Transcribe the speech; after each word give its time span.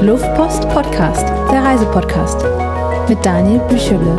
Luftpost 0.00 0.68
Podcast, 0.68 1.26
der 1.50 1.64
Reisepodcast 1.64 2.44
mit 3.08 3.18
Daniel 3.26 3.58
Büchele. 3.68 4.16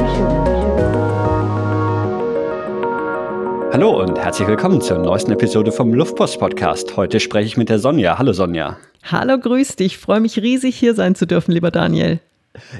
Hallo 3.71 4.03
und 4.03 4.19
herzlich 4.19 4.45
willkommen 4.49 4.81
zur 4.81 4.97
neuesten 4.97 5.31
Episode 5.31 5.71
vom 5.71 5.93
Luftpost 5.93 6.37
Podcast. 6.37 6.97
Heute 6.97 7.21
spreche 7.21 7.47
ich 7.47 7.55
mit 7.55 7.69
der 7.69 7.79
Sonja. 7.79 8.19
Hallo 8.19 8.33
Sonja. 8.33 8.75
Hallo, 9.03 9.39
grüß 9.39 9.77
dich. 9.77 9.93
Ich 9.93 9.97
freue 9.99 10.19
mich 10.19 10.37
riesig 10.41 10.75
hier 10.75 10.95
sein 10.95 11.15
zu 11.15 11.25
dürfen, 11.25 11.53
lieber 11.53 11.71
Daniel. 11.71 12.19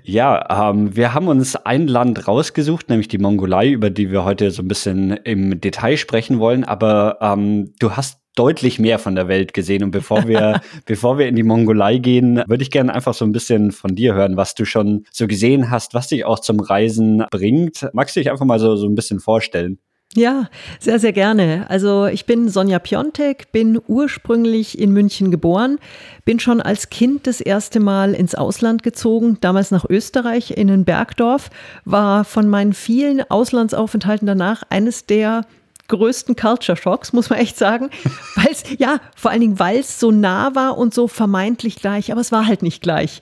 Ja, 0.03 0.69
ähm, 0.69 0.93
wir 0.93 1.13
haben 1.13 1.29
uns 1.29 1.55
ein 1.55 1.87
Land 1.87 2.27
rausgesucht, 2.27 2.89
nämlich 2.89 3.07
die 3.07 3.17
Mongolei, 3.17 3.69
über 3.69 3.89
die 3.89 4.11
wir 4.11 4.25
heute 4.25 4.51
so 4.51 4.61
ein 4.61 4.67
bisschen 4.67 5.11
im 5.11 5.61
Detail 5.61 5.95
sprechen 5.95 6.39
wollen. 6.39 6.65
Aber 6.65 7.19
ähm, 7.21 7.71
du 7.79 7.91
hast 7.91 8.18
deutlich 8.35 8.79
mehr 8.79 8.99
von 8.99 9.15
der 9.15 9.27
Welt 9.27 9.53
gesehen. 9.53 9.83
Und 9.83 9.91
bevor 9.91 10.27
wir, 10.27 10.61
bevor 10.85 11.17
wir 11.17 11.27
in 11.27 11.35
die 11.35 11.43
Mongolei 11.43 11.97
gehen, 11.97 12.41
würde 12.47 12.63
ich 12.63 12.71
gerne 12.71 12.93
einfach 12.93 13.13
so 13.13 13.25
ein 13.25 13.31
bisschen 13.31 13.71
von 13.71 13.95
dir 13.95 14.13
hören, 14.13 14.37
was 14.37 14.55
du 14.55 14.65
schon 14.65 15.05
so 15.11 15.27
gesehen 15.27 15.69
hast, 15.69 15.93
was 15.93 16.07
dich 16.07 16.25
auch 16.25 16.39
zum 16.39 16.59
Reisen 16.59 17.23
bringt. 17.31 17.87
Magst 17.93 18.15
du 18.15 18.19
dich 18.19 18.31
einfach 18.31 18.45
mal 18.45 18.59
so, 18.59 18.75
so 18.75 18.87
ein 18.87 18.95
bisschen 18.95 19.19
vorstellen? 19.19 19.79
Ja, 20.15 20.49
sehr, 20.79 20.97
sehr 20.97 21.13
gerne. 21.13 21.67
Also 21.69 22.07
ich 22.07 22.25
bin 22.25 22.49
Sonja 22.49 22.79
Piontek, 22.79 23.51
bin 23.51 23.79
ursprünglich 23.87 24.79
in 24.79 24.91
München 24.91 25.29
geboren, 25.29 25.77
bin 26.25 26.39
schon 26.39 26.61
als 26.61 26.89
Kind 26.89 27.27
das 27.27 27.41
erste 27.41 27.79
Mal 27.79 28.15
ins 28.15 28.33
Ausland 28.33 28.81
gezogen, 28.81 29.37
damals 29.39 29.69
nach 29.69 29.85
Österreich 29.87 30.57
in 30.57 30.71
ein 30.71 30.83
Bergdorf, 30.83 31.51
war 31.85 32.23
von 32.25 32.49
meinen 32.49 32.73
vielen 32.73 33.21
Auslandsaufenthalten 33.29 34.25
danach 34.25 34.63
eines 34.69 35.05
der 35.05 35.45
größten 35.89 36.35
Culture 36.35 36.77
Shocks, 36.77 37.11
muss 37.11 37.29
man 37.29 37.39
echt 37.39 37.57
sagen. 37.57 37.89
Weil 38.35 38.51
es, 38.51 38.63
ja, 38.77 39.01
vor 39.15 39.31
allen 39.31 39.41
Dingen, 39.41 39.59
weil 39.59 39.79
es 39.79 39.99
so 39.99 40.11
nah 40.11 40.55
war 40.55 40.77
und 40.77 40.93
so 40.93 41.07
vermeintlich 41.07 41.75
gleich, 41.75 42.11
aber 42.11 42.21
es 42.21 42.31
war 42.31 42.47
halt 42.47 42.63
nicht 42.63 42.81
gleich. 42.81 43.21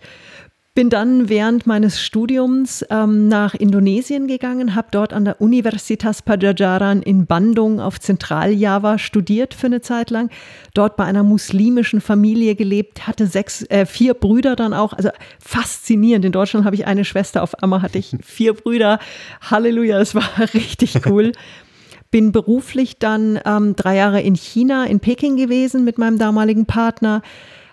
Bin 0.77 0.91
dann 0.91 1.27
während 1.27 1.65
meines 1.65 1.99
Studiums 1.99 2.85
ähm, 2.91 3.27
nach 3.29 3.55
Indonesien 3.55 4.27
gegangen, 4.27 4.75
habe 4.75 4.89
dort 4.91 5.11
an 5.11 5.25
der 5.25 5.41
Universitas 5.41 6.21
Pajajaran 6.21 7.01
in 7.01 7.25
Bandung 7.25 7.79
auf 7.79 7.99
Zentraljava 7.99 8.99
studiert 8.99 9.55
für 9.55 9.65
eine 9.65 9.81
Zeit 9.81 10.11
lang. 10.11 10.29
Dort 10.75 10.95
bei 10.95 11.05
einer 11.05 11.23
muslimischen 11.23 11.99
Familie 11.99 12.53
gelebt, 12.53 13.07
hatte 13.07 13.25
sechs, 13.25 13.63
äh, 13.71 13.87
vier 13.87 14.13
Brüder 14.13 14.55
dann 14.55 14.75
auch. 14.75 14.93
Also 14.93 15.09
faszinierend. 15.39 16.25
In 16.25 16.31
Deutschland 16.31 16.63
habe 16.63 16.75
ich 16.75 16.85
eine 16.85 17.05
Schwester, 17.05 17.41
auf 17.41 17.55
einmal 17.63 17.81
hatte 17.81 17.97
ich 17.97 18.15
vier 18.23 18.53
Brüder. 18.53 18.99
Halleluja, 19.41 19.99
es 19.99 20.13
war 20.13 20.29
richtig 20.53 21.07
cool. 21.07 21.31
Bin 22.11 22.31
beruflich 22.31 22.99
dann 22.99 23.39
ähm, 23.45 23.75
drei 23.75 23.97
Jahre 23.97 24.21
in 24.21 24.35
China, 24.35 24.85
in 24.85 24.99
Peking 24.99 25.37
gewesen 25.37 25.83
mit 25.83 25.97
meinem 25.97 26.17
damaligen 26.17 26.65
Partner 26.65 27.21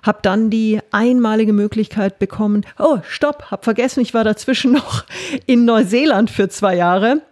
habe 0.05 0.19
dann 0.23 0.51
die 0.51 0.81
einmalige 0.93 1.53
Möglichkeit 1.53 2.19
bekommen, 2.19 2.65
oh, 2.79 2.99
stopp, 3.09 3.51
habe 3.51 3.65
vergessen, 3.65 4.01
ich 4.01 4.15
war 4.15 4.23
dazwischen 4.23 4.73
noch 4.75 5.05
in 5.47 5.65
Neuseeland 5.65 6.31
für 6.31 6.49
zwei 6.49 6.77
Jahre. 6.77 7.23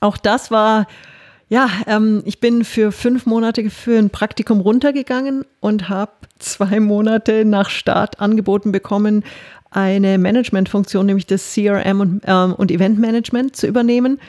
Auch 0.00 0.16
das 0.16 0.50
war, 0.50 0.86
ja, 1.48 1.68
ähm, 1.86 2.22
ich 2.24 2.38
bin 2.38 2.64
für 2.64 2.92
fünf 2.92 3.26
Monate 3.26 3.70
für 3.70 3.98
ein 3.98 4.10
Praktikum 4.10 4.60
runtergegangen 4.60 5.44
und 5.60 5.88
habe 5.88 6.12
zwei 6.38 6.80
Monate 6.80 7.44
nach 7.44 7.70
Start 7.70 8.20
angeboten 8.20 8.72
bekommen, 8.72 9.24
eine 9.70 10.18
Managementfunktion, 10.18 11.06
nämlich 11.06 11.26
das 11.26 11.54
CRM 11.54 12.00
und, 12.00 12.22
ähm, 12.26 12.54
und 12.54 12.70
Eventmanagement 12.70 13.56
zu 13.56 13.66
übernehmen. 13.66 14.20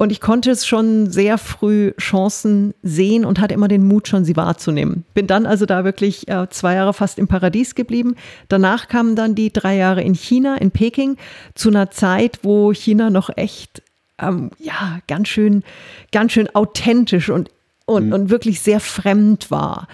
Und 0.00 0.12
ich 0.12 0.20
konnte 0.20 0.52
es 0.52 0.64
schon 0.64 1.10
sehr 1.10 1.38
früh 1.38 1.92
Chancen 2.00 2.72
sehen 2.84 3.24
und 3.24 3.40
hatte 3.40 3.54
immer 3.54 3.66
den 3.66 3.84
Mut, 3.84 4.06
schon 4.06 4.24
sie 4.24 4.36
wahrzunehmen. 4.36 5.04
Bin 5.12 5.26
dann 5.26 5.44
also 5.44 5.66
da 5.66 5.82
wirklich 5.82 6.28
äh, 6.28 6.48
zwei 6.50 6.74
Jahre 6.74 6.94
fast 6.94 7.18
im 7.18 7.26
Paradies 7.26 7.74
geblieben. 7.74 8.14
Danach 8.48 8.86
kamen 8.86 9.16
dann 9.16 9.34
die 9.34 9.52
drei 9.52 9.76
Jahre 9.76 10.02
in 10.02 10.14
China, 10.14 10.54
in 10.56 10.70
Peking, 10.70 11.16
zu 11.56 11.68
einer 11.68 11.90
Zeit, 11.90 12.38
wo 12.44 12.72
China 12.72 13.10
noch 13.10 13.28
echt, 13.36 13.82
ähm, 14.20 14.52
ja, 14.60 15.00
ganz 15.08 15.26
schön, 15.26 15.64
ganz 16.12 16.30
schön 16.30 16.48
authentisch 16.54 17.28
und, 17.28 17.50
und, 17.84 18.06
mhm. 18.06 18.12
und 18.12 18.30
wirklich 18.30 18.60
sehr 18.60 18.78
fremd 18.78 19.50
war. 19.50 19.88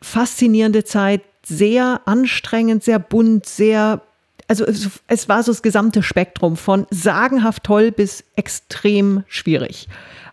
Faszinierende 0.00 0.84
Zeit, 0.84 1.22
sehr 1.44 2.02
anstrengend, 2.04 2.84
sehr 2.84 3.00
bunt, 3.00 3.46
sehr 3.46 4.02
also 4.48 4.64
es, 4.64 4.88
es, 5.06 5.28
war 5.28 5.42
so 5.42 5.52
das 5.52 5.62
gesamte 5.62 6.02
Spektrum 6.02 6.56
von 6.56 6.86
sagenhaft 6.90 7.64
toll 7.64 7.92
bis 7.92 8.24
extrem 8.34 9.22
schwierig. 9.28 9.88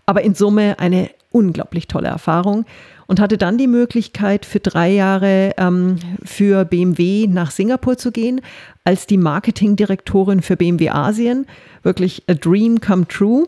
Aber 0.06 0.22
in 0.22 0.34
Summe 0.34 0.80
eine 0.80 1.10
unglaublich 1.32 1.88
tolle 1.88 2.08
Erfahrung 2.08 2.66
und 3.08 3.20
hatte 3.20 3.38
dann 3.38 3.58
die 3.58 3.68
Möglichkeit, 3.68 4.46
für 4.46 4.60
drei 4.60 4.90
Jahre 4.90 5.52
ähm, 5.58 5.98
für 6.24 6.66
BMW 6.66 7.28
nach 7.28 7.52
Singapur 7.52 7.98
zu 7.98 8.12
gehen, 8.12 8.42
als 8.84 9.06
die 9.06 9.18
Marketingdirektorin 9.18 10.42
für 10.42 10.56
BMW 10.56 10.90
Asien. 10.90 11.46
Wirklich 11.84 12.24
a 12.28 12.34
dream 12.34 12.80
come 12.80 13.08
true. 13.08 13.46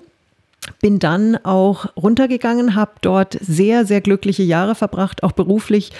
Bin 0.82 1.00
dann 1.00 1.38
auch 1.46 1.86
runtergegangen, 1.96 2.76
habe 2.76 2.92
dort 3.02 3.38
sehr, 3.40 3.86
sehr 3.86 4.02
glückliche 4.02 4.44
Jahre 4.44 4.76
verbracht, 4.76 5.24
auch 5.24 5.32
beruflich 5.32 5.92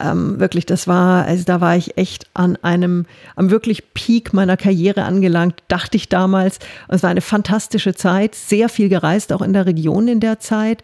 ähm, 0.00 0.40
wirklich, 0.40 0.66
das 0.66 0.86
war, 0.86 1.24
also 1.24 1.44
da 1.44 1.60
war 1.60 1.76
ich 1.76 1.96
echt 1.96 2.26
an 2.34 2.56
einem, 2.62 3.06
am 3.36 3.50
wirklich 3.50 3.94
Peak 3.94 4.32
meiner 4.32 4.56
Karriere 4.56 5.04
angelangt, 5.04 5.62
dachte 5.68 5.96
ich 5.96 6.08
damals. 6.08 6.58
Und 6.88 6.96
es 6.96 7.02
war 7.02 7.10
eine 7.10 7.20
fantastische 7.20 7.94
Zeit, 7.94 8.34
sehr 8.34 8.68
viel 8.68 8.88
gereist, 8.88 9.32
auch 9.32 9.42
in 9.42 9.52
der 9.52 9.66
Region 9.66 10.08
in 10.08 10.20
der 10.20 10.40
Zeit 10.40 10.82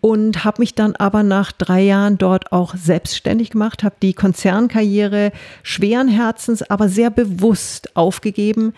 und 0.00 0.44
habe 0.44 0.62
mich 0.62 0.74
dann 0.74 0.94
aber 0.96 1.22
nach 1.22 1.52
drei 1.52 1.82
Jahren 1.82 2.18
dort 2.18 2.52
auch 2.52 2.74
selbstständig 2.76 3.50
gemacht, 3.50 3.82
habe 3.82 3.96
die 4.00 4.14
Konzernkarriere 4.14 5.32
schweren 5.62 6.08
Herzens, 6.08 6.62
aber 6.62 6.88
sehr 6.88 7.10
bewusst 7.10 7.96
aufgegeben, 7.96 8.74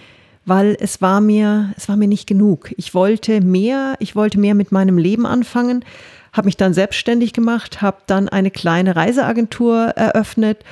weil 0.47 0.77
es 0.81 1.03
war 1.03 1.21
mir, 1.21 1.73
es 1.77 1.89
war 1.89 1.97
mir 1.97 2.09
nicht 2.09 2.27
genug. 2.27 2.73
Ich 2.77 2.95
wollte 2.95 3.41
mehr, 3.41 3.95
ich 3.99 4.17
wollte 4.17 4.41
mehr 4.41 4.55
mit 4.55 4.73
meinem 4.73 4.97
Leben 4.97 5.27
anfangen, 5.27 5.85
habe 6.33 6.47
mich 6.47 6.57
dann 6.57 6.75
selbstständig 6.75 7.33
gemacht, 7.33 7.83
habe 7.83 7.99
dann 8.07 8.29
eine 8.29 8.51
kleine 8.51 8.97
Reiseagentur 8.97 9.89
eröffnet, 9.97 10.65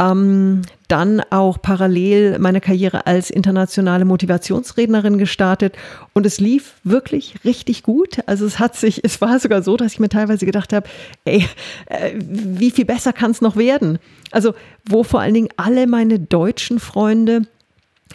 ähm, 0.00 0.62
dann 0.88 1.20
auch 1.30 1.60
parallel 1.60 2.38
meine 2.38 2.60
Karriere 2.60 3.06
als 3.06 3.30
internationale 3.30 4.04
Motivationsrednerin 4.04 5.18
gestartet 5.18 5.76
und 6.14 6.26
es 6.26 6.40
lief 6.40 6.74
wirklich 6.84 7.34
richtig 7.44 7.82
gut. 7.82 8.18
Also 8.26 8.46
es 8.46 8.58
hat 8.58 8.76
sich, 8.76 9.04
es 9.04 9.20
war 9.20 9.38
sogar 9.38 9.62
so, 9.62 9.76
dass 9.76 9.92
ich 9.92 10.00
mir 10.00 10.08
teilweise 10.08 10.46
gedacht 10.46 10.72
habe, 10.72 10.88
ey, 11.24 11.46
äh, 11.86 12.12
wie 12.16 12.70
viel 12.70 12.86
besser 12.86 13.12
kann 13.12 13.30
es 13.30 13.40
noch 13.40 13.56
werden? 13.56 13.98
Also 14.30 14.54
wo 14.88 15.04
vor 15.04 15.20
allen 15.20 15.34
Dingen 15.34 15.50
alle 15.56 15.86
meine 15.86 16.18
deutschen 16.18 16.80
Freunde 16.80 17.42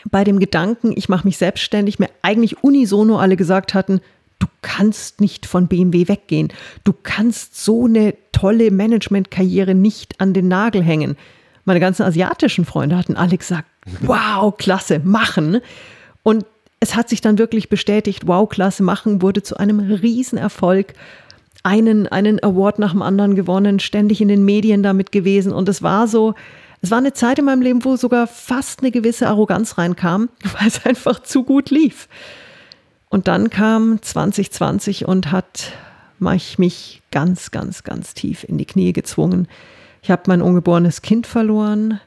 bei 0.10 0.24
dem 0.24 0.40
Gedanken, 0.40 0.94
ich 0.96 1.08
mache 1.08 1.26
mich 1.26 1.38
selbstständig, 1.38 2.00
mir 2.00 2.10
eigentlich 2.22 2.64
unisono 2.64 3.18
alle 3.18 3.38
gesagt 3.38 3.74
hatten, 3.74 4.02
du 4.40 4.48
kannst 4.62 5.22
nicht 5.22 5.46
von 5.46 5.68
BMW 5.68 6.08
weggehen. 6.08 6.50
Du 6.84 6.94
kannst 6.94 7.64
so 7.64 7.86
eine 7.86 8.14
tolle 8.32 8.72
Managementkarriere 8.72 9.76
nicht 9.76 10.20
an 10.20 10.34
den 10.34 10.48
Nagel 10.48 10.84
hängen. 10.84 11.16
Meine 11.64 11.80
ganzen 11.80 12.04
asiatischen 12.04 12.66
Freunde 12.66 12.98
hatten 12.98 13.16
alle 13.16 13.38
gesagt, 13.38 13.68
wow, 14.02 14.56
klasse, 14.56 15.00
machen. 15.00 15.62
Und 16.24 16.46
es 16.80 16.96
hat 16.96 17.10
sich 17.10 17.22
dann 17.22 17.38
wirklich 17.38 17.70
bestätigt, 17.70 18.28
wow, 18.28 18.48
klasse, 18.48 18.84
machen 18.84 19.22
wurde 19.22 19.42
zu 19.42 19.58
einem 19.58 19.80
Riesenerfolg. 19.80 20.94
Einen, 21.64 22.08
einen 22.08 22.44
Award 22.44 22.78
nach 22.78 22.92
dem 22.92 23.02
anderen 23.02 23.36
gewonnen, 23.36 23.80
ständig 23.80 24.22
in 24.22 24.28
den 24.28 24.46
Medien 24.46 24.84
damit 24.84 25.12
gewesen. 25.12 25.52
Und 25.52 25.68
es 25.68 25.82
war 25.82 26.08
so, 26.08 26.36
es 26.82 26.92
war 26.92 27.00
eine 27.00 27.14
Zeit 27.14 27.40
in 27.40 27.46
meinem 27.46 27.64
Leben, 27.64 27.84
wo 27.84 27.96
sogar 27.96 28.28
fast 28.28 28.82
eine 28.82 28.92
gewisse 28.92 29.28
Arroganz 29.28 29.80
reinkam, 29.80 30.30
weil 30.60 30.68
es 30.68 30.86
einfach 30.86 31.24
zu 31.24 31.44
gut 31.44 31.72
lief. 31.72 32.08
Und 33.16 33.30
dann 33.30 33.50
kam 33.50 34.02
2020 34.02 35.08
und 35.08 35.32
hat 35.32 35.72
mich 36.20 37.02
ganz, 37.12 37.50
ganz, 37.50 37.84
ganz 37.84 38.14
tief 38.14 38.44
in 38.44 38.58
die 38.58 38.66
Knie 38.66 38.92
gezwungen. 38.92 39.48
Ich 40.02 40.12
habe 40.12 40.24
mein 40.28 40.42
ungeborenes 40.42 41.02
Kind 41.02 41.26
verloren, 41.26 42.02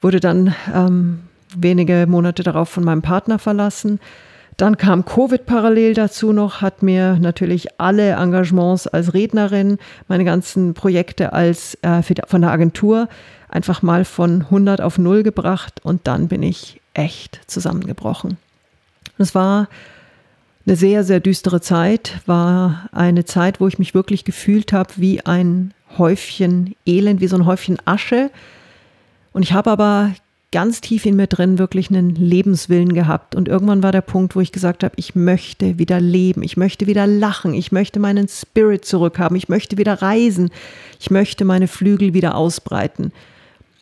wurde 0.00 0.18
dann 0.18 0.52
ähm, 0.74 1.20
wenige 1.54 2.04
Monate 2.08 2.42
darauf 2.42 2.68
von 2.68 2.82
meinem 2.82 3.00
Partner 3.00 3.38
verlassen. 3.38 4.00
Dann 4.56 4.76
kam 4.76 5.04
Covid 5.04 5.46
parallel 5.46 5.94
dazu 5.94 6.32
noch, 6.32 6.62
hat 6.62 6.82
mir 6.82 7.16
natürlich 7.20 7.80
alle 7.80 8.14
Engagements 8.14 8.88
als 8.88 9.14
Rednerin, 9.14 9.78
meine 10.08 10.24
ganzen 10.24 10.74
Projekte 10.74 11.32
als 11.32 11.78
äh, 11.82 12.02
von 12.26 12.40
der 12.40 12.50
Agentur 12.50 13.08
einfach 13.48 13.82
mal 13.82 14.04
von 14.04 14.40
100 14.40 14.80
auf 14.80 14.98
0 14.98 15.22
gebracht 15.22 15.74
und 15.84 16.08
dann 16.08 16.26
bin 16.26 16.42
ich 16.42 16.80
echt 16.92 17.40
zusammengebrochen. 17.46 18.36
Es 19.16 19.36
war 19.36 19.68
eine 20.70 20.76
sehr, 20.76 21.02
sehr 21.02 21.18
düstere 21.18 21.60
Zeit, 21.60 22.20
war 22.26 22.88
eine 22.92 23.24
Zeit, 23.24 23.60
wo 23.60 23.66
ich 23.66 23.80
mich 23.80 23.92
wirklich 23.92 24.24
gefühlt 24.24 24.72
habe 24.72 24.90
wie 24.96 25.20
ein 25.26 25.74
Häufchen 25.98 26.76
Elend, 26.86 27.20
wie 27.20 27.26
so 27.26 27.34
ein 27.34 27.44
Häufchen 27.44 27.78
Asche. 27.86 28.30
Und 29.32 29.42
ich 29.42 29.52
habe 29.52 29.68
aber 29.68 30.14
ganz 30.52 30.80
tief 30.80 31.06
in 31.06 31.16
mir 31.16 31.26
drin 31.26 31.58
wirklich 31.58 31.90
einen 31.90 32.14
Lebenswillen 32.14 32.94
gehabt. 32.94 33.34
Und 33.34 33.48
irgendwann 33.48 33.82
war 33.82 33.90
der 33.90 34.00
Punkt, 34.00 34.36
wo 34.36 34.40
ich 34.40 34.52
gesagt 34.52 34.84
habe, 34.84 34.94
ich 34.96 35.16
möchte 35.16 35.76
wieder 35.80 36.00
leben, 36.00 36.44
ich 36.44 36.56
möchte 36.56 36.86
wieder 36.86 37.04
lachen, 37.08 37.52
ich 37.52 37.72
möchte 37.72 37.98
meinen 37.98 38.28
Spirit 38.28 38.84
zurückhaben, 38.84 39.36
ich 39.36 39.48
möchte 39.48 39.76
wieder 39.76 40.00
reisen, 40.00 40.50
ich 41.00 41.10
möchte 41.10 41.44
meine 41.44 41.66
Flügel 41.66 42.14
wieder 42.14 42.36
ausbreiten. 42.36 43.10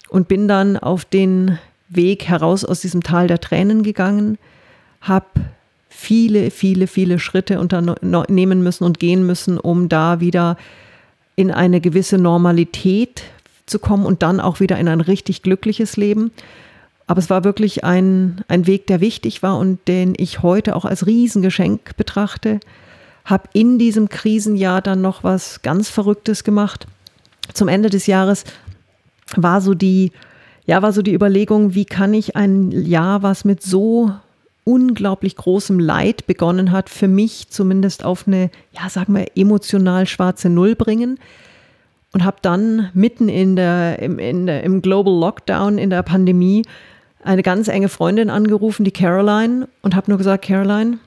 Und 0.08 0.26
bin 0.26 0.48
dann 0.48 0.78
auf 0.78 1.04
den 1.04 1.58
Weg 1.90 2.24
heraus 2.28 2.64
aus 2.64 2.80
diesem 2.80 3.02
Tal 3.02 3.26
der 3.26 3.40
Tränen 3.40 3.82
gegangen, 3.82 4.38
habe 5.02 5.26
viele, 5.88 6.50
viele, 6.50 6.86
viele 6.86 7.18
Schritte 7.18 7.60
unternehmen 7.60 8.62
müssen 8.62 8.84
und 8.84 8.98
gehen 8.98 9.26
müssen, 9.26 9.58
um 9.58 9.88
da 9.88 10.20
wieder 10.20 10.56
in 11.36 11.50
eine 11.50 11.80
gewisse 11.80 12.18
Normalität 12.18 13.22
zu 13.66 13.78
kommen 13.78 14.06
und 14.06 14.22
dann 14.22 14.40
auch 14.40 14.60
wieder 14.60 14.78
in 14.78 14.88
ein 14.88 15.00
richtig 15.00 15.42
glückliches 15.42 15.96
Leben. 15.96 16.30
Aber 17.06 17.20
es 17.20 17.30
war 17.30 17.44
wirklich 17.44 17.84
ein, 17.84 18.44
ein 18.48 18.66
Weg, 18.66 18.86
der 18.86 19.00
wichtig 19.00 19.42
war 19.42 19.58
und 19.58 19.86
den 19.88 20.14
ich 20.16 20.42
heute 20.42 20.76
auch 20.76 20.84
als 20.84 21.06
Riesengeschenk 21.06 21.96
betrachte. 21.96 22.60
Habe 23.24 23.48
in 23.54 23.78
diesem 23.78 24.08
Krisenjahr 24.08 24.82
dann 24.82 25.00
noch 25.00 25.24
was 25.24 25.62
ganz 25.62 25.88
Verrücktes 25.88 26.44
gemacht. 26.44 26.86
Zum 27.54 27.68
Ende 27.68 27.88
des 27.88 28.06
Jahres 28.06 28.44
war 29.36 29.60
so 29.60 29.74
die, 29.74 30.12
ja, 30.66 30.82
war 30.82 30.92
so 30.92 31.00
die 31.00 31.14
Überlegung, 31.14 31.74
wie 31.74 31.86
kann 31.86 32.12
ich 32.12 32.36
ein 32.36 32.72
Jahr, 32.72 33.22
was 33.22 33.44
mit 33.44 33.62
so 33.62 34.12
unglaublich 34.68 35.34
großem 35.36 35.80
Leid 35.80 36.26
begonnen 36.26 36.72
hat, 36.72 36.90
für 36.90 37.08
mich 37.08 37.48
zumindest 37.48 38.04
auf 38.04 38.26
eine, 38.26 38.50
ja, 38.72 38.90
sagen 38.90 39.14
wir, 39.14 39.26
emotional 39.34 40.06
schwarze 40.06 40.50
Null 40.50 40.74
bringen. 40.74 41.18
Und 42.12 42.24
habe 42.24 42.36
dann 42.42 42.90
mitten 42.92 43.30
in 43.30 43.56
der, 43.56 43.98
im, 44.00 44.18
in 44.18 44.46
der, 44.46 44.62
im 44.64 44.82
Global 44.82 45.18
Lockdown, 45.18 45.78
in 45.78 45.88
der 45.88 46.02
Pandemie, 46.02 46.64
eine 47.22 47.42
ganz 47.42 47.68
enge 47.68 47.88
Freundin 47.88 48.28
angerufen, 48.28 48.84
die 48.84 48.90
Caroline, 48.90 49.68
und 49.80 49.94
habe 49.94 50.10
nur 50.10 50.18
gesagt, 50.18 50.44
Caroline, 50.44 50.98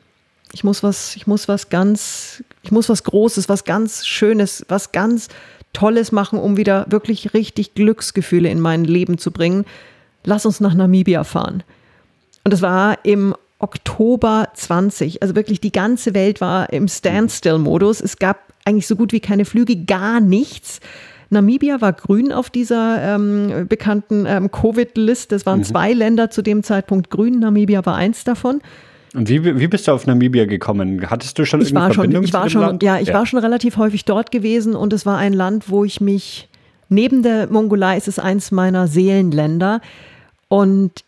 ich 0.53 0.63
muss 0.63 0.81
was, 0.81 1.15
ich 1.15 1.27
muss 1.27 1.47
was 1.47 1.69
ganz, 1.69 2.43
ich 2.63 2.71
muss 2.71 2.89
was 2.89 3.03
Großes, 3.03 3.47
was 3.47 3.63
ganz 3.63 4.05
Schönes, 4.07 4.65
was 4.69 4.91
ganz 4.91 5.27
Tolles 5.73 6.11
machen, 6.11 6.39
um 6.39 6.57
wieder 6.57 6.85
wirklich 6.89 7.33
richtig 7.33 7.75
Glücksgefühle 7.75 8.49
in 8.49 8.59
mein 8.59 8.85
Leben 8.85 9.17
zu 9.19 9.31
bringen. 9.31 9.65
Lass 10.23 10.45
uns 10.45 10.59
nach 10.59 10.73
Namibia 10.73 11.23
fahren. 11.23 11.63
Und 12.43 12.53
es 12.53 12.61
war 12.61 12.97
im 13.05 13.35
Oktober 13.61 14.49
20. 14.53 15.21
Also 15.21 15.35
wirklich 15.35 15.61
die 15.61 15.71
ganze 15.71 16.13
Welt 16.13 16.41
war 16.41 16.71
im 16.73 16.87
Standstill-Modus. 16.87 18.01
Es 18.01 18.17
gab 18.17 18.39
eigentlich 18.65 18.87
so 18.87 18.95
gut 18.95 19.11
wie 19.13 19.19
keine 19.19 19.45
Flüge, 19.45 19.75
gar 19.77 20.19
nichts. 20.19 20.79
Namibia 21.29 21.79
war 21.79 21.93
grün 21.93 22.31
auf 22.31 22.49
dieser 22.49 23.15
ähm, 23.15 23.67
bekannten 23.69 24.25
ähm, 24.27 24.51
Covid-Liste. 24.51 25.35
Es 25.35 25.45
waren 25.45 25.59
mhm. 25.59 25.63
zwei 25.63 25.93
Länder 25.93 26.29
zu 26.29 26.41
dem 26.41 26.61
Zeitpunkt 26.61 27.09
grün. 27.09 27.39
Namibia 27.39 27.85
war 27.85 27.95
eins 27.95 28.23
davon. 28.23 28.61
Und 29.13 29.29
wie, 29.29 29.43
wie 29.43 29.67
bist 29.67 29.87
du 29.87 29.93
auf 29.93 30.07
Namibia 30.07 30.45
gekommen? 30.45 31.09
Hattest 31.09 31.37
du 31.37 31.45
schon 31.45 31.61
ich 31.61 31.73
war 31.73 31.93
Verbindung 31.93 32.23
schon, 32.23 32.27
ich 32.27 32.33
war 32.33 32.49
schon, 32.49 32.61
Land? 32.61 32.83
Ja, 32.83 32.99
ich 32.99 33.09
ja. 33.09 33.13
war 33.13 33.25
schon 33.25 33.39
relativ 33.39 33.77
häufig 33.77 34.05
dort 34.05 34.31
gewesen 34.31 34.75
und 34.75 34.93
es 34.93 35.05
war 35.05 35.17
ein 35.17 35.33
Land, 35.33 35.69
wo 35.69 35.85
ich 35.85 36.01
mich 36.01 36.49
neben 36.89 37.23
der 37.23 37.47
Mongolei 37.47 37.97
ist 37.97 38.07
es 38.07 38.19
eins 38.19 38.51
meiner 38.51 38.87
Seelenländer 38.87 39.81
und 40.47 41.03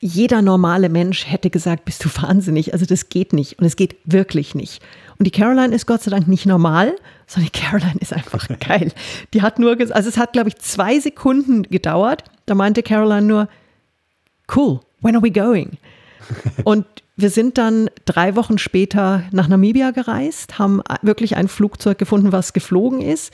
jeder 0.00 0.42
normale 0.42 0.88
Mensch 0.88 1.26
hätte 1.26 1.50
gesagt, 1.50 1.84
bist 1.84 2.04
du 2.04 2.08
wahnsinnig. 2.22 2.72
Also 2.72 2.86
das 2.86 3.08
geht 3.08 3.32
nicht 3.32 3.58
und 3.58 3.64
es 3.64 3.76
geht 3.76 3.96
wirklich 4.04 4.54
nicht. 4.54 4.80
Und 5.18 5.26
die 5.26 5.32
Caroline 5.32 5.74
ist 5.74 5.86
Gott 5.86 6.02
sei 6.02 6.10
Dank 6.12 6.28
nicht 6.28 6.46
normal, 6.46 6.94
sondern 7.26 7.50
die 7.52 7.60
Caroline 7.60 7.98
ist 8.00 8.12
einfach 8.12 8.46
geil. 8.60 8.92
Die 9.34 9.42
hat 9.42 9.58
nur, 9.58 9.76
also 9.90 10.08
es 10.08 10.16
hat 10.16 10.32
glaube 10.32 10.50
ich 10.50 10.56
zwei 10.58 11.00
Sekunden 11.00 11.62
gedauert. 11.62 12.24
Da 12.46 12.54
meinte 12.54 12.82
Caroline 12.82 13.26
nur, 13.26 13.48
cool, 14.54 14.80
when 15.00 15.16
are 15.16 15.24
we 15.24 15.32
going? 15.32 15.78
Und 16.64 16.86
wir 17.16 17.30
sind 17.30 17.58
dann 17.58 17.90
drei 18.04 18.36
Wochen 18.36 18.58
später 18.58 19.24
nach 19.32 19.48
Namibia 19.48 19.90
gereist, 19.90 20.60
haben 20.60 20.80
wirklich 21.02 21.36
ein 21.36 21.48
Flugzeug 21.48 21.98
gefunden, 21.98 22.30
was 22.30 22.52
geflogen 22.52 23.00
ist. 23.00 23.32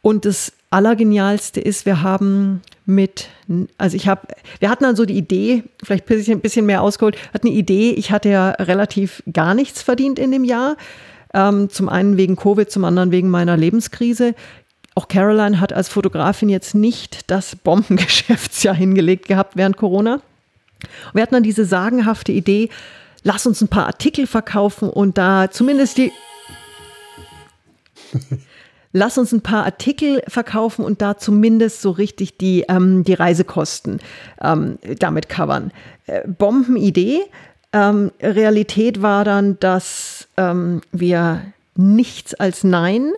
Und 0.00 0.24
das 0.24 0.52
Allergenialste 0.74 1.60
ist, 1.60 1.86
wir 1.86 2.02
haben 2.02 2.60
mit, 2.84 3.28
also 3.78 3.96
ich 3.96 4.08
habe, 4.08 4.22
wir 4.58 4.68
hatten 4.68 4.82
dann 4.82 4.96
so 4.96 5.04
die 5.04 5.16
Idee, 5.16 5.62
vielleicht 5.84 6.04
ein 6.04 6.16
bisschen, 6.16 6.40
bisschen 6.40 6.66
mehr 6.66 6.82
ausgeholt, 6.82 7.16
hatten 7.32 7.46
eine 7.46 7.56
Idee, 7.56 7.92
ich 7.92 8.10
hatte 8.10 8.28
ja 8.28 8.50
relativ 8.50 9.22
gar 9.32 9.54
nichts 9.54 9.82
verdient 9.82 10.18
in 10.18 10.32
dem 10.32 10.42
Jahr. 10.42 10.76
Ähm, 11.32 11.70
zum 11.70 11.88
einen 11.88 12.16
wegen 12.16 12.34
Covid, 12.34 12.68
zum 12.68 12.84
anderen 12.84 13.12
wegen 13.12 13.28
meiner 13.28 13.56
Lebenskrise. 13.56 14.34
Auch 14.96 15.06
Caroline 15.06 15.60
hat 15.60 15.72
als 15.72 15.88
Fotografin 15.88 16.48
jetzt 16.48 16.74
nicht 16.74 17.30
das 17.30 17.54
Bombengeschäftsjahr 17.54 18.74
hingelegt 18.76 19.28
gehabt 19.28 19.56
während 19.56 19.76
Corona. 19.76 20.20
Wir 21.12 21.22
hatten 21.22 21.34
dann 21.34 21.44
diese 21.44 21.64
sagenhafte 21.64 22.32
Idee, 22.32 22.68
lass 23.22 23.46
uns 23.46 23.60
ein 23.60 23.68
paar 23.68 23.86
Artikel 23.86 24.26
verkaufen 24.26 24.90
und 24.90 25.18
da 25.18 25.52
zumindest 25.52 25.98
die 25.98 26.10
lass 28.94 29.18
uns 29.18 29.32
ein 29.32 29.42
paar 29.42 29.64
Artikel 29.64 30.22
verkaufen 30.28 30.84
und 30.84 31.02
da 31.02 31.18
zumindest 31.18 31.82
so 31.82 31.90
richtig 31.90 32.38
die, 32.38 32.64
ähm, 32.68 33.04
die 33.04 33.12
Reisekosten 33.12 34.00
ähm, 34.40 34.78
damit 35.00 35.28
covern. 35.28 35.72
Äh, 36.06 36.26
Bombenidee. 36.26 37.20
Ähm, 37.72 38.12
Realität 38.22 39.02
war 39.02 39.24
dann, 39.24 39.58
dass 39.58 40.28
ähm, 40.36 40.80
wir 40.92 41.42
nichts 41.74 42.34
als 42.34 42.62
Nein 42.62 43.10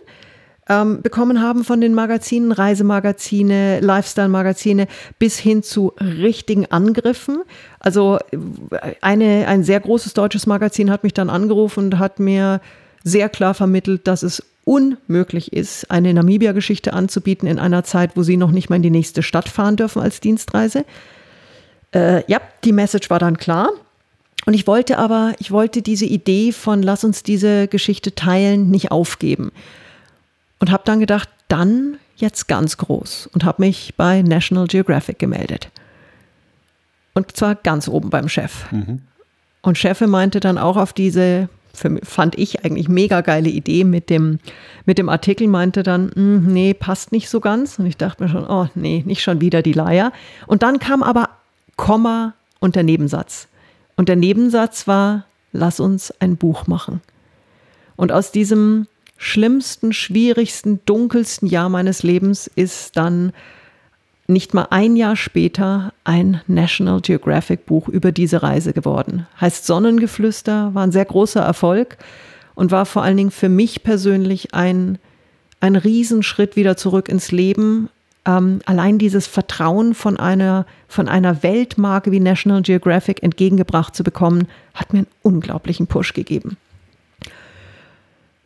ähm, 0.67 1.03
bekommen 1.03 1.43
haben 1.43 1.63
von 1.63 1.79
den 1.79 1.93
Magazinen, 1.93 2.51
Reisemagazine, 2.51 3.79
Lifestyle-Magazine, 3.79 4.87
bis 5.19 5.37
hin 5.37 5.61
zu 5.61 5.93
richtigen 5.99 6.65
Angriffen. 6.65 7.43
Also 7.79 8.17
eine, 9.01 9.47
ein 9.47 9.63
sehr 9.63 9.79
großes 9.79 10.15
deutsches 10.15 10.47
Magazin 10.47 10.89
hat 10.89 11.03
mich 11.03 11.13
dann 11.13 11.29
angerufen 11.29 11.85
und 11.85 11.99
hat 11.99 12.19
mir 12.19 12.61
sehr 13.03 13.29
klar 13.29 13.53
vermittelt, 13.53 14.07
dass 14.07 14.23
es 14.23 14.41
unmöglich 14.67 15.53
ist, 15.53 15.89
eine 15.89 16.13
Namibia-Geschichte 16.13 16.91
anzubieten 16.91 17.47
in 17.47 17.57
einer 17.57 17.83
Zeit, 17.85 18.11
wo 18.15 18.23
sie 18.23 18.35
noch 18.35 18.51
nicht 18.51 18.69
mal 18.69 18.75
in 18.75 18.81
die 18.81 18.91
nächste 18.91 19.23
Stadt 19.23 19.47
fahren 19.47 19.77
dürfen 19.77 20.01
als 20.01 20.19
Dienstreise. 20.19 20.85
Äh, 21.95 22.29
ja, 22.29 22.41
die 22.65 22.73
Message 22.73 23.09
war 23.09 23.19
dann 23.19 23.37
klar. 23.37 23.69
Und 24.45 24.53
ich 24.53 24.67
wollte 24.67 24.97
aber, 24.97 25.33
ich 25.39 25.51
wollte 25.51 25.81
diese 25.81 26.05
Idee 26.05 26.51
von 26.51 26.83
lass 26.83 27.03
uns 27.05 27.23
diese 27.23 27.67
Geschichte 27.67 28.13
teilen 28.13 28.69
nicht 28.69 28.91
aufgeben. 28.91 29.51
Und 30.59 30.69
habe 30.69 30.83
dann 30.85 30.99
gedacht, 30.99 31.29
dann 31.47 31.97
jetzt 32.17 32.47
ganz 32.47 32.77
groß 32.77 33.29
und 33.33 33.45
habe 33.45 33.61
mich 33.61 33.93
bei 33.95 34.21
National 34.21 34.67
Geographic 34.67 35.17
gemeldet. 35.17 35.69
Und 37.13 37.37
zwar 37.37 37.55
ganz 37.55 37.87
oben 37.87 38.09
beim 38.09 38.27
Chef. 38.27 38.69
Mhm. 38.71 39.01
Und 39.61 39.77
Chefe 39.77 40.07
meinte 40.07 40.39
dann 40.39 40.57
auch 40.57 40.77
auf 40.77 40.93
diese 40.93 41.49
für, 41.77 41.99
fand 42.03 42.37
ich 42.37 42.65
eigentlich 42.65 42.89
mega 42.89 43.21
geile 43.21 43.49
Idee 43.49 43.83
mit 43.83 44.09
dem, 44.09 44.39
mit 44.85 44.97
dem 44.97 45.09
Artikel, 45.09 45.47
meinte 45.47 45.83
dann, 45.83 46.11
hm, 46.13 46.47
nee, 46.51 46.73
passt 46.73 47.11
nicht 47.11 47.29
so 47.29 47.39
ganz. 47.39 47.77
Und 47.77 47.85
ich 47.85 47.97
dachte 47.97 48.23
mir 48.23 48.29
schon, 48.29 48.47
oh 48.47 48.67
nee, 48.73 49.03
nicht 49.05 49.21
schon 49.21 49.41
wieder 49.41 49.61
die 49.61 49.73
Leier. 49.73 50.11
Und 50.47 50.63
dann 50.63 50.79
kam 50.79 51.03
aber 51.03 51.29
Komma 51.75 52.33
und 52.59 52.75
der 52.75 52.83
Nebensatz. 52.83 53.47
Und 53.95 54.09
der 54.09 54.15
Nebensatz 54.15 54.87
war, 54.87 55.25
lass 55.51 55.79
uns 55.79 56.11
ein 56.19 56.35
Buch 56.35 56.65
machen. 56.65 57.01
Und 57.95 58.11
aus 58.11 58.31
diesem 58.31 58.87
schlimmsten, 59.17 59.93
schwierigsten, 59.93 60.79
dunkelsten 60.85 61.47
Jahr 61.47 61.69
meines 61.69 62.01
Lebens 62.01 62.47
ist 62.47 62.97
dann 62.97 63.33
nicht 64.27 64.53
mal 64.53 64.67
ein 64.69 64.95
Jahr 64.95 65.15
später 65.15 65.93
ein 66.03 66.41
National 66.47 67.01
Geographic 67.01 67.65
Buch 67.65 67.87
über 67.87 68.11
diese 68.11 68.43
Reise 68.43 68.73
geworden. 68.73 69.25
Heißt 69.39 69.65
Sonnengeflüster, 69.65 70.73
war 70.73 70.83
ein 70.83 70.91
sehr 70.91 71.05
großer 71.05 71.41
Erfolg 71.41 71.97
und 72.55 72.71
war 72.71 72.85
vor 72.85 73.03
allen 73.03 73.17
Dingen 73.17 73.31
für 73.31 73.49
mich 73.49 73.83
persönlich 73.83 74.53
ein, 74.53 74.99
ein 75.61 75.75
Riesenschritt 75.75 76.55
wieder 76.55 76.75
zurück 76.75 77.07
ins 77.07 77.31
Leben. 77.31 77.89
Ähm, 78.25 78.59
allein 78.65 78.97
dieses 78.97 79.27
Vertrauen 79.27 79.93
von 79.93 80.17
einer, 80.17 80.65
von 80.89 81.07
einer 81.07 81.41
Weltmarke 81.43 82.11
wie 82.11 82.19
National 82.19 82.61
Geographic 82.61 83.23
entgegengebracht 83.23 83.95
zu 83.95 84.03
bekommen, 84.03 84.47
hat 84.73 84.91
mir 84.91 84.99
einen 84.99 85.07
unglaublichen 85.21 85.87
Push 85.87 86.13
gegeben. 86.13 86.57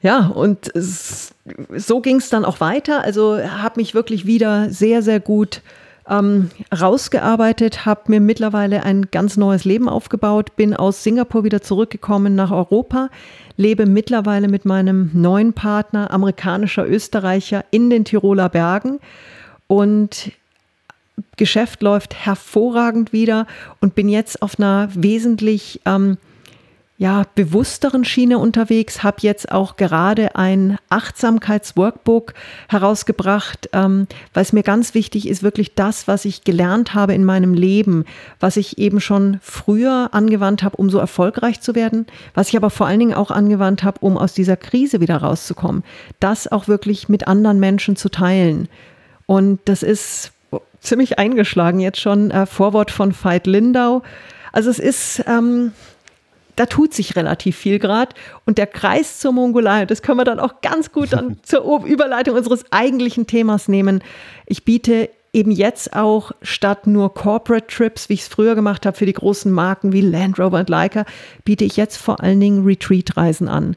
Ja, 0.01 0.27
und 0.27 0.71
so 0.73 1.99
ging 2.01 2.17
es 2.17 2.29
dann 2.29 2.45
auch 2.45 2.59
weiter. 2.59 3.03
Also 3.03 3.37
habe 3.37 3.79
mich 3.79 3.93
wirklich 3.93 4.25
wieder 4.25 4.69
sehr, 4.69 5.01
sehr 5.01 5.19
gut 5.19 5.61
ähm, 6.09 6.49
rausgearbeitet, 6.77 7.85
habe 7.85 8.01
mir 8.07 8.19
mittlerweile 8.19 8.83
ein 8.83 9.07
ganz 9.11 9.37
neues 9.37 9.63
Leben 9.63 9.87
aufgebaut, 9.87 10.55
bin 10.55 10.75
aus 10.75 11.03
Singapur 11.03 11.43
wieder 11.43 11.61
zurückgekommen 11.61 12.35
nach 12.35 12.51
Europa, 12.51 13.09
lebe 13.57 13.85
mittlerweile 13.85 14.47
mit 14.47 14.65
meinem 14.65 15.11
neuen 15.13 15.53
Partner, 15.53 16.11
amerikanischer 16.11 16.87
Österreicher, 16.87 17.63
in 17.69 17.89
den 17.89 18.03
Tiroler 18.03 18.49
Bergen 18.49 18.99
und 19.67 20.31
Geschäft 21.37 21.83
läuft 21.83 22.15
hervorragend 22.15 23.13
wieder 23.13 23.45
und 23.79 23.95
bin 23.95 24.09
jetzt 24.09 24.41
auf 24.41 24.57
einer 24.57 24.89
wesentlich 24.93 25.81
ähm, 25.85 26.17
ja, 27.01 27.23
bewussteren 27.33 28.05
Schiene 28.05 28.37
unterwegs, 28.37 29.01
habe 29.01 29.17
jetzt 29.21 29.51
auch 29.51 29.75
gerade 29.75 30.35
ein 30.35 30.77
Achtsamkeitsworkbook 30.89 32.35
herausgebracht, 32.69 33.69
ähm, 33.73 34.05
weil 34.35 34.43
es 34.43 34.53
mir 34.53 34.61
ganz 34.61 34.93
wichtig 34.93 35.27
ist, 35.27 35.41
wirklich 35.41 35.73
das, 35.73 36.07
was 36.07 36.25
ich 36.25 36.43
gelernt 36.43 36.93
habe 36.93 37.15
in 37.15 37.25
meinem 37.25 37.55
Leben, 37.55 38.05
was 38.39 38.55
ich 38.55 38.77
eben 38.77 39.01
schon 39.01 39.39
früher 39.41 40.09
angewandt 40.11 40.61
habe, 40.61 40.77
um 40.77 40.91
so 40.91 40.99
erfolgreich 40.99 41.59
zu 41.59 41.73
werden, 41.73 42.05
was 42.35 42.49
ich 42.49 42.55
aber 42.55 42.69
vor 42.69 42.85
allen 42.85 42.99
Dingen 42.99 43.15
auch 43.15 43.31
angewandt 43.31 43.81
habe, 43.81 43.97
um 44.01 44.15
aus 44.15 44.35
dieser 44.35 44.55
Krise 44.55 45.01
wieder 45.01 45.17
rauszukommen, 45.17 45.83
das 46.19 46.51
auch 46.51 46.67
wirklich 46.67 47.09
mit 47.09 47.27
anderen 47.27 47.59
Menschen 47.59 47.95
zu 47.95 48.09
teilen. 48.09 48.69
Und 49.25 49.59
das 49.65 49.81
ist 49.81 50.33
ziemlich 50.81 51.17
eingeschlagen 51.17 51.79
jetzt 51.79 51.99
schon. 51.99 52.29
Äh, 52.29 52.45
Vorwort 52.45 52.91
von 52.91 53.11
Veit 53.11 53.47
Lindau. 53.47 54.03
Also 54.51 54.69
es 54.69 54.77
ist, 54.77 55.23
ähm, 55.27 55.71
da 56.61 56.67
tut 56.67 56.93
sich 56.93 57.15
relativ 57.15 57.57
viel 57.57 57.79
gerade. 57.79 58.13
Und 58.45 58.59
der 58.59 58.67
Kreis 58.67 59.17
zur 59.17 59.31
Mongolei, 59.31 59.87
das 59.87 60.03
können 60.03 60.19
wir 60.19 60.25
dann 60.25 60.39
auch 60.39 60.61
ganz 60.61 60.91
gut 60.91 61.11
dann 61.11 61.37
zur 61.41 61.83
Überleitung 61.85 62.35
unseres 62.37 62.65
eigentlichen 62.71 63.25
Themas 63.25 63.67
nehmen. 63.67 64.03
Ich 64.45 64.63
biete 64.63 65.09
eben 65.33 65.49
jetzt 65.49 65.95
auch 65.95 66.33
statt 66.43 66.85
nur 66.85 67.15
Corporate 67.15 67.65
Trips, 67.65 68.09
wie 68.09 68.13
ich 68.13 68.21
es 68.21 68.27
früher 68.27 68.53
gemacht 68.53 68.85
habe 68.85 68.95
für 68.95 69.07
die 69.07 69.13
großen 69.13 69.51
Marken 69.51 69.91
wie 69.91 70.01
Land 70.01 70.37
Rover 70.37 70.59
und 70.59 70.69
Leica, 70.69 71.05
biete 71.45 71.65
ich 71.65 71.77
jetzt 71.77 71.97
vor 71.97 72.21
allen 72.21 72.39
Dingen 72.39 72.63
Retreat-Reisen 72.63 73.47
an. 73.47 73.75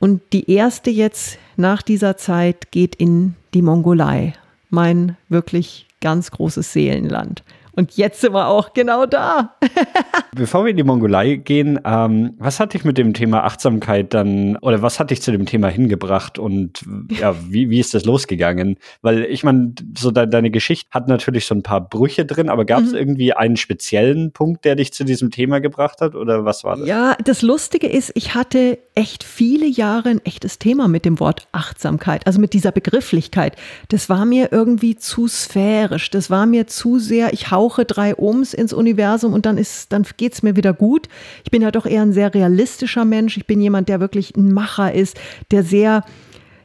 Und 0.00 0.20
die 0.32 0.50
erste 0.50 0.90
jetzt 0.90 1.38
nach 1.56 1.82
dieser 1.82 2.16
Zeit 2.16 2.72
geht 2.72 2.96
in 2.96 3.36
die 3.54 3.62
Mongolei, 3.62 4.32
mein 4.70 5.16
wirklich 5.28 5.86
ganz 6.00 6.32
großes 6.32 6.72
Seelenland. 6.72 7.44
Und 7.76 7.96
jetzt 7.96 8.20
sind 8.20 8.32
wir 8.32 8.46
auch 8.46 8.72
genau 8.72 9.06
da. 9.06 9.56
Bevor 10.34 10.64
wir 10.64 10.70
in 10.70 10.76
die 10.76 10.84
Mongolei 10.84 11.36
gehen, 11.36 11.80
ähm, 11.84 12.34
was 12.38 12.60
hat 12.60 12.74
dich 12.74 12.84
mit 12.84 12.98
dem 12.98 13.14
Thema 13.14 13.44
Achtsamkeit 13.44 14.14
dann, 14.14 14.56
oder 14.58 14.82
was 14.82 15.00
hat 15.00 15.10
dich 15.10 15.22
zu 15.22 15.32
dem 15.32 15.46
Thema 15.46 15.68
hingebracht 15.68 16.38
und 16.38 16.84
ja, 17.10 17.34
wie, 17.48 17.70
wie 17.70 17.80
ist 17.80 17.94
das 17.94 18.04
losgegangen? 18.04 18.76
Weil 19.02 19.24
ich 19.24 19.44
meine, 19.44 19.74
so 19.96 20.10
de 20.10 20.26
deine 20.26 20.50
Geschichte 20.50 20.90
hat 20.90 21.08
natürlich 21.08 21.46
so 21.46 21.54
ein 21.54 21.62
paar 21.62 21.80
Brüche 21.80 22.24
drin, 22.24 22.48
aber 22.48 22.64
gab 22.64 22.82
es 22.82 22.92
mhm. 22.92 22.98
irgendwie 22.98 23.32
einen 23.32 23.56
speziellen 23.56 24.32
Punkt, 24.32 24.64
der 24.64 24.76
dich 24.76 24.92
zu 24.92 25.04
diesem 25.04 25.30
Thema 25.30 25.60
gebracht 25.60 26.00
hat 26.00 26.14
oder 26.14 26.44
was 26.44 26.64
war 26.64 26.76
das? 26.76 26.86
Ja, 26.86 27.16
das 27.24 27.42
Lustige 27.42 27.88
ist, 27.88 28.12
ich 28.14 28.34
hatte 28.34 28.78
echt 28.94 29.24
viele 29.24 29.66
Jahre 29.66 30.08
ein 30.08 30.24
echtes 30.24 30.58
Thema 30.58 30.88
mit 30.88 31.04
dem 31.04 31.18
Wort 31.20 31.48
Achtsamkeit, 31.52 32.26
also 32.26 32.40
mit 32.40 32.52
dieser 32.52 32.72
Begrifflichkeit. 32.72 33.56
Das 33.88 34.08
war 34.08 34.24
mir 34.24 34.50
irgendwie 34.52 34.96
zu 34.96 35.26
sphärisch, 35.26 36.10
das 36.10 36.30
war 36.30 36.46
mir 36.46 36.66
zu 36.66 36.98
sehr, 36.98 37.32
ich 37.32 37.50
hau 37.50 37.63
hauche 37.64 37.86
drei 37.86 38.14
Ohms 38.16 38.52
ins 38.52 38.74
Universum 38.74 39.32
und 39.32 39.46
dann 39.46 39.56
ist, 39.56 39.90
dann 39.92 40.06
geht's 40.16 40.42
mir 40.42 40.54
wieder 40.54 40.74
gut. 40.74 41.08
Ich 41.44 41.50
bin 41.50 41.62
ja 41.62 41.70
doch 41.70 41.86
eher 41.86 42.02
ein 42.02 42.12
sehr 42.12 42.34
realistischer 42.34 43.06
Mensch. 43.06 43.38
Ich 43.38 43.46
bin 43.46 43.60
jemand, 43.60 43.88
der 43.88 44.00
wirklich 44.00 44.36
ein 44.36 44.52
Macher 44.52 44.92
ist, 44.92 45.16
der 45.50 45.62
sehr 45.62 46.04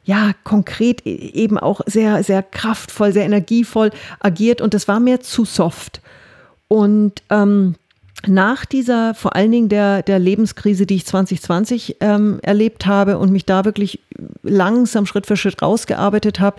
ja, 0.03 0.31
konkret 0.43 1.05
e, 1.05 1.15
eben 1.15 1.57
auch 1.57 1.81
sehr, 1.85 2.23
sehr 2.23 2.43
kraftvoll, 2.43 3.13
sehr 3.13 3.25
energievoll 3.25 3.91
agiert 4.19 4.59
und 4.59 4.73
das 4.73 4.87
war 4.87 4.99
mir 4.99 5.21
zu 5.21 5.45
soft. 5.45 6.01
Und 6.67 7.21
ähm, 7.29 7.75
nach 8.27 8.65
dieser, 8.65 9.13
vor 9.13 9.35
allen 9.35 9.51
Dingen 9.51 9.69
der, 9.69 10.01
der 10.01 10.19
Lebenskrise, 10.19 10.85
die 10.85 10.95
ich 10.95 11.05
2020 11.05 11.97
ähm, 12.01 12.39
erlebt 12.41 12.85
habe 12.85 13.17
und 13.17 13.31
mich 13.31 13.45
da 13.45 13.63
wirklich 13.63 14.01
langsam 14.43 15.05
Schritt 15.05 15.25
für 15.25 15.37
Schritt 15.37 15.61
rausgearbeitet 15.61 16.41
habe, 16.41 16.57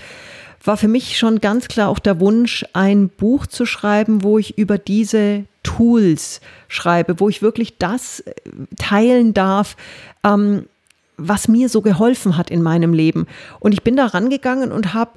war 0.63 0.77
für 0.77 0.89
mich 0.89 1.19
schon 1.19 1.41
ganz 1.41 1.69
klar 1.69 1.89
auch 1.89 1.99
der 1.99 2.21
Wunsch, 2.21 2.65
ein 2.73 3.09
Buch 3.09 3.47
zu 3.47 3.65
schreiben, 3.67 4.23
wo 4.23 4.39
ich 4.39 4.59
über 4.59 4.79
diese 4.79 5.45
Tools 5.63 6.41
schreibe, 6.69 7.21
wo 7.21 7.29
ich 7.29 7.43
wirklich 7.43 7.79
das 7.79 8.21
äh, 8.21 8.33
teilen 8.77 9.35
darf, 9.35 9.77
ähm, 10.25 10.67
was 11.17 11.49
mir 11.49 11.69
so 11.69 11.83
geholfen 11.83 12.37
hat 12.37 12.51
in 12.51 12.63
meinem 12.63 12.95
Leben. 12.95 13.27
Und 13.59 13.73
ich 13.73 13.83
bin 13.83 13.97
da 13.97 14.07
rangegangen 14.07 14.73
und 14.73 14.95
habe 14.95 15.13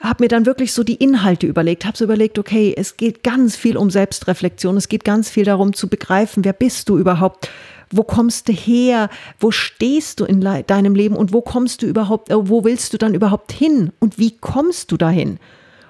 habe 0.00 0.24
mir 0.24 0.28
dann 0.28 0.46
wirklich 0.46 0.72
so 0.72 0.82
die 0.82 0.96
Inhalte 0.96 1.46
überlegt, 1.46 1.84
habe 1.84 1.96
so 1.96 2.04
überlegt, 2.04 2.38
okay, 2.38 2.74
es 2.76 2.96
geht 2.96 3.22
ganz 3.22 3.56
viel 3.56 3.76
um 3.76 3.90
Selbstreflexion, 3.90 4.76
es 4.76 4.88
geht 4.88 5.04
ganz 5.04 5.30
viel 5.30 5.44
darum 5.44 5.72
zu 5.72 5.88
begreifen, 5.88 6.44
wer 6.44 6.52
bist 6.52 6.88
du 6.88 6.98
überhaupt, 6.98 7.48
wo 7.90 8.02
kommst 8.02 8.48
du 8.48 8.52
her? 8.52 9.08
Wo 9.38 9.50
stehst 9.50 10.20
du 10.20 10.24
in 10.24 10.40
deinem 10.40 10.94
Leben 10.94 11.16
und 11.16 11.32
wo 11.32 11.40
kommst 11.40 11.82
du 11.82 11.86
überhaupt, 11.86 12.30
äh, 12.30 12.48
wo 12.48 12.64
willst 12.64 12.92
du 12.92 12.98
dann 12.98 13.14
überhaupt 13.14 13.52
hin? 13.52 13.92
Und 14.00 14.18
wie 14.18 14.36
kommst 14.36 14.90
du 14.90 14.96
dahin? 14.96 15.38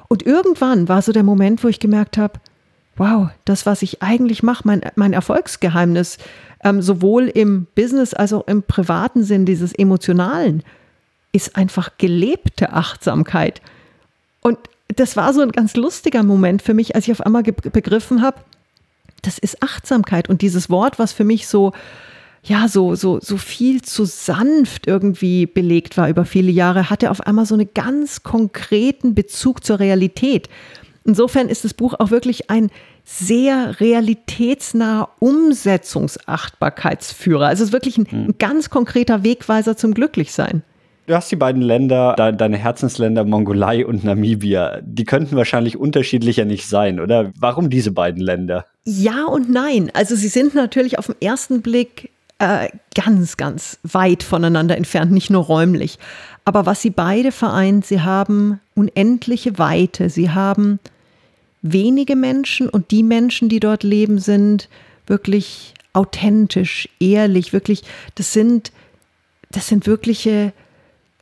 Und 0.08 0.24
irgendwann 0.24 0.88
war 0.88 1.02
so 1.02 1.12
der 1.12 1.22
Moment, 1.22 1.64
wo 1.64 1.68
ich 1.68 1.80
gemerkt 1.80 2.18
habe, 2.18 2.38
wow, 2.96 3.28
das, 3.44 3.66
was 3.66 3.82
ich 3.82 4.02
eigentlich 4.02 4.42
mache, 4.42 4.62
mein, 4.64 4.82
mein 4.94 5.12
Erfolgsgeheimnis, 5.12 6.18
ähm, 6.64 6.80
sowohl 6.80 7.28
im 7.28 7.66
Business 7.74 8.14
als 8.14 8.32
auch 8.32 8.46
im 8.46 8.62
privaten 8.62 9.24
Sinn, 9.24 9.46
dieses 9.46 9.72
Emotionalen, 9.72 10.62
ist 11.32 11.56
einfach 11.56 11.98
gelebte 11.98 12.72
Achtsamkeit. 12.72 13.60
Und 14.46 14.58
das 14.94 15.16
war 15.16 15.34
so 15.34 15.40
ein 15.40 15.50
ganz 15.50 15.74
lustiger 15.74 16.22
Moment 16.22 16.62
für 16.62 16.72
mich, 16.72 16.94
als 16.94 17.08
ich 17.08 17.12
auf 17.12 17.20
einmal 17.20 17.42
begriffen 17.42 18.22
habe, 18.22 18.36
das 19.22 19.38
ist 19.38 19.60
Achtsamkeit. 19.60 20.28
Und 20.28 20.40
dieses 20.40 20.70
Wort, 20.70 21.00
was 21.00 21.12
für 21.12 21.24
mich 21.24 21.48
so, 21.48 21.72
ja, 22.44 22.68
so, 22.68 22.94
so, 22.94 23.18
so 23.20 23.38
viel 23.38 23.82
zu 23.82 24.04
sanft 24.04 24.86
irgendwie 24.86 25.46
belegt 25.46 25.96
war 25.96 26.08
über 26.08 26.24
viele 26.24 26.52
Jahre, 26.52 26.90
hatte 26.90 27.10
auf 27.10 27.22
einmal 27.22 27.44
so 27.44 27.56
einen 27.56 27.70
ganz 27.74 28.22
konkreten 28.22 29.16
Bezug 29.16 29.64
zur 29.64 29.80
Realität. 29.80 30.48
Insofern 31.04 31.48
ist 31.48 31.64
das 31.64 31.74
Buch 31.74 31.94
auch 31.98 32.12
wirklich 32.12 32.48
ein 32.48 32.70
sehr 33.02 33.80
realitätsnaher 33.80 35.08
Umsetzungsachtbarkeitsführer. 35.18 37.48
Also 37.48 37.64
es 37.64 37.70
ist 37.70 37.72
wirklich 37.72 37.98
ein, 37.98 38.06
ein 38.12 38.38
ganz 38.38 38.70
konkreter 38.70 39.24
Wegweiser 39.24 39.76
zum 39.76 39.92
Glücklichsein. 39.92 40.62
Du 41.06 41.14
hast 41.14 41.30
die 41.30 41.36
beiden 41.36 41.62
Länder, 41.62 42.14
deine 42.16 42.56
Herzensländer 42.56 43.24
Mongolei 43.24 43.86
und 43.86 44.02
Namibia. 44.02 44.80
Die 44.82 45.04
könnten 45.04 45.36
wahrscheinlich 45.36 45.76
unterschiedlicher 45.76 46.44
nicht 46.44 46.68
sein, 46.68 46.98
oder? 46.98 47.32
Warum 47.38 47.70
diese 47.70 47.92
beiden 47.92 48.20
Länder? 48.20 48.66
Ja 48.84 49.24
und 49.24 49.48
nein. 49.48 49.90
Also 49.94 50.16
sie 50.16 50.28
sind 50.28 50.54
natürlich 50.56 50.98
auf 50.98 51.06
den 51.06 51.14
ersten 51.20 51.62
Blick 51.62 52.10
äh, 52.40 52.68
ganz, 52.94 53.36
ganz 53.36 53.78
weit 53.84 54.24
voneinander 54.24 54.76
entfernt, 54.76 55.12
nicht 55.12 55.30
nur 55.30 55.44
räumlich. 55.44 55.98
Aber 56.44 56.66
was 56.66 56.82
sie 56.82 56.90
beide 56.90 57.30
vereint, 57.30 57.86
sie 57.86 58.00
haben 58.00 58.60
unendliche 58.74 59.58
Weite. 59.58 60.10
Sie 60.10 60.30
haben 60.30 60.80
wenige 61.62 62.16
Menschen 62.16 62.68
und 62.68 62.90
die 62.90 63.04
Menschen, 63.04 63.48
die 63.48 63.60
dort 63.60 63.84
leben, 63.84 64.18
sind 64.18 64.68
wirklich 65.06 65.74
authentisch, 65.92 66.88
ehrlich, 66.98 67.52
wirklich, 67.52 67.82
das 68.16 68.32
sind, 68.32 68.72
das 69.50 69.68
sind 69.68 69.86
wirkliche 69.86 70.52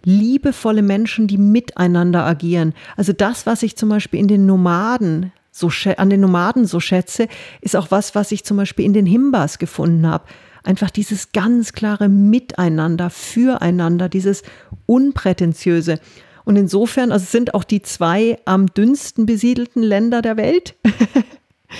liebevolle 0.04 0.82
Menschen, 0.82 1.26
die 1.26 1.38
miteinander 1.38 2.24
agieren. 2.24 2.74
Also 2.96 3.12
das, 3.12 3.46
was 3.46 3.62
ich 3.62 3.76
zum 3.76 3.88
Beispiel 3.88 4.20
in 4.20 4.28
den 4.28 4.46
Nomaden 4.46 5.32
so 5.54 5.70
an 5.96 6.10
den 6.10 6.20
Nomaden 6.20 6.66
so 6.66 6.80
schätze, 6.80 7.28
ist 7.60 7.76
auch 7.76 7.92
was, 7.92 8.16
was 8.16 8.32
ich 8.32 8.44
zum 8.44 8.56
Beispiel 8.56 8.84
in 8.84 8.92
den 8.92 9.06
Himbas 9.06 9.58
gefunden 9.58 10.06
habe. 10.06 10.24
Einfach 10.64 10.90
dieses 10.90 11.30
ganz 11.30 11.72
klare 11.72 12.08
Miteinander, 12.08 13.08
Füreinander, 13.08 14.08
dieses 14.08 14.42
Unprätentiöse. 14.86 16.00
Und 16.44 16.56
insofern, 16.56 17.12
also 17.12 17.24
sind 17.24 17.54
auch 17.54 17.64
die 17.64 17.82
zwei 17.82 18.38
am 18.44 18.66
dünnsten 18.66 19.26
besiedelten 19.26 19.82
Länder 19.82 20.22
der 20.22 20.36
Welt. 20.36 20.74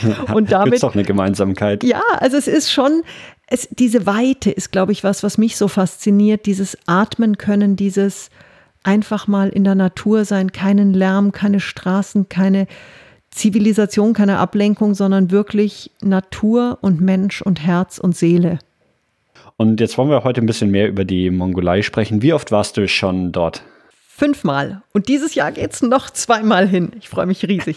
und 0.35 0.53
damit 0.53 0.75
ist 0.75 0.85
auch 0.85 0.95
eine 0.95 1.05
Gemeinsamkeit. 1.05 1.85
Ja, 1.85 2.03
also 2.19 2.37
es 2.37 2.47
ist 2.47 2.71
schon, 2.71 3.03
es, 3.47 3.69
diese 3.71 4.07
Weite 4.07 4.51
ist, 4.51 4.73
glaube 4.73 4.93
ich, 4.93 5.05
was, 5.05 5.23
was 5.23 5.39
mich 5.39 5.57
so 5.57 5.69
fasziniert, 5.69 6.47
dieses 6.47 6.77
Atmen 6.87 7.39
können, 7.39 7.77
dieses 7.77 8.31
einfach 8.83 9.27
mal 9.27 9.49
in 9.49 9.65
der 9.65 9.75
Natur 9.75 10.25
sein, 10.25 10.53
keinen 10.53 10.95
Lärm, 10.95 11.33
keine 11.33 11.61
Straßen, 11.61 12.29
keine 12.29 12.67
Zivilisation, 13.31 14.13
keine 14.13 14.39
Ablenkung, 14.39 14.95
sondern 14.95 15.31
wirklich 15.31 15.91
Natur 16.01 16.79
und 16.83 17.01
Mensch 17.01 17.43
und 17.43 17.65
Herz 17.67 17.99
und 17.99 18.17
Seele. 18.17 18.59
Und 19.57 19.81
jetzt 19.81 19.99
wollen 19.99 20.11
wir 20.11 20.25
heute 20.25 20.41
ein 20.41 20.47
bisschen 20.47 20.71
mehr 20.71 20.89
über 20.89 21.05
die 21.05 21.31
Mongolei 21.31 21.83
sprechen. 21.83 22.23
Wie 22.23 22.33
oft 22.33 22.53
warst 22.53 22.77
du 22.77 22.87
schon 22.89 23.33
dort? 23.33 23.63
Fünfmal. 24.17 24.83
Und 24.93 25.09
dieses 25.09 25.35
Jahr 25.35 25.51
geht 25.51 25.73
es 25.73 25.83
noch 25.83 26.09
zweimal 26.09 26.69
hin. 26.69 26.93
Ich 27.01 27.09
freue 27.09 27.27
mich 27.27 27.43
riesig. 27.49 27.77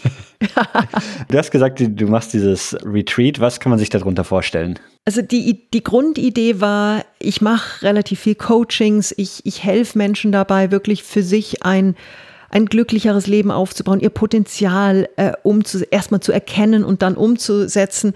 du 1.28 1.36
hast 1.36 1.50
gesagt, 1.50 1.80
du 1.80 2.06
machst 2.06 2.32
dieses 2.32 2.76
Retreat. 2.84 3.40
Was 3.40 3.58
kann 3.58 3.70
man 3.70 3.78
sich 3.80 3.90
darunter 3.90 4.22
vorstellen? 4.22 4.78
Also 5.04 5.20
die, 5.20 5.68
die 5.74 5.82
Grundidee 5.82 6.60
war, 6.60 7.04
ich 7.18 7.40
mache 7.40 7.82
relativ 7.82 8.20
viel 8.20 8.36
Coachings. 8.36 9.12
Ich, 9.16 9.44
ich 9.46 9.64
helfe 9.64 9.98
Menschen 9.98 10.30
dabei, 10.30 10.70
wirklich 10.70 11.02
für 11.02 11.24
sich 11.24 11.64
ein, 11.64 11.96
ein 12.50 12.66
glücklicheres 12.66 13.26
Leben 13.26 13.50
aufzubauen, 13.50 13.98
ihr 13.98 14.10
Potenzial 14.10 15.08
äh, 15.16 15.32
umzu 15.42 15.80
erstmal 15.90 16.20
zu 16.20 16.30
erkennen 16.30 16.84
und 16.84 17.02
dann 17.02 17.16
umzusetzen. 17.16 18.14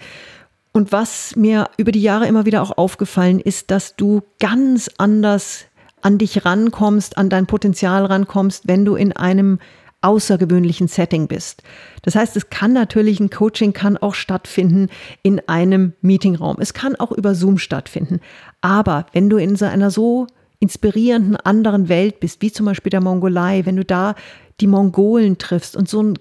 Und 0.70 0.92
was 0.92 1.34
mir 1.34 1.68
über 1.76 1.90
die 1.90 2.02
Jahre 2.02 2.28
immer 2.28 2.46
wieder 2.46 2.62
auch 2.62 2.78
aufgefallen 2.78 3.40
ist, 3.40 3.72
dass 3.72 3.96
du 3.96 4.22
ganz 4.38 4.88
anders 4.96 5.64
an 6.02 6.18
dich 6.18 6.44
rankommst, 6.44 7.16
an 7.16 7.30
dein 7.30 7.46
Potenzial 7.46 8.04
rankommst, 8.04 8.68
wenn 8.68 8.84
du 8.84 8.94
in 8.94 9.12
einem 9.12 9.58
außergewöhnlichen 10.02 10.88
Setting 10.88 11.28
bist. 11.28 11.62
Das 12.02 12.16
heißt, 12.16 12.36
es 12.36 12.50
kann 12.50 12.72
natürlich 12.72 13.20
ein 13.20 13.30
Coaching 13.30 13.72
kann 13.72 13.96
auch 13.96 14.14
stattfinden 14.14 14.88
in 15.22 15.40
einem 15.48 15.94
Meetingraum. 16.02 16.56
Es 16.58 16.74
kann 16.74 16.96
auch 16.96 17.12
über 17.12 17.34
Zoom 17.34 17.56
stattfinden. 17.58 18.20
Aber 18.60 19.06
wenn 19.12 19.30
du 19.30 19.36
in 19.36 19.56
so 19.56 19.64
einer 19.64 19.90
so 19.90 20.26
inspirierenden 20.58 21.36
anderen 21.36 21.88
Welt 21.88 22.20
bist, 22.20 22.42
wie 22.42 22.52
zum 22.52 22.66
Beispiel 22.66 22.90
der 22.90 23.00
Mongolei, 23.00 23.64
wenn 23.64 23.76
du 23.76 23.84
da 23.84 24.14
die 24.60 24.66
Mongolen 24.66 25.38
triffst 25.38 25.76
und 25.76 25.88
so 25.88 26.14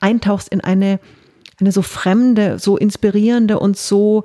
eintauchst 0.00 0.48
in 0.48 0.60
eine, 0.60 1.00
eine 1.60 1.72
so 1.72 1.82
fremde, 1.82 2.58
so 2.58 2.76
inspirierende 2.76 3.58
und 3.58 3.76
so 3.76 4.24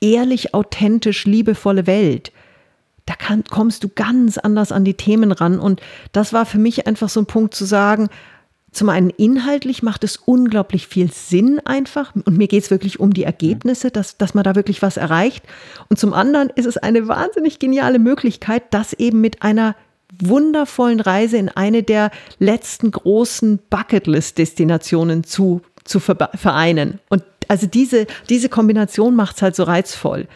ehrlich, 0.00 0.54
authentisch, 0.54 1.24
liebevolle 1.24 1.86
Welt, 1.86 2.32
da 3.10 3.16
kann, 3.16 3.42
kommst 3.50 3.82
du 3.82 3.88
ganz 3.88 4.38
anders 4.38 4.70
an 4.70 4.84
die 4.84 4.94
Themen 4.94 5.32
ran. 5.32 5.58
Und 5.58 5.80
das 6.12 6.32
war 6.32 6.46
für 6.46 6.58
mich 6.58 6.86
einfach 6.86 7.08
so 7.08 7.20
ein 7.20 7.26
Punkt 7.26 7.54
zu 7.54 7.64
sagen, 7.64 8.08
zum 8.70 8.88
einen 8.88 9.10
inhaltlich 9.10 9.82
macht 9.82 10.04
es 10.04 10.16
unglaublich 10.16 10.86
viel 10.86 11.10
Sinn 11.10 11.60
einfach. 11.64 12.14
Und 12.14 12.38
mir 12.38 12.46
geht 12.46 12.62
es 12.62 12.70
wirklich 12.70 13.00
um 13.00 13.12
die 13.12 13.24
Ergebnisse, 13.24 13.90
dass, 13.90 14.16
dass 14.16 14.34
man 14.34 14.44
da 14.44 14.54
wirklich 14.54 14.80
was 14.80 14.96
erreicht. 14.96 15.44
Und 15.88 15.98
zum 15.98 16.14
anderen 16.14 16.50
ist 16.50 16.66
es 16.66 16.76
eine 16.76 17.08
wahnsinnig 17.08 17.58
geniale 17.58 17.98
Möglichkeit, 17.98 18.62
das 18.70 18.92
eben 18.92 19.20
mit 19.20 19.42
einer 19.42 19.74
wundervollen 20.16 21.00
Reise 21.00 21.36
in 21.36 21.48
eine 21.48 21.82
der 21.82 22.12
letzten 22.38 22.92
großen 22.92 23.58
Bucketlist-Destinationen 23.70 25.24
zu, 25.24 25.62
zu 25.82 25.98
vereinen. 25.98 27.00
Und 27.08 27.24
also 27.48 27.66
diese, 27.66 28.06
diese 28.28 28.48
Kombination 28.48 29.16
macht 29.16 29.34
es 29.34 29.42
halt 29.42 29.56
so 29.56 29.64
reizvoll. 29.64 30.28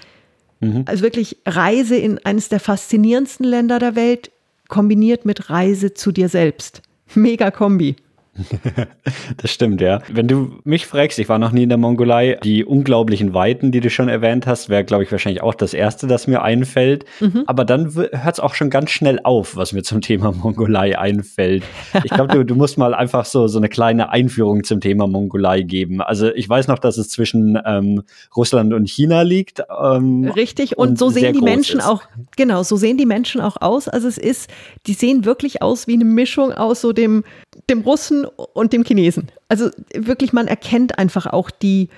Mhm. 0.64 0.84
Also 0.86 1.02
wirklich 1.02 1.38
Reise 1.46 1.96
in 1.96 2.18
eines 2.24 2.48
der 2.48 2.60
faszinierendsten 2.60 3.44
Länder 3.44 3.78
der 3.78 3.96
Welt, 3.96 4.30
kombiniert 4.68 5.24
mit 5.24 5.50
Reise 5.50 5.94
zu 5.94 6.10
dir 6.10 6.28
selbst. 6.28 6.82
Mega 7.14 7.50
Kombi. 7.50 7.96
das 9.36 9.50
stimmt, 9.50 9.80
ja. 9.80 10.00
Wenn 10.10 10.26
du 10.26 10.58
mich 10.64 10.86
fragst, 10.86 11.18
ich 11.18 11.28
war 11.28 11.38
noch 11.38 11.52
nie 11.52 11.64
in 11.64 11.68
der 11.68 11.78
Mongolei, 11.78 12.38
die 12.42 12.64
unglaublichen 12.64 13.34
Weiten, 13.34 13.70
die 13.70 13.80
du 13.80 13.90
schon 13.90 14.08
erwähnt 14.08 14.46
hast, 14.46 14.68
wäre, 14.68 14.84
glaube 14.84 15.04
ich, 15.04 15.12
wahrscheinlich 15.12 15.42
auch 15.42 15.54
das 15.54 15.74
Erste, 15.74 16.06
das 16.06 16.26
mir 16.26 16.42
einfällt. 16.42 17.04
Mhm. 17.20 17.44
Aber 17.46 17.64
dann 17.64 17.94
hört 17.94 18.34
es 18.34 18.40
auch 18.40 18.54
schon 18.54 18.70
ganz 18.70 18.90
schnell 18.90 19.20
auf, 19.22 19.56
was 19.56 19.72
mir 19.72 19.82
zum 19.82 20.00
Thema 20.00 20.32
Mongolei 20.44 20.98
einfällt. 20.98 21.62
Ich 22.02 22.10
glaube, 22.10 22.34
du, 22.34 22.44
du 22.44 22.54
musst 22.54 22.78
mal 22.78 22.94
einfach 22.94 23.24
so, 23.24 23.46
so 23.46 23.58
eine 23.58 23.68
kleine 23.68 24.10
Einführung 24.10 24.64
zum 24.64 24.80
Thema 24.80 25.06
Mongolei 25.06 25.62
geben. 25.62 26.00
Also 26.00 26.32
ich 26.34 26.48
weiß 26.48 26.68
noch, 26.68 26.78
dass 26.78 26.98
es 26.98 27.08
zwischen 27.08 27.58
ähm, 27.64 28.02
Russland 28.36 28.72
und 28.72 28.88
China 28.88 29.22
liegt. 29.22 29.62
Ähm, 29.82 30.24
Richtig, 30.34 30.76
und, 30.76 30.90
und 30.90 30.98
so 30.98 31.10
sehen 31.10 31.34
die 31.34 31.40
Menschen 31.40 31.80
ist. 31.80 31.86
auch, 31.86 32.02
genau, 32.36 32.62
so 32.62 32.76
sehen 32.76 32.98
die 32.98 33.06
Menschen 33.06 33.40
auch 33.40 33.56
aus. 33.60 33.88
Also 33.88 34.08
es 34.08 34.18
ist, 34.18 34.50
die 34.86 34.94
sehen 34.94 35.24
wirklich 35.24 35.62
aus 35.62 35.86
wie 35.86 35.94
eine 35.94 36.04
Mischung 36.04 36.52
aus 36.52 36.80
so 36.80 36.92
dem, 36.92 37.24
dem 37.70 37.80
Russen 37.80 38.24
und 38.24 38.72
dem 38.72 38.84
Chinesen. 38.84 39.28
Also 39.48 39.70
wirklich, 39.94 40.32
man 40.32 40.48
erkennt 40.48 40.98
einfach 40.98 41.26
auch 41.26 41.50
die, 41.50 41.88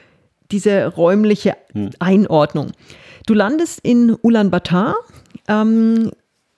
diese 0.51 0.87
räumliche 0.87 1.57
hm. 1.73 1.91
Einordnung. 1.99 2.73
Du 3.27 3.35
landest 3.35 3.81
in 3.83 4.17
Ulaanbaatar. 4.23 4.95
Ähm, 5.49 6.11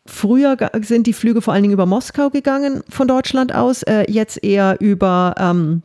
früher 0.07 0.57
sind 0.83 1.07
die 1.07 1.13
Flüge 1.13 1.43
vor 1.43 1.55
allen 1.55 1.63
Dingen 1.63 1.75
über 1.75 1.87
Moskau 1.87 2.31
gegangen 2.31 2.83
von 2.89 3.09
Deutschland 3.09 3.55
aus, 3.55 3.83
äh, 3.83 4.11
jetzt 4.11 4.43
eher 4.43 4.77
über, 4.81 5.35
ähm, 5.39 5.83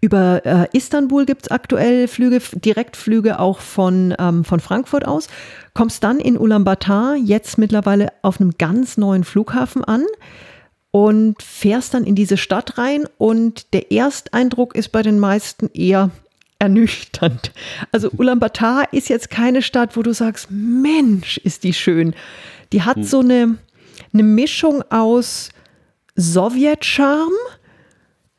über 0.00 0.44
äh, 0.44 0.66
Istanbul 0.72 1.24
gibt 1.24 1.42
es 1.46 1.50
aktuell 1.50 2.06
Flüge, 2.06 2.40
Direktflüge 2.52 3.38
auch 3.38 3.60
von, 3.60 4.14
ähm, 4.18 4.44
von 4.44 4.60
Frankfurt 4.60 5.06
aus. 5.06 5.28
Kommst 5.74 6.04
dann 6.04 6.20
in 6.20 6.36
Ulaanbaatar, 6.36 7.16
jetzt 7.16 7.58
mittlerweile 7.58 8.12
auf 8.22 8.40
einem 8.40 8.52
ganz 8.58 8.96
neuen 8.96 9.24
Flughafen 9.24 9.82
an 9.84 10.04
und 10.96 11.42
fährst 11.42 11.92
dann 11.92 12.04
in 12.04 12.14
diese 12.14 12.38
Stadt 12.38 12.78
rein 12.78 13.06
und 13.18 13.74
der 13.74 13.92
Ersteindruck 13.92 14.74
ist 14.74 14.92
bei 14.92 15.02
den 15.02 15.18
meisten 15.18 15.68
eher 15.74 16.10
ernüchternd. 16.58 17.52
Also 17.92 18.08
Ulaanbaatar 18.16 18.94
ist 18.94 19.10
jetzt 19.10 19.28
keine 19.28 19.60
Stadt, 19.60 19.94
wo 19.98 20.02
du 20.02 20.14
sagst, 20.14 20.50
Mensch, 20.50 21.36
ist 21.36 21.64
die 21.64 21.74
schön. 21.74 22.14
Die 22.72 22.80
hat 22.80 22.96
hm. 22.96 23.02
so 23.02 23.20
eine, 23.20 23.58
eine 24.14 24.22
Mischung 24.22 24.82
aus 24.88 25.50
Sowjetcharme 26.16 27.36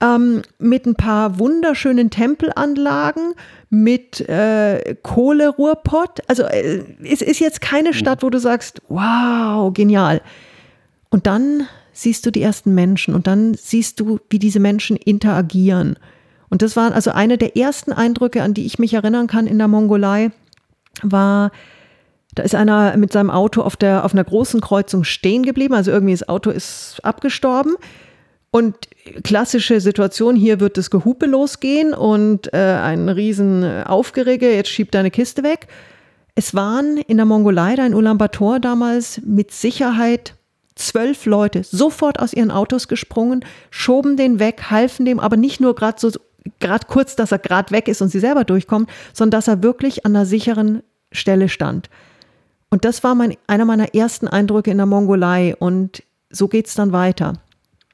ähm, 0.01 0.41
mit 0.57 0.87
ein 0.87 0.95
paar 0.95 1.37
wunderschönen 1.37 2.09
Tempelanlagen, 2.09 3.35
mit 3.69 4.19
äh, 4.21 4.95
Kohleruhrpott. 5.03 6.21
Also 6.27 6.41
äh, 6.41 6.83
es 7.03 7.21
ist 7.21 7.39
jetzt 7.39 7.61
keine 7.61 7.89
hm. 7.89 7.95
Stadt, 7.95 8.23
wo 8.23 8.31
du 8.31 8.39
sagst, 8.39 8.81
wow, 8.89 9.71
genial. 9.71 10.23
Und 11.11 11.27
dann 11.27 11.67
siehst 11.97 12.25
du 12.25 12.31
die 12.31 12.41
ersten 12.41 12.75
Menschen 12.75 13.15
und 13.15 13.25
dann 13.25 13.55
siehst 13.55 13.99
du, 13.99 14.19
wie 14.29 14.37
diese 14.37 14.59
Menschen 14.59 14.97
interagieren. 14.97 15.97
Und 16.49 16.62
das 16.62 16.75
war 16.75 16.93
also 16.93 17.12
eine 17.12 17.38
der 17.38 17.57
ersten 17.57 17.91
Eindrücke, 17.91 18.43
an 18.43 18.53
die 18.53 18.65
ich 18.65 18.77
mich 18.77 18.93
erinnern 18.93 19.27
kann 19.27 19.47
in 19.47 19.57
der 19.57 19.67
Mongolei, 19.67 20.31
war, 21.01 21.51
da 22.36 22.43
ist 22.43 22.55
einer 22.55 22.95
mit 22.97 23.12
seinem 23.12 23.31
Auto 23.31 23.62
auf, 23.62 23.75
der, 23.75 24.05
auf 24.05 24.13
einer 24.13 24.23
großen 24.23 24.62
Kreuzung 24.62 25.03
stehen 25.03 25.43
geblieben. 25.43 25.73
Also 25.73 25.91
irgendwie 25.91 26.13
das 26.13 26.29
Auto 26.29 26.51
ist 26.51 26.99
abgestorben. 27.03 27.75
Und 28.51 28.75
klassische 29.23 29.81
Situation, 29.81 30.36
hier 30.36 30.60
wird 30.60 30.77
das 30.77 30.89
Gehupe 30.89 31.25
losgehen 31.25 31.93
und 31.93 32.53
äh, 32.53 32.57
ein 32.57 33.10
riesen 33.10 33.83
Aufgerege, 33.83 34.53
jetzt 34.53 34.69
schiebt 34.69 34.95
deine 34.95 35.12
Kiste 35.12 35.43
weg. 35.43 35.67
Es 36.36 36.53
waren 36.53 36.97
in 36.97 37.17
der 37.17 37.25
Mongolei, 37.25 37.75
da 37.75 37.86
in 37.86 37.93
Ulaanbaatar 37.93 38.60
damals 38.60 39.19
mit 39.25 39.51
Sicherheit 39.51 40.37
zwölf 40.77 41.25
Leute 41.25 41.63
sofort 41.63 42.19
aus 42.19 42.33
ihren 42.33 42.51
Autos 42.51 42.87
gesprungen, 42.87 43.43
schoben 43.69 44.17
den 44.17 44.39
weg, 44.39 44.69
halfen 44.69 45.05
dem, 45.05 45.19
aber 45.19 45.37
nicht 45.37 45.59
nur 45.59 45.75
gerade 45.75 45.99
so 45.99 46.11
gerade 46.59 46.87
kurz, 46.87 47.15
dass 47.15 47.31
er 47.31 47.39
gerade 47.39 47.71
weg 47.71 47.87
ist 47.87 48.01
und 48.01 48.09
sie 48.09 48.19
selber 48.19 48.43
durchkommen, 48.43 48.87
sondern 49.13 49.39
dass 49.39 49.47
er 49.47 49.63
wirklich 49.63 50.05
an 50.05 50.15
einer 50.15 50.25
sicheren 50.25 50.81
Stelle 51.11 51.49
stand. 51.49 51.89
Und 52.69 52.85
das 52.85 53.03
war 53.03 53.15
mein, 53.15 53.35
einer 53.47 53.65
meiner 53.65 53.93
ersten 53.93 54.27
Eindrücke 54.27 54.71
in 54.71 54.77
der 54.77 54.85
Mongolei 54.85 55.55
und 55.57 56.03
so 56.29 56.47
geht 56.47 56.67
es 56.67 56.75
dann 56.75 56.91
weiter. 56.91 57.33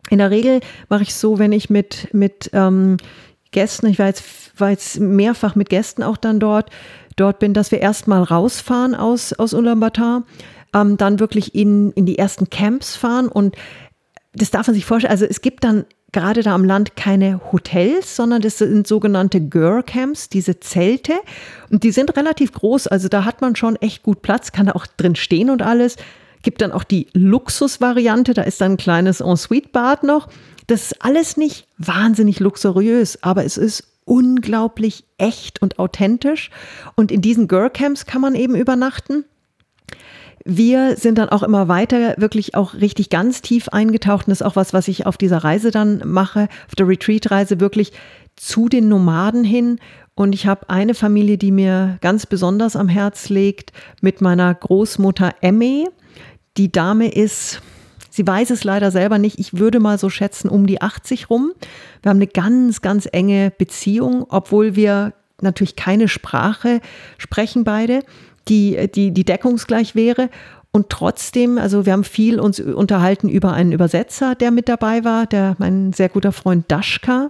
In 0.10 0.18
der 0.18 0.32
Regel 0.32 0.60
mache 0.90 1.04
ich 1.04 1.14
so, 1.14 1.40
wenn 1.40 1.52
ich 1.52 1.70
mit, 1.70 2.14
mit 2.14 2.50
ähm, 2.54 2.98
Gästen, 3.52 3.88
ich 3.88 4.00
war 4.00 4.08
jetzt, 4.08 4.24
war 4.60 4.72
jetzt 4.72 5.00
mehrfach 5.00 5.56
mit 5.56 5.70
Gästen 5.70 6.04
auch 6.04 6.18
dann 6.18 6.40
dort, 6.40 6.70
dort 7.16 7.40
bin, 7.40 7.54
dass 7.54 7.72
wir 7.72 7.80
erstmal 7.80 8.24
rausfahren 8.24 8.96
aus, 8.96 9.34
aus 9.34 9.54
Ulaanbaatar 9.54 10.24
ähm, 10.74 10.98
dann 10.98 11.20
wirklich 11.20 11.56
in, 11.56 11.92
in 11.92 12.06
die 12.06 12.18
ersten 12.18 12.50
Camps 12.50 12.96
fahren. 12.96 13.28
Und 13.28 13.56
das 14.34 14.52
darf 14.52 14.68
man 14.68 14.74
sich 14.74 14.86
vorstellen. 14.86 15.12
Also 15.12 15.26
es 15.26 15.42
gibt 15.42 15.64
dann 15.64 15.86
gerade 16.14 16.44
da 16.44 16.54
am 16.54 16.64
Land 16.64 16.96
keine 16.96 17.42
Hotels, 17.52 18.16
sondern 18.16 18.42
das 18.42 18.60
sind 18.60 18.88
sogenannte 18.88 19.42
Girl-Camps, 19.42 20.30
diese 20.30 20.60
Zelte. 20.60 21.14
Und 21.70 21.84
die 21.84 21.92
sind 21.92 22.16
relativ 22.16 22.54
groß. 22.54 22.88
Also 22.88 23.10
da 23.10 23.26
hat 23.26 23.42
man 23.42 23.56
schon 23.56 23.76
echt 23.78 24.04
gut 24.04 24.22
Platz, 24.22 24.52
kann 24.52 24.68
da 24.68 24.74
auch 24.74 24.88
drin 24.88 25.16
stehen 25.16 25.50
und 25.50 25.62
alles. 25.62 25.98
Gibt 26.44 26.62
dann 26.62 26.72
auch 26.72 26.84
die 26.84 27.08
Luxusvariante, 27.14 28.34
da 28.34 28.44
ist 28.44 28.62
dann 28.62 28.74
ein 28.74 28.78
kleines 28.78 29.22
Ensuite-Bad 29.22 30.04
noch. 30.04 30.28
Das 30.68 30.84
ist 30.84 31.04
alles 31.04 31.36
nicht 31.36 31.68
wahnsinnig 31.78 32.40
luxuriös, 32.40 33.22
aber 33.22 33.44
es 33.44 33.58
ist 33.58 33.84
unglaublich 34.06 35.06
echt 35.18 35.62
und 35.62 35.80
authentisch. 35.80 36.52
Und 36.96 37.12
in 37.12 37.22
diesen 37.22 37.48
Girl-Camps 37.48 38.06
kann 38.06 38.22
man 38.22 38.36
eben 38.36 38.56
übernachten. 38.56 39.26
Wir 40.46 40.98
sind 40.98 41.18
dann 41.18 41.30
auch 41.30 41.44
immer 41.44 41.70
weiter 41.70 42.16
wirklich 42.18 42.54
auch 42.54 42.74
richtig 42.74 43.10
ganz 43.10 43.42
tief 43.42 43.70
eingetaucht. 43.70 44.28
Und 44.28 44.32
das 44.32 44.42
ist 44.42 44.48
auch 44.48 44.58
was, 44.58 44.74
was 44.74 44.88
ich 44.88 45.06
auf 45.06 45.18
dieser 45.18 45.38
Reise 45.38 45.72
dann 45.72 46.02
mache, 46.06 46.50
auf 46.68 46.76
der 46.76 46.88
Retreat-Reise 46.88 47.60
wirklich 47.60 47.94
zu 48.36 48.68
den 48.68 48.90
Nomaden 48.90 49.44
hin. 49.44 49.80
Und 50.16 50.34
ich 50.34 50.46
habe 50.46 50.70
eine 50.70 50.94
Familie, 50.94 51.38
die 51.38 51.52
mir 51.52 51.98
ganz 52.02 52.26
besonders 52.26 52.76
am 52.76 52.90
Herz 52.90 53.30
legt, 53.30 53.72
mit 54.02 54.22
meiner 54.22 54.54
Großmutter 54.54 55.34
Emme. 55.42 55.86
Die 56.58 56.72
Dame 56.72 57.12
ist, 57.12 57.62
sie 58.10 58.28
weiß 58.28 58.50
es 58.52 58.64
leider 58.64 58.92
selber 58.92 59.18
nicht, 59.18 59.40
ich 59.40 59.58
würde 59.58 59.80
mal 59.80 59.98
so 59.98 60.10
schätzen, 60.10 60.50
um 60.50 60.68
die 60.68 60.82
80 60.82 61.30
rum. 61.30 61.54
Wir 62.02 62.10
haben 62.10 62.18
eine 62.18 62.28
ganz, 62.28 62.82
ganz 62.82 63.08
enge 63.12 63.52
Beziehung, 63.58 64.26
obwohl 64.30 64.76
wir 64.76 65.14
natürlich 65.42 65.76
keine 65.76 66.08
Sprache 66.08 66.80
sprechen 67.18 67.64
beide 67.64 68.02
die, 68.48 68.90
die, 68.94 69.12
die 69.12 69.24
deckungsgleich 69.24 69.96
wäre. 69.96 70.30
Und 70.72 70.90
trotzdem, 70.90 71.58
also 71.58 71.86
wir 71.86 71.94
haben 71.94 72.04
viel 72.04 72.40
uns 72.40 72.60
unterhalten 72.60 73.30
über 73.30 73.54
einen 73.54 73.72
Übersetzer, 73.72 74.36
der 74.36 74.52
mit 74.52 74.68
dabei 74.68 75.04
war, 75.04 75.28
der 75.28 75.56
mein 75.60 75.94
sehr 75.94 76.10
guter 76.10 76.32
Freund 76.32 76.66
Daschka. 76.68 77.30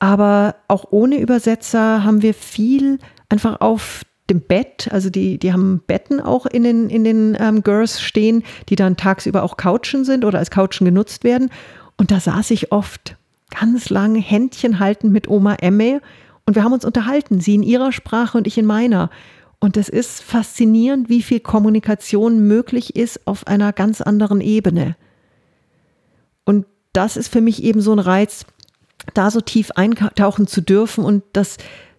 Aber 0.00 0.56
auch 0.68 0.86
ohne 0.90 1.20
Übersetzer 1.20 2.04
haben 2.04 2.22
wir 2.22 2.34
viel 2.34 2.98
einfach 3.28 3.60
auf 3.60 4.02
dem 4.28 4.40
Bett, 4.40 4.88
also 4.90 5.08
die, 5.08 5.38
die 5.38 5.52
haben 5.52 5.82
Betten 5.86 6.20
auch 6.20 6.46
in 6.46 6.64
den, 6.64 6.90
in 6.90 7.04
den 7.04 7.36
ähm, 7.38 7.62
Girls 7.62 8.02
stehen, 8.02 8.42
die 8.68 8.74
dann 8.74 8.96
tagsüber 8.96 9.44
auch 9.44 9.56
Couchen 9.56 10.04
sind 10.04 10.24
oder 10.24 10.40
als 10.40 10.50
Couchen 10.50 10.84
genutzt 10.84 11.22
werden. 11.22 11.50
Und 11.96 12.10
da 12.10 12.18
saß 12.18 12.50
ich 12.50 12.72
oft 12.72 13.16
ganz 13.50 13.88
lang 13.88 14.16
Händchen 14.16 14.80
haltend 14.80 15.12
mit 15.12 15.28
Oma 15.28 15.54
Emme 15.54 16.00
und 16.44 16.54
wir 16.54 16.64
haben 16.64 16.72
uns 16.72 16.84
unterhalten, 16.84 17.40
sie 17.40 17.54
in 17.54 17.62
ihrer 17.62 17.92
Sprache 17.92 18.38
und 18.38 18.46
ich 18.46 18.58
in 18.58 18.66
meiner. 18.66 19.10
Und 19.58 19.76
es 19.76 19.88
ist 19.88 20.22
faszinierend, 20.22 21.08
wie 21.08 21.22
viel 21.22 21.40
Kommunikation 21.40 22.46
möglich 22.46 22.94
ist 22.94 23.26
auf 23.26 23.46
einer 23.46 23.72
ganz 23.72 24.00
anderen 24.00 24.40
Ebene. 24.40 24.96
Und 26.44 26.66
das 26.92 27.16
ist 27.16 27.28
für 27.28 27.40
mich 27.40 27.62
eben 27.62 27.80
so 27.80 27.92
ein 27.92 27.98
Reiz, 27.98 28.44
da 29.14 29.30
so 29.30 29.40
tief 29.40 29.70
eintauchen 29.72 30.46
zu 30.46 30.60
dürfen 30.60 31.04
und 31.04 31.22
das 31.32 31.56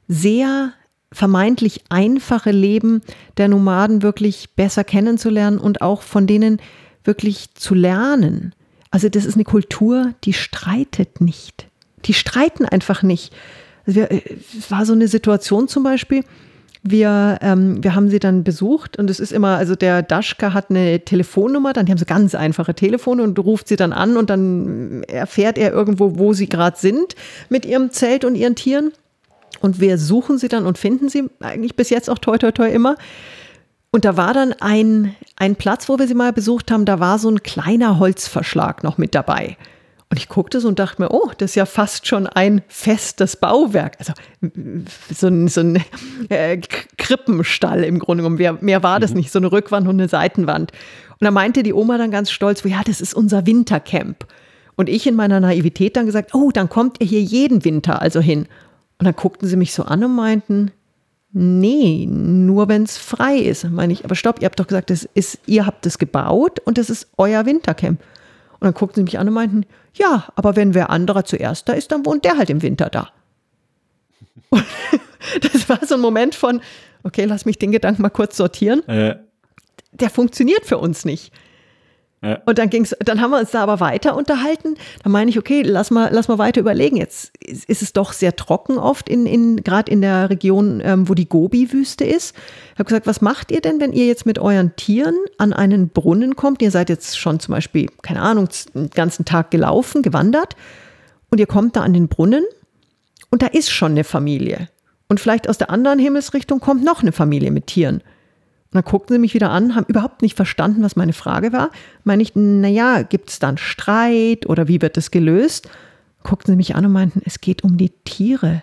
sehr 0.08 0.74
vermeintlich 1.12 1.84
einfache 1.90 2.52
Leben 2.52 3.02
der 3.38 3.48
Nomaden 3.48 4.02
wirklich 4.02 4.50
besser 4.56 4.84
kennenzulernen 4.84 5.58
und 5.58 5.82
auch 5.82 6.02
von 6.02 6.28
denen 6.28 6.62
wirklich 7.04 7.54
zu 7.56 7.74
lernen. 7.74 8.54
Also 8.92 9.10
das 9.10 9.26
ist 9.26 9.36
eine 9.36 9.44
Kultur, 9.44 10.14
die 10.24 10.34
streitet 10.34 11.22
nicht. 11.22 11.68
Die 12.06 12.14
streiten 12.14 12.66
einfach 12.66 13.04
nicht. 13.04 13.34
Also 13.86 14.02
es 14.02 14.70
war 14.70 14.86
so 14.86 14.94
eine 14.94 15.08
Situation 15.08 15.68
zum 15.68 15.84
Beispiel, 15.84 16.24
Wir, 16.84 17.40
ähm, 17.42 17.84
wir 17.84 17.96
haben 17.96 18.10
sie 18.10 18.20
dann 18.20 18.44
besucht 18.44 18.98
und 18.98 19.10
es 19.10 19.20
ist 19.20 19.32
immer, 19.32 19.58
also 19.58 19.76
der 19.76 20.02
Daschka 20.02 20.54
hat 20.54 20.70
eine 20.70 21.00
Telefonnummer, 21.00 21.74
dann 21.74 21.86
die 21.86 21.92
haben 21.92 21.98
sie 21.98 22.06
ganz 22.06 22.36
einfache 22.36 22.74
Telefone 22.74 23.24
und 23.24 23.38
ruft 23.40 23.68
sie 23.68 23.76
dann 23.76 23.94
an 23.94 24.18
und 24.18 24.30
dann 24.30 25.04
erfährt 25.04 25.58
er 25.58 25.72
irgendwo, 25.72 26.18
wo 26.18 26.34
sie 26.34 26.48
gerade 26.48 26.78
sind 26.78 27.16
mit 27.50 27.66
ihrem 27.66 27.92
Zelt 27.92 28.26
und 28.26 28.36
ihren 28.36 28.56
Tieren. 28.56 28.92
Und 29.60 29.80
wir 29.80 29.98
suchen 29.98 30.38
sie 30.38 30.50
dann 30.50 30.68
und 30.68 30.78
finden 30.78 31.10
sie 31.10 31.30
eigentlich 31.40 31.76
bis 31.76 31.90
jetzt 31.90 32.10
auch 32.10 32.20
toi 32.20 32.38
toi 32.38 32.52
toi 32.52 32.70
immer. 32.70 32.96
Und 33.92 34.06
da 34.06 34.18
war 34.18 34.34
dann 34.34 34.54
ein, 34.60 35.16
ein 35.38 35.56
Platz, 35.56 35.90
wo 35.90 35.98
wir 35.98 36.08
sie 36.08 36.14
mal 36.14 36.34
besucht 36.34 36.72
haben, 36.72 36.86
da 36.86 37.00
war 37.00 37.18
so 37.18 37.30
ein 37.30 37.42
kleiner 37.42 38.00
Holzverschlag 38.00 38.84
noch 38.84 38.98
mit 38.98 39.16
dabei. 39.16 39.58
Und 40.10 40.18
ich 40.18 40.30
guckte 40.30 40.62
so 40.62 40.70
und 40.70 40.80
dachte 40.80 41.02
mir, 41.02 41.12
oh, 41.12 41.32
das 41.38 41.52
ist 41.52 41.56
ja 41.56 41.66
fast 41.66 42.08
schon 42.08 42.28
ein 42.28 42.62
festes 42.68 43.36
Bauwerk. 43.36 43.98
Also 44.00 44.14
so 45.14 45.28
ein, 45.28 45.50
so 45.50 45.62
ein 45.62 45.84
äh, 46.30 46.58
Krippenstall 46.98 47.84
im 47.84 48.00
Grunde 48.00 48.24
genommen. 48.24 48.38
Mehr, 48.38 48.58
mehr 48.62 48.84
war 48.84 49.02
das 49.02 49.12
mhm. 49.12 49.18
nicht, 49.18 49.32
so 49.32 49.40
eine 49.40 49.52
Rückwand 49.52 49.88
und 49.88 49.96
eine 49.96 50.08
Seitenwand. 50.08 50.72
Und 51.20 51.26
da 51.26 51.32
meinte 51.32 51.62
die 51.62 51.74
Oma 51.74 51.98
dann 51.98 52.12
ganz 52.12 52.32
stolz, 52.32 52.64
ja, 52.64 52.82
das 52.86 53.02
ist 53.02 53.14
unser 53.14 53.46
Wintercamp. 53.46 54.26
Und 54.76 54.88
ich 54.88 55.08
in 55.08 55.16
meiner 55.16 55.40
Naivität 55.40 55.98
dann 55.98 56.06
gesagt, 56.06 56.34
oh, 56.34 56.52
dann 56.52 56.70
kommt 56.70 57.02
ihr 57.02 57.08
hier 57.08 57.22
jeden 57.22 57.66
Winter 57.66 58.02
also 58.02 58.22
hin. 58.22 58.48
Und 59.00 59.06
dann 59.06 59.16
guckten 59.16 59.48
sie 59.48 59.58
mich 59.58 59.74
so 59.74 59.84
an 59.84 60.04
und 60.04 60.16
meinten, 60.16 60.72
nee, 61.34 62.06
nur 62.10 62.70
wenn 62.70 62.84
es 62.84 62.98
frei 62.98 63.38
ist. 63.38 63.66
Und 63.66 63.74
meine 63.74 63.92
ich, 63.92 64.06
aber 64.06 64.16
stopp, 64.16 64.42
ihr 64.42 64.46
habt 64.46 64.60
doch 64.60 64.68
gesagt, 64.68 64.90
das 64.90 65.04
ist, 65.16 65.40
ihr 65.48 65.66
habt 65.66 65.86
es 65.86 65.98
gebaut 65.98 66.60
und 66.64 66.78
das 66.78 66.90
ist 66.90 67.08
euer 67.18 67.46
Wintercamp. 67.46 68.00
Und 68.60 68.66
dann 68.66 68.74
guckten 68.74 69.02
sie 69.02 69.04
mich 69.04 69.20
an 69.20 69.28
und 69.28 69.34
meinten, 69.34 69.66
ja, 69.98 70.28
aber 70.36 70.56
wenn 70.56 70.74
wer 70.74 70.90
anderer 70.90 71.26
zuerst 71.26 71.68
da 71.70 71.74
ist, 71.74 71.92
dann 71.92 72.06
wohnt 72.06 72.26
der 72.26 72.38
halt 72.38 72.50
im 72.50 72.62
Winter 72.62 72.90
da. 72.90 73.10
Und 74.50 74.64
das 75.42 75.68
war 75.70 75.86
so 75.86 75.96
ein 75.96 76.02
Moment 76.02 76.36
von, 76.36 76.62
okay, 77.04 77.26
lass 77.26 77.46
mich 77.46 77.58
den 77.58 77.72
Gedanken 77.72 78.02
mal 78.02 78.10
kurz 78.10 78.38
sortieren. 78.38 78.88
Äh. 78.88 79.16
Der 79.92 80.10
funktioniert 80.10 80.66
für 80.66 80.78
uns 80.78 81.06
nicht. 81.06 81.34
Ja. 82.24 82.40
Und 82.48 82.58
dann 82.58 82.72
ging's, 82.72 82.96
dann 83.00 83.22
haben 83.22 83.30
wir 83.30 83.40
uns 83.40 83.52
da 83.52 83.62
aber 83.62 83.80
weiter 83.80 84.18
unterhalten. 84.18 84.76
Da 85.04 85.10
meine 85.10 85.30
ich, 85.30 85.38
okay, 85.38 85.62
lass 85.62 85.92
mal, 85.92 86.10
lass 86.12 86.28
mal 86.28 86.40
weiter 86.40 86.60
überlegen. 86.60 86.98
Jetzt 86.98 87.32
ist 87.38 87.84
es 87.84 87.94
doch 87.94 88.12
sehr 88.12 88.36
trocken 88.36 88.80
oft 88.80 89.08
in, 89.08 89.28
in 89.28 89.58
gerade 89.58 89.92
in 89.92 90.02
der 90.02 90.32
Region, 90.32 90.82
ähm, 90.84 91.08
wo 91.08 91.14
die 91.14 91.30
Gobi-Wüste 91.30 92.06
ist. 92.06 92.36
Ich 92.74 92.80
habe 92.80 92.86
gesagt, 92.86 93.06
was 93.06 93.22
macht 93.22 93.52
ihr 93.52 93.62
denn, 93.62 93.80
wenn 93.80 93.94
ihr 93.94 94.08
jetzt 94.08 94.26
mit 94.26 94.40
euren 94.40 94.76
Tieren 94.76 95.16
an 95.38 95.54
einen 95.54 95.90
Brunnen 95.90 96.36
kommt? 96.36 96.62
Ihr 96.64 96.72
seid 96.72 96.90
jetzt 96.90 97.20
schon 97.20 97.40
zum 97.40 97.54
Beispiel, 97.54 97.88
keine 98.02 98.22
Ahnung, 98.22 98.50
den 98.74 98.90
ganzen 98.90 99.26
Tag 99.26 99.52
gelaufen, 99.52 100.02
gewandert 100.02 100.56
und 101.30 101.40
ihr 101.40 101.48
kommt 101.48 101.76
da 101.76 101.82
an 101.82 101.94
den 101.94 102.08
Brunnen 102.08 102.46
und 103.30 103.44
da 103.44 103.48
ist 103.48 103.70
schon 103.70 103.92
eine 103.92 104.04
Familie. 104.04 104.70
Und 105.08 105.20
vielleicht 105.20 105.48
aus 105.48 105.58
der 105.58 105.70
anderen 105.70 106.00
Himmelsrichtung 106.00 106.60
kommt 106.60 106.84
noch 106.84 107.02
eine 107.02 107.12
Familie 107.12 107.52
mit 107.52 107.68
Tieren. 107.68 108.02
Dann 108.78 108.86
guckten 108.86 109.16
sie 109.16 109.20
mich 109.20 109.34
wieder 109.34 109.50
an, 109.50 109.74
haben 109.74 109.88
überhaupt 109.88 110.22
nicht 110.22 110.36
verstanden, 110.36 110.84
was 110.84 110.96
meine 110.96 111.14
Frage 111.14 111.52
war. 111.52 111.72
Meine 112.04 112.22
ich, 112.22 112.36
naja, 112.36 113.02
gibt 113.02 113.32
es 113.32 113.40
dann 113.40 113.58
Streit 113.58 114.48
oder 114.48 114.68
wie 114.68 114.84
wird 114.84 114.98
das 114.98 115.10
gelöst? 115.10 115.68
Guckten 116.22 116.54
sie 116.54 116.58
mich 116.58 116.76
an 116.76 116.86
und 116.86 116.92
meinten, 116.92 117.24
es 117.26 117.42
geht 117.42 117.64
um 117.64 117.78
die 117.78 117.90
Tiere. 117.90 118.62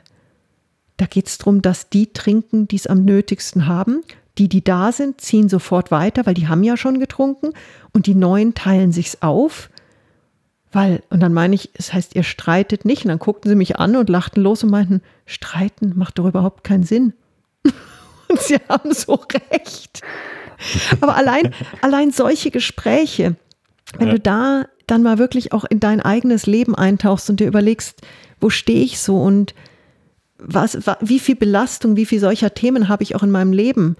Da 0.98 1.06
geht 1.06 1.26
es 1.26 1.38
darum, 1.38 1.62
dass 1.62 1.90
die 1.90 2.12
trinken, 2.12 2.68
die 2.68 2.76
es 2.76 2.86
am 2.86 3.04
nötigsten 3.04 3.66
haben. 3.66 4.04
Die, 4.38 4.48
die 4.48 4.62
da 4.62 4.92
sind, 4.92 5.20
ziehen 5.20 5.48
sofort 5.48 5.90
weiter, 5.90 6.26
weil 6.26 6.34
die 6.34 6.46
haben 6.46 6.62
ja 6.62 6.76
schon 6.76 7.00
getrunken. 7.00 7.48
Und 7.92 8.06
die 8.06 8.14
Neuen 8.14 8.54
teilen 8.54 8.92
sich's 8.92 9.20
auf. 9.20 9.68
Weil, 10.70 11.02
und 11.10 11.18
dann 11.18 11.34
meine 11.34 11.56
ich, 11.56 11.70
es 11.74 11.92
heißt, 11.92 12.14
ihr 12.14 12.22
streitet 12.22 12.84
nicht. 12.84 13.04
Und 13.04 13.08
dann 13.08 13.18
guckten 13.18 13.48
sie 13.48 13.56
mich 13.56 13.80
an 13.80 13.96
und 13.96 14.08
lachten 14.08 14.44
los 14.44 14.62
und 14.62 14.70
meinten, 14.70 15.02
streiten 15.26 15.94
macht 15.96 16.20
doch 16.20 16.26
überhaupt 16.26 16.62
keinen 16.62 16.84
Sinn. 16.84 17.14
Und 18.28 18.40
sie 18.40 18.58
haben 18.68 18.92
so 18.92 19.20
recht. 19.50 20.02
Aber 21.00 21.16
allein, 21.16 21.54
allein 21.82 22.10
solche 22.10 22.50
Gespräche, 22.50 23.36
wenn 23.98 24.08
ja. 24.08 24.14
du 24.14 24.20
da 24.20 24.64
dann 24.86 25.02
mal 25.02 25.18
wirklich 25.18 25.52
auch 25.52 25.64
in 25.64 25.80
dein 25.80 26.00
eigenes 26.00 26.46
Leben 26.46 26.74
eintauchst 26.74 27.30
und 27.30 27.40
dir 27.40 27.46
überlegst, 27.46 28.02
wo 28.40 28.50
stehe 28.50 28.84
ich 28.84 29.00
so 29.00 29.20
und 29.20 29.54
was, 30.38 30.78
wie 31.00 31.20
viel 31.20 31.36
Belastung, 31.36 31.96
wie 31.96 32.06
viel 32.06 32.20
solcher 32.20 32.54
Themen 32.54 32.88
habe 32.88 33.02
ich 33.02 33.14
auch 33.14 33.22
in 33.22 33.30
meinem 33.30 33.52
Leben? 33.52 33.96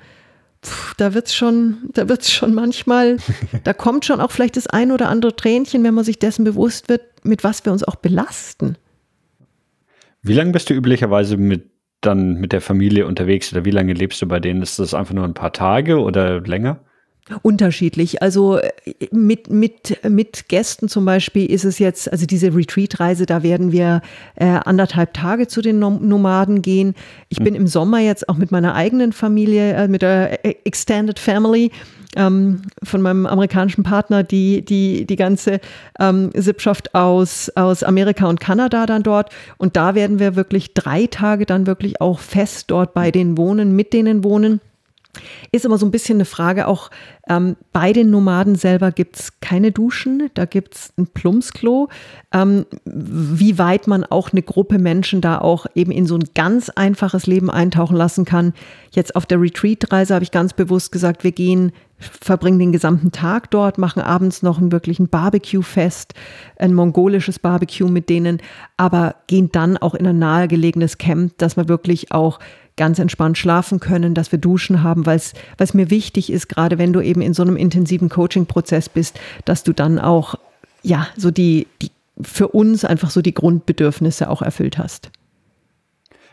Puh, 0.61 0.95
da 0.97 1.15
wird's 1.15 1.35
schon, 1.35 1.89
da 1.93 2.09
wird's 2.09 2.31
schon 2.31 2.55
manchmal, 2.55 3.19
da 3.65 3.73
kommt 3.75 4.05
schon 4.05 4.21
auch 4.21 4.31
vielleicht 4.31 4.57
das 4.57 4.67
ein 4.67 4.93
oder 4.93 5.09
andere 5.09 5.37
Tränchen, 5.37 5.85
wenn 5.85 5.95
man 5.95 6.05
sich 6.05 6.19
dessen 6.19 6.45
bewusst 6.45 6.89
wird, 6.89 7.03
mit 7.23 7.45
was 7.45 7.65
wir 7.65 7.73
uns 7.73 7.85
auch 7.85 7.97
belasten. 7.97 8.77
Wie 10.23 10.35
lange 10.35 10.53
bist 10.53 10.71
du 10.71 10.75
üblicherweise 10.75 11.37
mit 11.37 11.71
dann 12.07 12.35
mit 12.35 12.53
der 12.53 12.61
Familie 12.61 13.07
unterwegs 13.07 13.53
oder 13.53 13.65
wie 13.65 13.71
lange 13.71 13.93
lebst 13.93 14.21
du 14.23 14.29
bei 14.29 14.41
denen? 14.41 14.63
Ist 14.63 14.79
das 14.79 14.95
einfach 14.95 15.15
nur 15.15 15.25
ein 15.25 15.35
paar 15.35 15.53
Tage 15.53 16.01
oder 16.01 16.41
länger? 16.41 16.81
Unterschiedlich. 17.41 18.21
Also 18.23 18.59
äh, 18.59 18.71
mit, 19.11 19.49
mit, 19.49 19.99
mit 20.07 20.49
Gästen 20.49 20.89
zum 20.89 21.07
Beispiel 21.07 21.51
ist 21.51 21.65
es 21.65 21.79
jetzt, 21.79 22.13
also 22.13 22.27
diese 22.27 22.55
Retreat-Reise, 22.55 23.25
da 23.25 23.43
werden 23.43 23.73
wir 23.73 24.03
äh, 24.35 24.45
anderthalb 24.45 25.15
Tage 25.15 25.47
zu 25.47 25.63
den 25.63 25.79
Nomaden 25.79 26.61
gehen. 26.61 26.95
Ich 27.31 27.39
bin 27.39 27.55
im 27.55 27.67
Sommer 27.67 28.01
jetzt 28.01 28.29
auch 28.29 28.37
mit 28.37 28.51
meiner 28.53 28.75
eigenen 28.75 29.13
Familie, 29.13 29.73
äh, 29.73 29.89
mit 29.89 30.03
der 30.03 30.45
äh, 30.45 30.55
Extended 30.65 31.19
Family 31.19 31.71
ähm, 32.17 32.61
von 32.83 33.01
meinem 33.01 33.25
amerikanischen 33.25 33.85
Partner, 33.85 34.23
die, 34.23 34.63
die, 34.63 35.07
die 35.07 35.17
ganze 35.17 35.61
ähm, 35.99 36.31
Sippschaft 36.35 36.95
aus, 36.95 37.51
aus 37.57 37.83
Amerika 37.83 38.27
und 38.27 38.39
Kanada 38.39 38.85
dann 38.85 39.03
dort. 39.03 39.31
Und 39.57 39.77
da 39.77 39.95
werden 39.95 40.19
wir 40.19 40.37
wirklich 40.37 40.75
drei 40.75 41.07
Tage 41.07 41.47
dann 41.47 41.67
wirklich 41.67 42.03
auch 42.03 42.19
fest 42.19 42.71
dort 42.71 42.93
bei 42.93 43.11
denen 43.11 43.39
wohnen, 43.39 43.75
mit 43.75 43.95
denen 43.95 44.25
wohnen. 44.25 44.61
Ist 45.53 45.65
immer 45.65 45.79
so 45.79 45.87
ein 45.87 45.91
bisschen 45.91 46.17
eine 46.17 46.25
Frage 46.25 46.67
auch, 46.67 46.91
ähm, 47.29 47.57
bei 47.73 47.93
den 47.93 48.11
Nomaden 48.11 48.55
selber 48.55 48.93
gibt 48.93 49.17
es 49.17 49.41
keine 49.41 49.73
Duschen, 49.73 50.31
da 50.35 50.45
gibt 50.45 50.75
es 50.75 50.93
ein 50.99 51.07
Plumpsklo. 51.07 51.89
Ähm, 52.33 52.67
wie 52.85 53.59
weit 53.59 53.87
man 53.87 54.05
auch 54.05 54.33
eine 54.33 54.43
Gruppe 54.43 54.79
Menschen 54.79 55.21
da 55.21 55.39
auch 55.39 55.67
eben 55.75 55.91
in 55.91 56.07
so 56.07 56.17
ein 56.17 56.25
ganz 56.35 56.69
einfaches 56.69 57.27
Leben 57.27 57.51
eintauchen 57.51 57.97
lassen 57.97 58.25
kann. 58.25 58.53
Jetzt 58.91 59.17
auf 59.17 59.27
der 59.27 59.41
Retreat-Reise 59.41 60.15
habe 60.15 60.25
ich 60.25 60.31
ganz 60.31 60.53
bewusst 60.53 60.93
gesagt, 60.93 61.25
wir 61.25 61.33
gehen, 61.33 61.73
verbringen 61.99 62.59
den 62.59 62.73
gesamten 62.73 63.13
Tag 63.13 63.51
dort, 63.51 63.79
machen 63.79 64.03
abends 64.03 64.43
noch 64.43 64.59
ein 64.59 64.73
wirklichen 64.73 65.09
Barbecue-Fest, 65.09 66.15
ein 66.57 66.75
mongolisches 66.75 67.39
Barbecue 67.39 67.89
mit 67.89 68.09
denen, 68.09 68.43
aber 68.77 69.17
gehen 69.27 69.51
dann 69.53 69.77
auch 69.77 69.95
in 69.95 70.07
ein 70.07 70.19
nahegelegenes 70.19 70.99
Camp, 70.99 71.39
dass 71.39 71.57
man 71.57 71.69
wirklich 71.69 72.13
auch 72.13 72.39
ganz 72.77 72.99
entspannt 72.99 73.39
schlafen 73.39 73.81
können, 73.81 74.15
dass 74.15 74.33
wir 74.33 74.39
Duschen 74.39 74.83
haben, 74.83 75.07
weil 75.07 75.21
es 75.59 75.75
mir 75.75 75.91
wichtig 75.91 76.31
ist, 76.31 76.49
gerade 76.49 76.79
wenn 76.79 76.93
du 76.93 77.01
eben 77.01 77.21
in 77.21 77.35
so 77.35 77.43
einem 77.43 77.57
intensiven 77.57 78.09
Coaching-Prozess 78.09 78.89
bist, 78.89 79.19
dass 79.45 79.63
du 79.63 79.73
dann 79.73 79.99
auch, 79.99 80.35
ja, 80.83 81.07
so 81.17 81.31
die, 81.31 81.67
die, 81.81 81.91
für 82.21 82.49
uns 82.49 82.85
einfach 82.85 83.11
so 83.11 83.23
die 83.23 83.35
Grundbedürfnisse 83.35 84.29
auch 84.29 84.43
erfüllt 84.43 84.79
hast. 84.79 85.11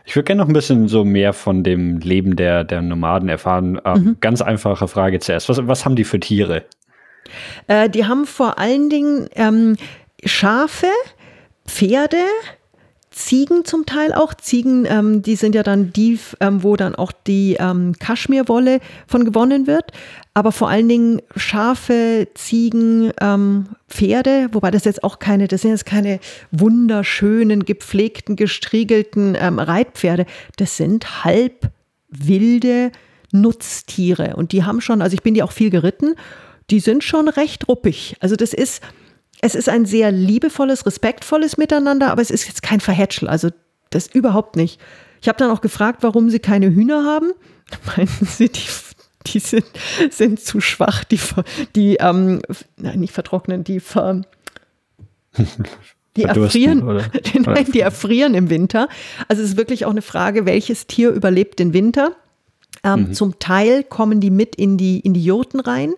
Ich 0.04 0.16
würde 0.16 0.24
gerne 0.24 0.42
noch 0.42 0.48
ein 0.48 0.52
bisschen 0.52 0.88
so 0.88 1.04
mehr 1.04 1.32
von 1.32 1.62
dem 1.62 1.98
Leben 1.98 2.34
der, 2.34 2.64
der 2.64 2.82
Nomaden 2.82 3.28
erfahren. 3.28 3.80
Äh, 3.84 3.98
mhm. 3.98 4.16
Ganz 4.20 4.42
einfache 4.42 4.88
Frage 4.88 5.20
zuerst. 5.20 5.48
Was, 5.48 5.66
was 5.66 5.84
haben 5.84 5.94
die 5.94 6.04
für 6.04 6.18
Tiere? 6.18 6.64
Äh, 7.68 7.88
die 7.88 8.06
haben 8.06 8.26
vor 8.26 8.58
allen 8.58 8.90
Dingen 8.90 9.28
ähm, 9.36 9.76
Schafe, 10.24 10.88
Pferde, 11.66 12.24
Ziegen 13.12 13.64
zum 13.64 13.86
Teil 13.86 14.12
auch. 14.12 14.34
Ziegen, 14.34 14.84
ähm, 14.86 15.22
die 15.22 15.36
sind 15.36 15.54
ja 15.54 15.62
dann 15.62 15.92
die, 15.92 16.18
ähm, 16.40 16.62
wo 16.62 16.76
dann 16.76 16.94
auch 16.94 17.12
die 17.12 17.56
ähm, 17.60 17.94
Kaschmirwolle 17.98 18.80
von 19.06 19.24
gewonnen 19.24 19.66
wird. 19.66 19.92
Aber 20.34 20.50
vor 20.50 20.68
allen 20.68 20.88
Dingen 20.88 21.22
Schafe, 21.36 22.28
Ziegen, 22.34 23.12
ähm, 23.20 23.66
Pferde, 23.88 24.48
wobei 24.52 24.70
das 24.70 24.84
jetzt 24.84 25.04
auch 25.04 25.18
keine, 25.18 25.46
das 25.46 25.62
sind 25.62 25.72
jetzt 25.72 25.86
keine 25.86 26.20
wunderschönen, 26.50 27.64
gepflegten, 27.64 28.36
gestriegelten 28.36 29.36
ähm, 29.38 29.58
Reitpferde. 29.58 30.26
Das 30.56 30.76
sind 30.76 31.24
halb 31.24 31.70
wilde 32.08 32.90
Nutztiere. 33.30 34.36
Und 34.36 34.52
die 34.52 34.64
haben 34.64 34.80
schon, 34.80 35.02
also 35.02 35.14
ich 35.14 35.22
bin 35.22 35.34
die 35.34 35.42
auch 35.42 35.52
viel 35.52 35.70
geritten, 35.70 36.14
die 36.70 36.80
sind 36.80 37.04
schon 37.04 37.28
recht 37.28 37.68
ruppig. 37.68 38.16
Also 38.20 38.36
das 38.36 38.54
ist, 38.54 38.82
es 39.42 39.56
ist 39.56 39.68
ein 39.68 39.84
sehr 39.84 40.12
liebevolles, 40.12 40.86
respektvolles 40.86 41.58
Miteinander, 41.58 42.10
aber 42.10 42.22
es 42.22 42.30
ist 42.30 42.46
jetzt 42.46 42.62
kein 42.62 42.80
Verhätschel, 42.80 43.28
also 43.28 43.50
das 43.90 44.06
überhaupt 44.06 44.56
nicht. 44.56 44.80
Ich 45.20 45.28
habe 45.28 45.36
dann 45.36 45.50
auch 45.50 45.60
gefragt, 45.60 45.98
warum 46.02 46.30
sie 46.30 46.38
keine 46.38 46.70
Hühner 46.70 47.04
haben. 47.04 47.32
Meinten 47.96 48.24
sie, 48.24 48.48
die, 48.48 48.66
die 49.26 49.40
sind, 49.40 49.66
sind 50.10 50.40
zu 50.40 50.60
schwach, 50.60 51.04
die, 51.04 51.18
die 51.74 51.96
ähm, 51.96 52.40
nein, 52.76 53.00
nicht 53.00 53.12
vertrocknen, 53.12 53.64
die 53.64 53.80
ver, 53.80 54.22
die 56.16 56.22
erfrieren, 56.22 56.88
oder? 56.88 57.04
nein, 57.34 57.66
die 57.72 57.80
erfrieren 57.80 58.34
im 58.34 58.48
Winter. 58.48 58.88
Also 59.26 59.42
es 59.42 59.50
ist 59.50 59.56
wirklich 59.56 59.86
auch 59.86 59.90
eine 59.90 60.02
Frage, 60.02 60.46
welches 60.46 60.86
Tier 60.86 61.10
überlebt 61.10 61.58
den 61.58 61.72
Winter. 61.72 62.12
Ähm, 62.84 63.08
mhm. 63.08 63.14
Zum 63.14 63.38
Teil 63.40 63.82
kommen 63.82 64.20
die 64.20 64.30
mit 64.30 64.54
in 64.54 64.76
die, 64.76 65.00
in 65.00 65.14
die 65.14 65.24
Jurten 65.24 65.58
rein. 65.58 65.94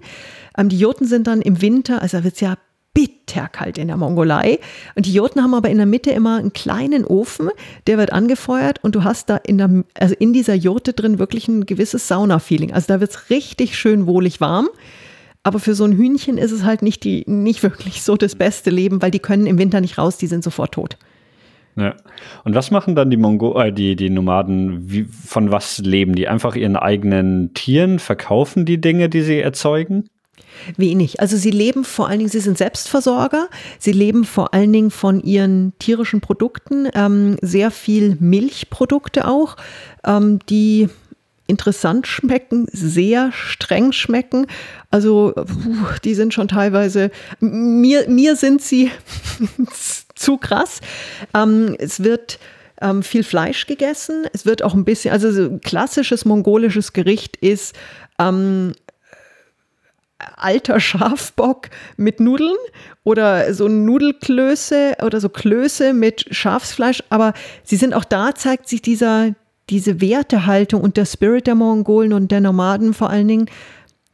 Ähm, 0.57 0.71
die 0.71 0.79
Jurten 0.79 1.07
sind 1.07 1.27
dann 1.27 1.43
im 1.43 1.61
Winter, 1.61 2.01
also 2.01 2.25
wird 2.25 2.35
es 2.35 2.41
ja 2.41 2.57
bitterkalt 2.95 3.77
in 3.77 3.89
der 3.89 3.97
Mongolei. 3.97 4.61
Und 4.95 5.07
die 5.07 5.13
Jurten 5.13 5.43
haben 5.43 5.53
aber 5.55 5.69
in 5.69 5.77
der 5.77 5.87
Mitte 5.87 6.11
immer 6.13 6.39
einen 6.39 6.53
kleinen 6.53 7.05
Ofen, 7.05 7.51
der 7.87 7.99
wird 7.99 8.13
angefeuert 8.13 8.83
und 8.83 8.95
du 8.95 9.05
hast 9.05 9.29
da 9.29 9.37
in, 9.37 9.59
der, 9.59 9.85
also 9.95 10.15
in 10.19 10.33
dieser 10.33 10.55
Jurte 10.55 10.93
drin 10.93 11.19
wirklich 11.19 11.49
ein 11.49 11.67
gewisses 11.67 12.09
Sauna-Feeling. 12.09 12.73
Also 12.73 12.87
da 12.89 13.01
wird 13.01 13.11
es 13.11 13.31
richtig 13.31 13.77
schön 13.77 14.07
wohlig 14.07 14.41
warm. 14.41 14.69
Aber 15.43 15.59
für 15.59 15.75
so 15.75 15.85
ein 15.85 15.93
Hühnchen 15.93 16.39
ist 16.39 16.53
es 16.53 16.65
halt 16.65 16.81
nicht, 16.81 17.05
die, 17.05 17.25
nicht 17.27 17.63
wirklich 17.63 18.03
so 18.03 18.17
das 18.17 18.35
beste 18.35 18.71
Leben, 18.71 19.03
weil 19.03 19.11
die 19.11 19.19
können 19.19 19.47
im 19.47 19.59
Winter 19.59 19.83
nicht 19.83 19.99
raus, 19.99 20.17
die 20.17 20.27
sind 20.27 20.43
sofort 20.43 20.73
tot. 20.73 20.97
Ja. 21.77 21.97
Und 22.45 22.55
was 22.55 22.71
machen 22.71 22.95
dann 22.95 23.11
die 23.11 23.17
Mongo 23.17 23.61
äh, 23.61 23.73
die, 23.73 23.97
die 23.97 24.09
Nomaden? 24.09 24.91
Wie, 24.91 25.05
von 25.05 25.51
was 25.51 25.79
leben 25.79 26.15
die? 26.15 26.29
Einfach 26.29 26.55
ihren 26.55 26.77
eigenen 26.77 27.53
Tieren? 27.53 27.99
Verkaufen 27.99 28.65
die 28.65 28.81
Dinge, 28.81 29.09
die 29.09 29.23
sie 29.23 29.41
erzeugen? 29.41 30.07
Wenig. 30.77 31.21
Also 31.21 31.37
sie 31.37 31.51
leben 31.51 31.85
vor 31.85 32.09
allen 32.09 32.19
Dingen, 32.21 32.31
sie 32.31 32.41
sind 32.41 32.59
Selbstversorger. 32.59 33.49
Sie 33.79 33.93
leben 33.93 34.25
vor 34.25 34.55
allen 34.55 34.73
Dingen 34.73 34.91
von 34.91 35.21
ihren 35.23 35.73
tierischen 35.79 36.21
Produkten, 36.21 36.89
ähm, 36.95 37.37
sehr 37.43 37.71
viel 37.71 38.17
Milchprodukte 38.21 39.27
auch, 39.29 39.57
ähm, 40.05 40.39
die 40.49 40.89
interessant 41.47 42.07
schmecken, 42.07 42.67
sehr 42.73 43.31
streng 43.33 43.93
schmecken. 43.93 44.47
Also 44.91 45.35
die 46.05 46.15
sind 46.15 46.33
schon 46.33 46.49
teilweise, 46.49 47.11
mir, 47.41 48.09
mir 48.09 48.37
sind 48.37 48.63
sie 48.63 48.91
zu 50.15 50.39
krass. 50.39 50.81
Ähm, 51.35 51.77
es 51.79 52.03
wird 52.03 52.39
ähm, 52.81 53.03
viel 53.03 53.25
Fleisch 53.25 53.67
gegessen. 53.67 54.27
Es 54.33 54.47
wird 54.47 54.63
auch 54.63 54.75
ein 54.75 54.85
bisschen, 54.85 55.13
also 55.13 55.31
so 55.31 55.59
klassisches 55.59 56.25
mongolisches 56.25 56.93
Gericht 56.95 57.37
ist 57.37 57.75
ähm, 58.19 58.73
alter 60.37 60.81
Schafbock 60.81 61.71
mit 61.97 62.21
Nudeln 62.21 62.57
oder 63.03 63.53
so 63.55 63.69
Nudelklöße 63.69 64.97
oder 65.05 65.21
so 65.21 65.29
Klöße 65.29 65.93
mit 65.93 66.27
Schafsfleisch. 66.31 67.03
Aber 67.11 67.35
sie 67.63 67.77
sind 67.77 67.95
auch 67.95 68.05
da, 68.05 68.35
zeigt 68.35 68.69
sich 68.69 68.83
dieser, 68.83 69.35
diese 69.71 70.01
Wertehaltung 70.01 70.81
und 70.83 70.97
der 70.97 71.07
Spirit 71.07 71.47
der 71.47 71.55
Mongolen 71.55 72.13
und 72.13 72.31
der 72.31 72.41
Nomaden 72.41 72.95
vor 72.95 73.11
allen 73.11 73.29
Dingen, 73.29 73.47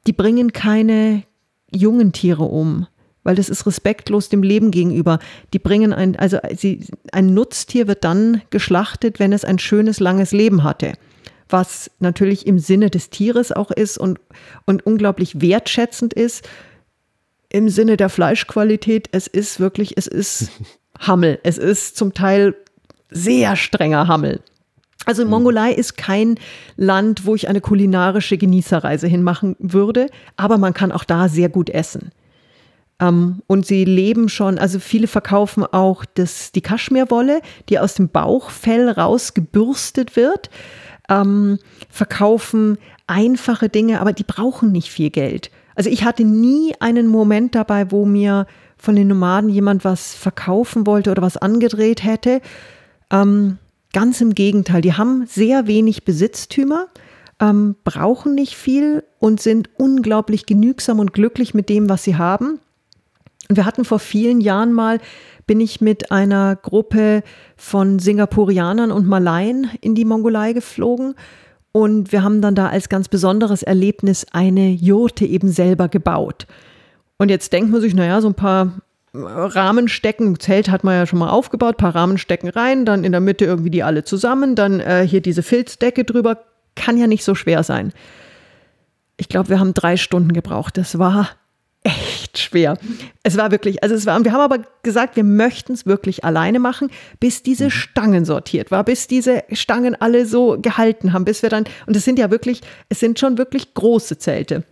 die 0.07 0.13
bringen 0.13 0.53
keine 0.53 1.23
jungen 1.71 2.13
Tiere 2.13 2.45
um, 2.45 2.87
weil 3.23 3.37
das 3.37 3.49
ist 3.49 3.67
respektlos 3.67 4.29
dem 4.29 4.43
Leben 4.43 4.71
gegenüber. 4.71 5.19
Die 5.53 5.59
bringen 5.59 5.93
ein, 5.93 6.17
also 6.17 6.39
sie, 6.57 6.87
ein 7.13 7.35
Nutztier 7.35 7.87
wird 7.87 8.05
dann 8.05 8.43
geschlachtet, 8.51 9.19
wenn 9.19 9.33
es 9.33 9.45
ein 9.45 9.59
schönes, 9.59 10.01
langes 10.01 10.33
Leben 10.33 10.65
hatte. 10.65 10.95
Was 11.51 11.91
natürlich 11.99 12.47
im 12.47 12.59
Sinne 12.59 12.91
des 12.91 13.11
Tieres 13.11 13.53
auch 13.53 13.71
ist 13.71 13.99
und, 13.99 14.19
und 14.67 14.87
unglaublich 14.87 15.41
wertschätzend 15.41 16.15
ist. 16.15 16.49
Im 17.53 17.69
Sinne 17.69 17.97
der 17.97 18.09
Fleischqualität, 18.09 19.09
es 19.13 19.27
ist 19.27 19.59
wirklich, 19.61 19.97
es 19.97 20.07
ist 20.07 20.51
Hammel. 20.99 21.41
Es 21.43 21.59
ist 21.59 21.97
zum 21.97 22.15
Teil 22.15 22.55
sehr 23.11 23.57
strenger 23.57 24.07
Hammel. 24.07 24.41
Also 25.07 25.25
mhm. 25.25 25.31
Mongolei 25.31 25.73
ist 25.73 25.97
kein 25.97 26.37
Land, 26.77 27.27
wo 27.27 27.35
ich 27.35 27.49
eine 27.49 27.61
kulinarische 27.61 28.39
Genießerreise 28.39 29.07
hinmachen 29.07 29.57
würde, 29.59 30.07
aber 30.37 30.59
man 30.59 30.75
kann 30.75 30.93
auch 30.93 31.05
da 31.05 31.29
sehr 31.29 31.49
gut 31.49 31.71
essen. 31.71 32.13
Ähm, 33.01 33.43
und 33.47 33.67
sie 33.67 33.85
leben 33.85 34.29
schon, 34.29 34.59
also 34.59 34.79
viele 34.79 35.07
verkaufen 35.07 35.65
auch 35.65 36.05
das, 36.05 36.53
die 36.53 36.61
Kaschmirwolle, 36.61 37.41
die 37.69 37.79
aus 37.79 37.95
dem 37.95 38.11
Bauchfell 38.11 38.91
rausgebürstet 38.91 40.17
wird, 40.17 40.51
ähm, 41.11 41.59
verkaufen 41.91 42.79
einfache 43.07 43.69
Dinge, 43.69 44.01
aber 44.01 44.13
die 44.15 44.25
brauchen 44.25 44.73
nicht 44.73 44.89
viel 44.89 45.11
Geld. 45.11 45.51
Also 45.75 45.91
ich 45.91 46.05
hatte 46.05 46.25
nie 46.25 46.75
einen 46.81 47.09
Moment 47.09 47.55
dabei, 47.55 47.91
wo 47.91 48.07
mir 48.07 48.47
von 48.79 48.97
den 48.97 49.09
Nomaden 49.09 49.51
jemand 49.51 49.85
was 49.85 50.15
verkaufen 50.15 50.87
wollte 50.87 51.11
oder 51.11 51.21
was 51.21 51.37
angedreht 51.37 52.03
hätte. 52.03 52.41
Ähm, 53.11 53.59
Ganz 53.93 54.21
im 54.21 54.35
Gegenteil, 54.35 54.83
die 54.83 54.93
haben 54.93 55.27
sehr 55.27 55.67
wenig 55.67 56.05
Besitztümer, 56.05 56.87
ähm, 57.41 57.75
brauchen 57.83 58.35
nicht 58.35 58.55
viel 58.55 59.03
und 59.19 59.41
sind 59.41 59.69
unglaublich 59.79 60.47
genügsam 60.47 61.01
und 61.01 61.13
glücklich 61.13 61.55
mit 61.55 61.69
dem, 61.69 61.89
was 61.89 62.05
sie 62.05 62.17
haben. 62.17 62.61
Und 63.49 63.57
wir 63.57 63.67
hatten 63.67 63.85
vor 63.85 63.99
vielen 63.99 64.41
Jahren 64.41 64.73
mal, 64.73 65.01
bin 65.51 65.59
ich 65.59 65.81
mit 65.81 66.13
einer 66.13 66.55
Gruppe 66.55 67.25
von 67.57 67.99
Singapurianern 67.99 68.93
und 68.93 69.09
Malaien 69.09 69.69
in 69.81 69.97
die 69.97 70.05
Mongolei 70.05 70.53
geflogen. 70.53 71.17
Und 71.73 72.13
wir 72.13 72.23
haben 72.23 72.41
dann 72.41 72.55
da 72.55 72.69
als 72.69 72.89
ganz 72.89 73.09
besonderes 73.09 73.65
Erlebnis 73.65 74.27
eine 74.31 74.69
Jurte 74.69 75.27
eben 75.27 75.49
selber 75.49 75.89
gebaut. 75.89 76.47
Und 77.19 77.31
jetzt 77.31 77.53
denkt 77.53 77.73
man 77.73 77.81
sich, 77.81 77.95
naja, 77.95 78.21
so 78.21 78.29
ein 78.29 78.35
paar 78.35 78.75
Rahmenstecken, 79.13 80.39
Zelt 80.39 80.71
hat 80.71 80.85
man 80.85 80.95
ja 80.95 81.07
schon 81.07 81.19
mal 81.19 81.31
aufgebaut, 81.31 81.79
paar 81.79 81.97
Rahmenstecken 81.97 82.51
rein, 82.51 82.85
dann 82.85 83.03
in 83.03 83.11
der 83.11 83.21
Mitte 83.21 83.45
irgendwie 83.45 83.71
die 83.71 83.83
alle 83.83 84.05
zusammen, 84.05 84.55
dann 84.55 84.79
äh, 84.79 85.05
hier 85.05 85.21
diese 85.21 85.43
Filzdecke 85.43 86.05
drüber, 86.05 86.45
kann 86.77 86.97
ja 86.97 87.09
nicht 87.09 87.25
so 87.25 87.35
schwer 87.35 87.65
sein. 87.65 87.93
Ich 89.17 89.29
glaube, 89.29 89.49
wir 89.49 89.59
haben 89.59 89.75
drei 89.75 89.97
Stunden 89.97 90.33
gebraucht. 90.33 90.77
Das 90.79 91.01
war 91.01 91.31
echt 91.83 92.39
schwer. 92.39 92.77
Es 93.23 93.37
war 93.37 93.51
wirklich, 93.51 93.83
also 93.83 93.95
es 93.95 94.07
war, 94.07 94.23
wir 94.23 94.33
haben 94.33 94.41
aber 94.41 94.65
gesagt, 94.83 95.17
wir 95.17 95.25
möchten 95.25 95.73
es 95.73 95.87
wirklich 95.87 96.25
alleine 96.25 96.59
machen, 96.59 96.91
bis 97.21 97.43
diese 97.43 97.67
mhm. 97.67 97.71
Stangen 97.71 98.25
sortiert 98.25 98.71
war, 98.71 98.85
bis 98.85 99.07
diese 99.07 99.45
Stangen 99.53 99.95
alle 99.95 100.27
so 100.27 100.59
gehalten 100.61 101.13
haben, 101.13 101.25
bis 101.25 101.43
wir 101.43 101.49
dann, 101.49 101.65
und 101.87 101.97
es 101.97 102.05
sind 102.05 102.19
ja 102.19 102.31
wirklich, 102.31 102.61
es 102.89 103.01
sind 103.01 103.19
schon 103.19 103.39
wirklich 103.39 103.75
große 103.75 104.19
Zelte. 104.19 104.65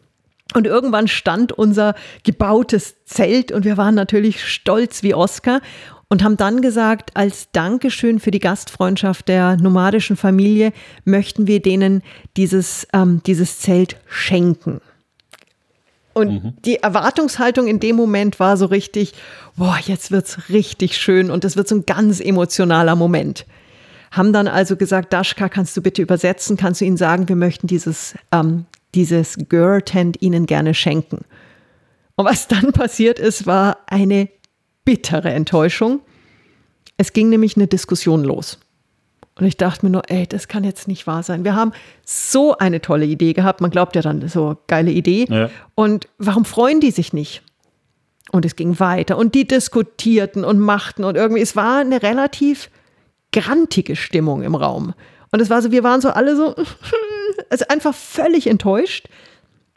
Und 0.54 0.66
irgendwann 0.66 1.08
stand 1.08 1.52
unser 1.52 1.94
gebautes 2.24 2.96
Zelt 3.04 3.52
und 3.52 3.64
wir 3.64 3.76
waren 3.76 3.94
natürlich 3.94 4.44
stolz 4.46 5.02
wie 5.02 5.14
Oscar 5.14 5.60
und 6.08 6.24
haben 6.24 6.38
dann 6.38 6.62
gesagt, 6.62 7.10
als 7.14 7.50
Dankeschön 7.52 8.18
für 8.18 8.30
die 8.30 8.38
Gastfreundschaft 8.38 9.28
der 9.28 9.56
nomadischen 9.56 10.16
Familie 10.16 10.72
möchten 11.04 11.46
wir 11.46 11.60
denen 11.60 12.02
dieses, 12.36 12.88
ähm, 12.94 13.20
dieses 13.26 13.60
Zelt 13.60 13.96
schenken. 14.06 14.80
Und 16.18 16.44
mhm. 16.44 16.52
die 16.64 16.76
Erwartungshaltung 16.76 17.66
in 17.66 17.81
dem 17.81 17.96
Moment 17.96 18.40
war 18.40 18.57
so 18.57 18.66
richtig, 18.66 19.14
boah, 19.57 19.78
jetzt 19.85 20.11
wird's 20.11 20.48
richtig 20.48 20.96
schön 20.96 21.31
und 21.31 21.44
es 21.44 21.57
wird 21.57 21.68
so 21.68 21.76
ein 21.76 21.87
ganz 21.87 22.20
emotionaler 22.20 22.96
Moment. 22.96 23.46
Haben 24.11 24.33
dann 24.33 24.48
also 24.48 24.76
gesagt, 24.76 25.12
Daschka, 25.12 25.48
kannst 25.48 25.76
du 25.76 25.83
bitte 25.83 26.02
übersetzen? 26.02 26.57
Kannst 26.57 26.81
du 26.81 26.87
ihnen 26.87 26.96
sagen, 26.96 27.28
wir 27.28 27.37
möchten 27.37 27.66
dieses 27.66 28.14
ähm, 28.33 28.64
dieses 28.94 29.37
Girl-Tent 29.48 30.20
ihnen 30.22 30.46
gerne 30.46 30.74
schenken. 30.74 31.24
Und 32.16 32.24
was 32.24 32.48
dann 32.48 32.72
passiert 32.72 33.18
ist, 33.18 33.46
war 33.46 33.78
eine 33.87 34.28
bittere 34.85 35.31
Enttäuschung. 35.31 36.00
Es 36.96 37.12
ging 37.12 37.28
nämlich 37.28 37.57
eine 37.57 37.66
Diskussion 37.66 38.24
los. 38.24 38.59
Und 39.38 39.46
ich 39.46 39.57
dachte 39.57 39.87
mir 39.87 39.90
nur, 39.90 40.03
ey, 40.09 40.27
das 40.27 40.48
kann 40.48 40.64
jetzt 40.64 40.88
nicht 40.88 41.07
wahr 41.07 41.22
sein. 41.22 41.44
Wir 41.44 41.55
haben 41.55 41.72
so 42.05 42.57
eine 42.59 42.81
tolle 42.81 43.07
Idee 43.07 43.35
gehabt. 43.35 43.61
Man 43.61 43.70
glaubt 43.70 43.94
ja 43.94 44.03
dann, 44.03 44.27
so 44.29 44.57
geile 44.66 44.90
Idee. 44.90 45.27
Ja. 45.29 45.48
Und 45.77 46.09
warum 46.18 46.44
freuen 46.44 46.81
die 46.81 46.90
sich 46.90 47.12
nicht? 47.12 47.42
Und 48.33 48.44
es 48.44 48.57
ging 48.57 48.81
weiter. 48.81 49.16
Und 49.16 49.37
die 49.37 49.46
diskutierten 49.46 50.44
und 50.44 50.59
machten. 50.59 51.05
Und 51.05 51.16
irgendwie, 51.16 51.40
es 51.40 51.55
war 51.55 51.79
eine 51.79 52.03
relativ 52.03 52.68
grantige 53.33 53.94
Stimmung 53.94 54.42
im 54.42 54.57
Raum. 54.57 54.94
Und 55.31 55.40
es 55.40 55.51
war 55.51 55.62
so, 55.62 55.70
wir 55.70 55.85
waren 55.85 56.01
so 56.01 56.11
alle 56.11 56.35
so, 56.35 56.57
also 57.51 57.64
einfach 57.68 57.94
völlig 57.94 58.48
enttäuscht. 58.48 59.09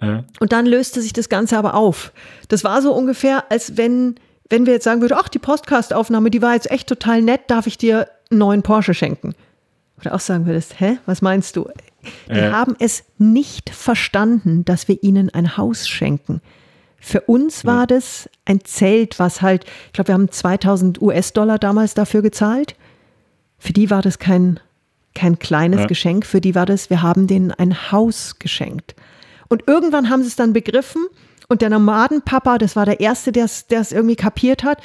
Ja. 0.02 0.24
Und 0.40 0.52
dann 0.52 0.66
löste 0.66 1.02
sich 1.02 1.14
das 1.14 1.30
Ganze 1.30 1.58
aber 1.58 1.76
auf. 1.76 2.12
Das 2.48 2.64
war 2.64 2.82
so 2.82 2.94
ungefähr, 2.94 3.52
als 3.52 3.78
wenn, 3.78 4.16
wenn 4.50 4.66
wir 4.66 4.74
jetzt 4.74 4.86
sagen 4.86 5.02
würden, 5.02 5.18
ach, 5.20 5.30
die 5.30 5.38
Podcast-Aufnahme, 5.38 6.32
die 6.32 6.42
war 6.42 6.56
jetzt 6.56 6.72
echt 6.72 6.90
total 6.90 7.22
nett, 7.22 7.42
darf 7.48 7.68
ich 7.68 7.78
dir 7.78 8.10
einen 8.32 8.40
neuen 8.40 8.64
Porsche 8.64 8.96
schenken? 8.96 9.36
Oder 10.02 10.16
auch 10.16 10.20
sagen 10.20 10.46
würdest, 10.46 10.80
hä, 10.80 10.98
was 11.06 11.22
meinst 11.22 11.56
du? 11.56 11.70
Die 12.28 12.38
ja. 12.38 12.52
haben 12.52 12.76
es 12.80 13.04
nicht 13.18 13.70
verstanden, 13.70 14.66
dass 14.66 14.88
wir 14.88 15.04
ihnen 15.04 15.30
ein 15.30 15.58
Haus 15.58 15.88
schenken. 15.88 16.42
Für 17.00 17.22
uns 17.22 17.66
war 17.66 17.88
das 17.88 18.30
ein 18.46 18.64
Zelt, 18.64 19.18
was 19.18 19.42
halt, 19.42 19.66
ich 19.88 19.94
glaube, 19.94 20.10
wir 20.10 20.14
haben 20.14 20.30
2000 20.30 21.02
US-Dollar 21.02 21.58
damals 21.58 21.94
dafür 21.94 22.22
gezahlt. 22.22 22.76
Für 23.58 23.74
die 23.74 23.90
war 23.90 24.02
das 24.02 24.20
kein 24.20 24.60
kein 25.14 25.40
kleines 25.40 25.82
ja. 25.82 25.86
Geschenk, 25.88 26.26
für 26.26 26.42
die 26.42 26.56
war 26.56 26.66
das, 26.66 26.90
wir 26.90 27.02
haben 27.02 27.28
denen 27.28 27.52
ein 27.52 27.92
Haus 27.92 28.40
geschenkt. 28.40 28.96
Und 29.50 29.64
irgendwann 29.68 30.10
haben 30.10 30.22
sie 30.22 30.30
es 30.30 30.36
dann 30.36 30.54
begriffen 30.54 31.06
und 31.50 31.62
der 31.62 31.70
Nomadenpapa, 31.70 32.58
das 32.58 32.76
war 32.76 32.86
der 32.86 33.00
Erste, 33.02 33.32
der 33.32 33.46
es 33.46 33.92
irgendwie 33.92 34.16
kapiert 34.16 34.64
hat, 34.64 34.82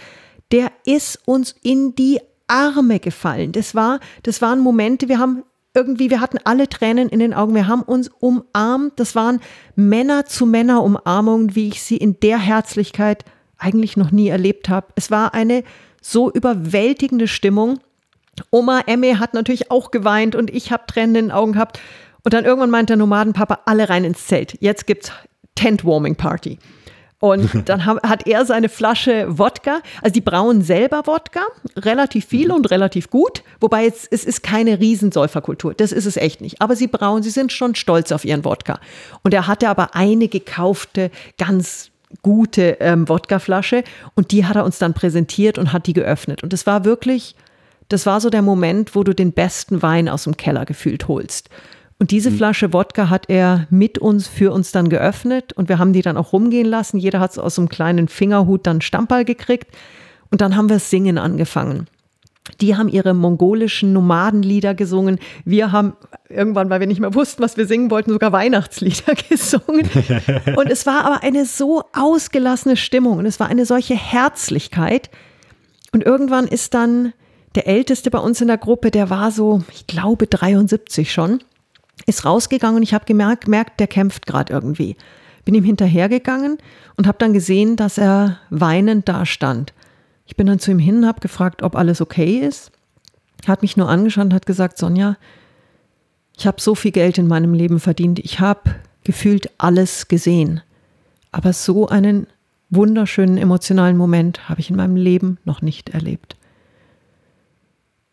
der 0.50 0.72
ist 0.84 1.20
uns 1.24 1.54
in 1.62 1.94
die 1.94 2.20
Arme 2.46 3.00
gefallen. 3.00 3.52
Das 3.52 3.74
war, 3.74 4.00
das 4.22 4.42
waren 4.42 4.60
Momente, 4.60 5.08
wir 5.08 5.18
haben 5.18 5.42
irgendwie, 5.74 6.10
wir 6.10 6.20
hatten 6.20 6.38
alle 6.44 6.68
Tränen 6.68 7.08
in 7.10 7.18
den 7.18 7.34
Augen, 7.34 7.54
wir 7.54 7.68
haben 7.68 7.82
uns 7.82 8.08
umarmt. 8.18 8.98
Das 8.98 9.14
waren 9.14 9.40
Männer 9.74 10.24
zu 10.24 10.46
Männer 10.46 10.82
Umarmungen, 10.82 11.54
wie 11.54 11.68
ich 11.68 11.82
sie 11.82 11.98
in 11.98 12.18
der 12.20 12.38
Herzlichkeit 12.38 13.24
eigentlich 13.58 13.96
noch 13.96 14.10
nie 14.10 14.28
erlebt 14.28 14.68
habe. 14.68 14.88
Es 14.96 15.10
war 15.10 15.34
eine 15.34 15.64
so 16.00 16.30
überwältigende 16.30 17.28
Stimmung. 17.28 17.78
Oma 18.50 18.80
Emme 18.86 19.18
hat 19.18 19.34
natürlich 19.34 19.70
auch 19.70 19.90
geweint 19.90 20.34
und 20.34 20.50
ich 20.50 20.72
habe 20.72 20.86
Tränen 20.86 21.14
in 21.14 21.24
den 21.26 21.32
Augen 21.32 21.52
gehabt. 21.52 21.80
Und 22.24 22.32
dann 22.32 22.44
irgendwann 22.44 22.70
meint 22.70 22.88
der 22.88 22.96
Nomadenpapa, 22.96 23.60
alle 23.66 23.88
rein 23.88 24.04
ins 24.04 24.26
Zelt. 24.26 24.56
Jetzt 24.60 24.86
gibt's 24.86 25.12
Tent 25.54 25.84
Warming 25.84 26.16
Party. 26.16 26.58
Und 27.18 27.50
dann 27.68 27.86
hat 27.86 28.26
er 28.26 28.44
seine 28.44 28.68
Flasche 28.68 29.38
Wodka, 29.38 29.80
also 30.02 30.12
die 30.12 30.20
brauen 30.20 30.62
selber 30.62 31.06
Wodka, 31.06 31.40
relativ 31.76 32.26
viel 32.26 32.52
und 32.52 32.70
relativ 32.70 33.10
gut, 33.10 33.42
wobei 33.60 33.84
jetzt, 33.84 34.08
es 34.10 34.24
ist 34.24 34.42
keine 34.42 34.80
Riesensäuferkultur, 34.80 35.74
das 35.74 35.92
ist 35.92 36.06
es 36.06 36.16
echt 36.16 36.40
nicht. 36.40 36.60
Aber 36.60 36.76
sie 36.76 36.88
brauen, 36.88 37.22
sie 37.22 37.30
sind 37.30 37.52
schon 37.52 37.74
stolz 37.74 38.12
auf 38.12 38.24
ihren 38.24 38.44
Wodka. 38.44 38.80
Und 39.22 39.32
er 39.32 39.46
hatte 39.46 39.68
aber 39.68 39.94
eine 39.94 40.28
gekaufte, 40.28 41.10
ganz 41.38 41.90
gute 42.22 42.76
ähm, 42.80 43.08
Wodkaflasche 43.08 43.82
und 44.14 44.30
die 44.30 44.46
hat 44.46 44.56
er 44.56 44.64
uns 44.64 44.78
dann 44.78 44.94
präsentiert 44.94 45.58
und 45.58 45.72
hat 45.72 45.86
die 45.86 45.92
geöffnet. 45.92 46.42
Und 46.42 46.52
es 46.52 46.66
war 46.66 46.84
wirklich, 46.84 47.34
das 47.88 48.06
war 48.06 48.20
so 48.20 48.30
der 48.30 48.42
Moment, 48.42 48.94
wo 48.94 49.02
du 49.02 49.14
den 49.14 49.32
besten 49.32 49.82
Wein 49.82 50.08
aus 50.08 50.24
dem 50.24 50.36
Keller 50.36 50.64
gefühlt 50.64 51.08
holst. 51.08 51.50
Und 51.98 52.10
diese 52.10 52.30
mhm. 52.30 52.36
Flasche 52.36 52.72
Wodka 52.72 53.08
hat 53.08 53.28
er 53.28 53.66
mit 53.70 53.98
uns, 53.98 54.28
für 54.28 54.52
uns 54.52 54.70
dann 54.72 54.88
geöffnet 54.88 55.52
und 55.54 55.68
wir 55.68 55.78
haben 55.78 55.92
die 55.92 56.02
dann 56.02 56.16
auch 56.16 56.32
rumgehen 56.32 56.66
lassen. 56.66 56.98
Jeder 56.98 57.20
hat 57.20 57.38
aus 57.38 57.54
so 57.54 57.62
einem 57.62 57.68
kleinen 57.68 58.08
Fingerhut 58.08 58.66
dann 58.66 58.82
Stammball 58.82 59.24
gekriegt 59.24 59.74
und 60.30 60.40
dann 60.40 60.56
haben 60.56 60.68
wir 60.68 60.78
Singen 60.78 61.16
angefangen. 61.16 61.86
Die 62.60 62.76
haben 62.76 62.88
ihre 62.88 63.12
mongolischen 63.12 63.92
Nomadenlieder 63.92 64.74
gesungen. 64.74 65.18
Wir 65.44 65.72
haben 65.72 65.94
irgendwann, 66.28 66.70
weil 66.70 66.78
wir 66.80 66.86
nicht 66.86 67.00
mehr 67.00 67.14
wussten, 67.14 67.42
was 67.42 67.56
wir 67.56 67.66
singen 67.66 67.90
wollten, 67.90 68.12
sogar 68.12 68.30
Weihnachtslieder 68.30 69.14
gesungen. 69.28 69.88
Und 70.56 70.70
es 70.70 70.86
war 70.86 71.04
aber 71.04 71.22
eine 71.22 71.44
so 71.44 71.82
ausgelassene 71.92 72.76
Stimmung 72.76 73.18
und 73.18 73.26
es 73.26 73.40
war 73.40 73.48
eine 73.48 73.66
solche 73.66 73.94
Herzlichkeit. 73.94 75.10
Und 75.92 76.04
irgendwann 76.04 76.46
ist 76.46 76.74
dann 76.74 77.14
der 77.56 77.66
Älteste 77.66 78.10
bei 78.10 78.18
uns 78.18 78.40
in 78.40 78.48
der 78.48 78.58
Gruppe, 78.58 78.90
der 78.90 79.10
war 79.10 79.32
so, 79.32 79.62
ich 79.72 79.86
glaube, 79.86 80.26
73 80.26 81.12
schon 81.12 81.40
ist 82.04 82.24
rausgegangen 82.24 82.76
und 82.76 82.82
ich 82.82 82.94
habe 82.94 83.06
gemerkt, 83.06 83.46
gemerkt, 83.46 83.80
der 83.80 83.86
kämpft 83.86 84.26
gerade 84.26 84.52
irgendwie. 84.52 84.96
Bin 85.44 85.54
ihm 85.54 85.64
hinterhergegangen 85.64 86.58
und 86.96 87.06
habe 87.06 87.18
dann 87.18 87.32
gesehen, 87.32 87.76
dass 87.76 87.98
er 87.98 88.38
weinend 88.50 89.08
da 89.08 89.24
stand. 89.24 89.72
Ich 90.26 90.36
bin 90.36 90.46
dann 90.46 90.58
zu 90.58 90.70
ihm 90.70 90.78
hin 90.78 91.06
habe 91.06 91.20
gefragt, 91.20 91.62
ob 91.62 91.76
alles 91.76 92.00
okay 92.00 92.38
ist. 92.38 92.72
Hat 93.46 93.62
mich 93.62 93.76
nur 93.76 93.88
angeschaut 93.88 94.24
und 94.24 94.34
hat 94.34 94.46
gesagt, 94.46 94.76
Sonja, 94.76 95.16
ich 96.36 96.46
habe 96.46 96.60
so 96.60 96.74
viel 96.74 96.90
Geld 96.90 97.16
in 97.16 97.28
meinem 97.28 97.54
Leben 97.54 97.80
verdient. 97.80 98.18
Ich 98.18 98.40
habe 98.40 98.74
gefühlt 99.04 99.50
alles 99.58 100.08
gesehen. 100.08 100.60
Aber 101.32 101.52
so 101.52 101.88
einen 101.88 102.26
wunderschönen 102.70 103.38
emotionalen 103.38 103.96
Moment 103.96 104.48
habe 104.48 104.60
ich 104.60 104.70
in 104.70 104.76
meinem 104.76 104.96
Leben 104.96 105.38
noch 105.44 105.62
nicht 105.62 105.90
erlebt. 105.90 106.36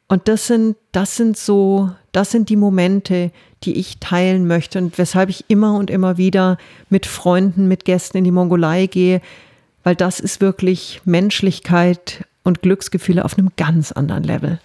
Und 0.08 0.28
das 0.28 0.48
sind, 0.48 0.76
das 0.92 1.16
sind 1.16 1.38
so, 1.38 1.90
das 2.12 2.32
sind 2.32 2.50
die 2.50 2.56
Momente, 2.56 3.32
die 3.64 3.78
ich 3.78 4.00
teilen 4.00 4.46
möchte 4.46 4.80
und 4.80 4.98
weshalb 4.98 5.30
ich 5.30 5.46
immer 5.48 5.76
und 5.76 5.90
immer 5.90 6.18
wieder 6.18 6.58
mit 6.90 7.06
Freunden, 7.06 7.68
mit 7.68 7.86
Gästen 7.86 8.18
in 8.18 8.24
die 8.24 8.32
Mongolei 8.32 8.88
gehe, 8.88 9.22
weil 9.84 9.96
das 9.96 10.20
ist 10.20 10.42
wirklich 10.42 11.02
Menschlichkeit 11.06 12.26
und 12.44 12.62
Glücksgefühle 12.62 13.26
auf 13.26 13.38
einem 13.38 13.50
ganz 13.58 13.92
anderen 13.92 14.24
Level. 14.24 14.60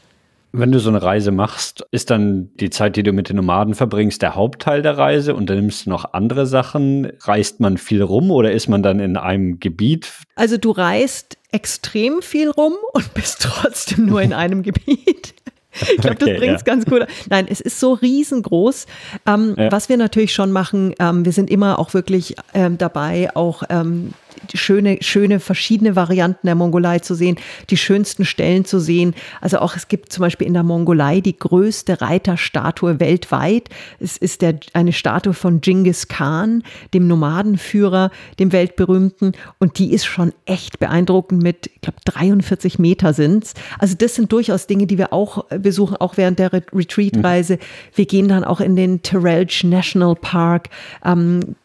Wenn 0.53 0.73
du 0.73 0.81
so 0.81 0.89
eine 0.89 1.03
Reise 1.03 1.31
machst, 1.31 1.87
ist 1.91 2.11
dann 2.11 2.51
die 2.57 2.71
Zeit, 2.71 2.97
die 2.97 3.03
du 3.03 3.13
mit 3.13 3.29
den 3.29 3.37
Nomaden 3.37 3.75
verbringst, 3.75 4.23
der 4.23 4.35
Hauptteil 4.35 4.81
der 4.81 4.97
Reise 4.97 5.35
und 5.35 5.51
dann 5.51 5.59
nimmst 5.59 5.87
du 5.87 5.91
noch 5.91 6.15
andere 6.15 6.47
Sachen? 6.47 7.13
Reist 7.21 7.61
man 7.61 7.77
viel 7.77 8.03
rum 8.03 8.31
oder 8.31 8.53
ist 8.53 8.69
man 8.69 8.83
dann 8.83 8.99
in 8.99 9.17
einem 9.17 9.61
Gebiet? 9.61 10.11
Also 10.37 10.57
du 10.57 10.71
reist 10.71 11.37
extrem 11.53 12.23
viel 12.23 12.51
rum 12.51 12.75
und 12.95 13.13
bist 13.15 13.43
trotzdem 13.43 14.07
nur 14.07 14.23
in 14.23 14.33
einem 14.33 14.63
Gebiet. 14.63 15.35
Ich 15.83 15.99
glaube, 15.99 16.17
das 16.17 16.29
okay, 16.29 16.39
bringt 16.39 16.57
es 16.57 16.63
ja. 16.67 16.75
ganz 16.75 16.87
gut. 16.87 17.07
Nein, 17.29 17.47
es 17.49 17.61
ist 17.61 17.79
so 17.79 17.93
riesengroß. 17.93 18.87
Ähm, 19.27 19.55
ja. 19.57 19.71
Was 19.71 19.89
wir 19.89 19.97
natürlich 19.97 20.33
schon 20.33 20.51
machen, 20.51 20.95
ähm, 20.99 21.25
wir 21.25 21.33
sind 21.33 21.51
immer 21.51 21.79
auch 21.79 21.95
wirklich 21.95 22.37
ähm, 22.55 22.79
dabei, 22.79 23.29
auch 23.35 23.63
ähm, 23.69 24.13
schöne, 24.55 24.99
schöne 25.01 25.41
verschiedene 25.41 25.97
Varianten 25.97 26.47
der 26.47 26.55
Mongolei 26.55 26.99
zu 26.99 27.15
sehen, 27.15 27.37
die 27.71 27.77
schönsten 27.77 28.25
Stellen 28.25 28.65
zu 28.65 28.81
sehen. 28.81 29.15
Also 29.41 29.59
auch 29.59 29.77
es 29.77 29.89
gibt 29.89 30.13
zum 30.13 30.23
Beispiel 30.23 30.47
in 30.47 30.55
der 30.55 30.63
Mongolei 30.63 31.21
die 31.21 31.37
größte 31.37 32.01
Reiterstatue 32.01 33.01
weltweit. 33.01 33.69
Es 34.01 34.17
ist 34.17 34.43
der, 34.43 34.59
eine 34.73 34.93
Statue 34.93 35.35
von 35.35 35.61
Genghis 35.61 36.09
Khan, 36.09 36.63
dem 36.95 37.07
Nomadenführer, 37.07 38.11
dem 38.39 38.53
weltberühmten. 38.53 39.33
Und 39.59 39.79
die 39.79 39.93
ist 39.93 40.07
schon 40.07 40.33
echt 40.47 40.79
beeindruckend 40.79 41.43
mit, 41.43 41.71
ich 41.75 41.81
glaube, 41.81 41.99
43 42.05 42.79
Meter 42.79 43.13
sind's. 43.13 43.55
Also 43.79 43.95
das 43.97 44.15
sind 44.15 44.33
durchaus 44.33 44.67
Dinge, 44.67 44.87
die 44.87 44.99
wir 44.99 45.13
auch 45.13 45.45
besuchen, 45.51 45.97
auch 45.97 46.17
während 46.17 46.39
der 46.39 46.53
Retreat-Reise. 46.53 47.59
Wir 47.95 48.07
gehen 48.07 48.29
dann 48.29 48.45
auch 48.45 48.61
in 48.61 48.77
den 48.77 49.03
Terrelch 49.03 49.65
National 49.65 50.15
Park, 50.15 50.69
ähm, 51.05 51.57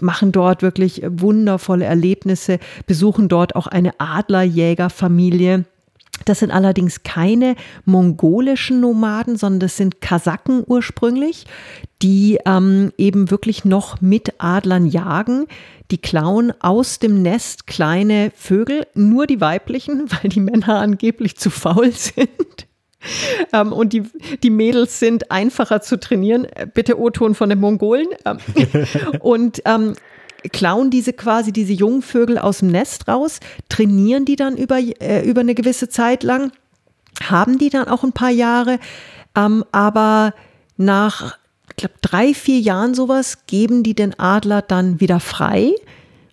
machen 0.00 0.32
dort 0.32 0.62
wirklich 0.62 1.02
wundervolle 1.06 1.81
Erlebnisse, 1.84 2.58
besuchen 2.86 3.28
dort 3.28 3.56
auch 3.56 3.66
eine 3.66 3.98
Adlerjägerfamilie. 3.98 5.64
Das 6.24 6.38
sind 6.38 6.50
allerdings 6.50 7.02
keine 7.02 7.56
mongolischen 7.84 8.80
Nomaden, 8.80 9.36
sondern 9.36 9.60
das 9.60 9.76
sind 9.76 10.00
Kasaken 10.00 10.62
ursprünglich, 10.66 11.46
die 12.00 12.38
ähm, 12.46 12.92
eben 12.96 13.30
wirklich 13.30 13.64
noch 13.64 14.00
mit 14.00 14.34
Adlern 14.38 14.86
jagen. 14.86 15.46
Die 15.90 15.98
klauen 15.98 16.52
aus 16.60 16.98
dem 16.98 17.22
Nest 17.22 17.66
kleine 17.66 18.30
Vögel, 18.34 18.86
nur 18.94 19.26
die 19.26 19.40
weiblichen, 19.40 20.10
weil 20.22 20.30
die 20.30 20.40
Männer 20.40 20.78
angeblich 20.78 21.36
zu 21.36 21.50
faul 21.50 21.90
sind. 21.92 22.66
Ähm, 23.52 23.72
und 23.72 23.92
die, 23.92 24.04
die 24.42 24.50
Mädels 24.50 25.00
sind 25.00 25.30
einfacher 25.32 25.80
zu 25.80 25.98
trainieren. 25.98 26.46
Bitte 26.72 27.00
O-Ton 27.00 27.34
von 27.34 27.48
den 27.48 27.58
Mongolen. 27.58 28.06
Ähm, 28.24 28.38
und 29.20 29.62
ähm, 29.64 29.94
klauen 30.50 30.90
diese 30.90 31.12
quasi 31.12 31.52
diese 31.52 31.72
Jungvögel 31.72 32.38
aus 32.38 32.58
dem 32.58 32.68
Nest 32.68 33.08
raus, 33.08 33.40
trainieren 33.68 34.24
die 34.24 34.36
dann 34.36 34.56
über, 34.56 34.78
äh, 34.78 35.22
über 35.24 35.40
eine 35.40 35.54
gewisse 35.54 35.88
Zeit 35.88 36.22
lang, 36.22 36.52
haben 37.22 37.58
die 37.58 37.70
dann 37.70 37.88
auch 37.88 38.02
ein 38.02 38.12
paar 38.12 38.30
Jahre, 38.30 38.78
ähm, 39.36 39.64
aber 39.72 40.34
nach, 40.76 41.38
ich 41.70 41.76
glaube, 41.76 41.94
drei, 42.00 42.34
vier 42.34 42.58
Jahren 42.58 42.94
sowas 42.94 43.46
geben 43.46 43.82
die 43.82 43.94
den 43.94 44.18
Adler 44.18 44.62
dann 44.62 45.00
wieder 45.00 45.20
frei 45.20 45.74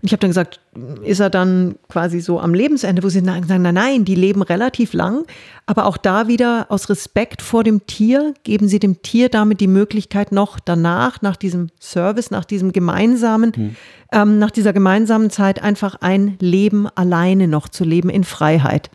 ich 0.02 0.14
habe 0.14 0.22
dann 0.22 0.30
gesagt, 0.30 0.62
ist 1.04 1.20
er 1.20 1.30
dann 1.30 1.76
quasi 1.90 2.22
so 2.22 2.40
am 2.40 2.54
Lebensende, 2.54 3.04
wo 3.04 3.10
sie 3.10 3.20
sagen, 3.20 3.46
nein, 3.48 3.74
nein, 3.74 4.06
die 4.06 4.16
leben 4.16 4.42
relativ 4.42 4.94
lang, 4.94 5.26
aber 5.66 5.86
auch 5.86 5.98
da 5.98 6.30
wieder 6.30 6.68
aus 6.70 6.90
Respekt 6.90 7.42
vor 7.42 7.66
dem 7.66 7.86
Tier 7.86 8.34
geben 8.44 8.70
sie 8.70 8.80
dem 8.80 9.02
Tier 9.02 9.28
damit 9.28 9.60
die 9.60 9.68
Möglichkeit 9.68 10.32
noch 10.32 10.58
danach, 10.60 11.22
nach 11.22 11.36
diesem 11.36 11.68
Service, 11.82 12.32
nach 12.32 12.46
diesem 12.46 12.72
gemeinsamen, 12.72 13.52
hm. 13.54 13.76
ähm, 14.14 14.40
nach 14.40 14.52
dieser 14.52 14.72
gemeinsamen 14.72 15.32
Zeit 15.32 15.62
einfach 15.62 15.96
ein 16.00 16.38
Leben 16.40 16.88
alleine 16.88 17.50
noch 17.50 17.68
zu 17.68 17.84
leben 17.84 18.10
in 18.10 18.24
Freiheit. 18.24 18.90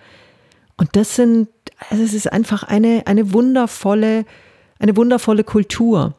Und 0.78 0.96
das 0.96 1.16
sind, 1.16 1.48
also 1.90 2.02
es 2.02 2.14
ist 2.14 2.32
einfach 2.32 2.62
eine, 2.62 3.02
eine 3.06 3.34
wundervolle, 3.34 4.24
eine 4.78 4.96
wundervolle 4.96 5.44
Kultur. 5.44 6.14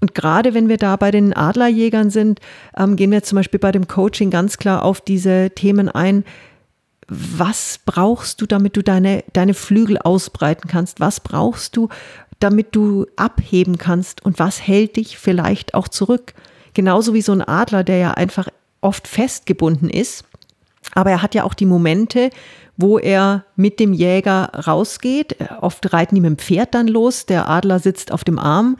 Und 0.00 0.14
gerade 0.14 0.54
wenn 0.54 0.68
wir 0.68 0.76
da 0.76 0.96
bei 0.96 1.10
den 1.10 1.32
Adlerjägern 1.32 2.10
sind, 2.10 2.40
ähm, 2.76 2.96
gehen 2.96 3.10
wir 3.10 3.22
zum 3.22 3.36
Beispiel 3.36 3.60
bei 3.60 3.72
dem 3.72 3.88
Coaching 3.88 4.30
ganz 4.30 4.58
klar 4.58 4.84
auf 4.84 5.00
diese 5.00 5.50
Themen 5.54 5.88
ein. 5.88 6.24
Was 7.08 7.80
brauchst 7.84 8.40
du, 8.40 8.46
damit 8.46 8.76
du 8.76 8.82
deine, 8.82 9.24
deine 9.32 9.54
Flügel 9.54 9.98
ausbreiten 9.98 10.68
kannst? 10.68 11.00
Was 11.00 11.20
brauchst 11.20 11.76
du, 11.76 11.88
damit 12.40 12.74
du 12.74 13.06
abheben 13.16 13.78
kannst? 13.78 14.24
Und 14.24 14.38
was 14.38 14.66
hält 14.66 14.96
dich 14.96 15.16
vielleicht 15.16 15.74
auch 15.74 15.88
zurück? 15.88 16.34
Genauso 16.74 17.14
wie 17.14 17.22
so 17.22 17.32
ein 17.32 17.42
Adler, 17.42 17.84
der 17.84 17.98
ja 17.98 18.10
einfach 18.12 18.48
oft 18.82 19.08
festgebunden 19.08 19.88
ist. 19.88 20.24
Aber 20.94 21.10
er 21.10 21.22
hat 21.22 21.34
ja 21.34 21.44
auch 21.44 21.54
die 21.54 21.66
Momente, 21.66 22.30
wo 22.76 22.98
er 22.98 23.44
mit 23.56 23.80
dem 23.80 23.92
Jäger 23.92 24.50
rausgeht. 24.66 25.36
Oft 25.60 25.92
reiten 25.92 26.16
mit 26.16 26.24
dem 26.24 26.38
Pferd 26.38 26.74
dann 26.74 26.88
los. 26.88 27.26
Der 27.26 27.48
Adler 27.48 27.78
sitzt 27.78 28.12
auf 28.12 28.24
dem 28.24 28.38
Arm 28.38 28.76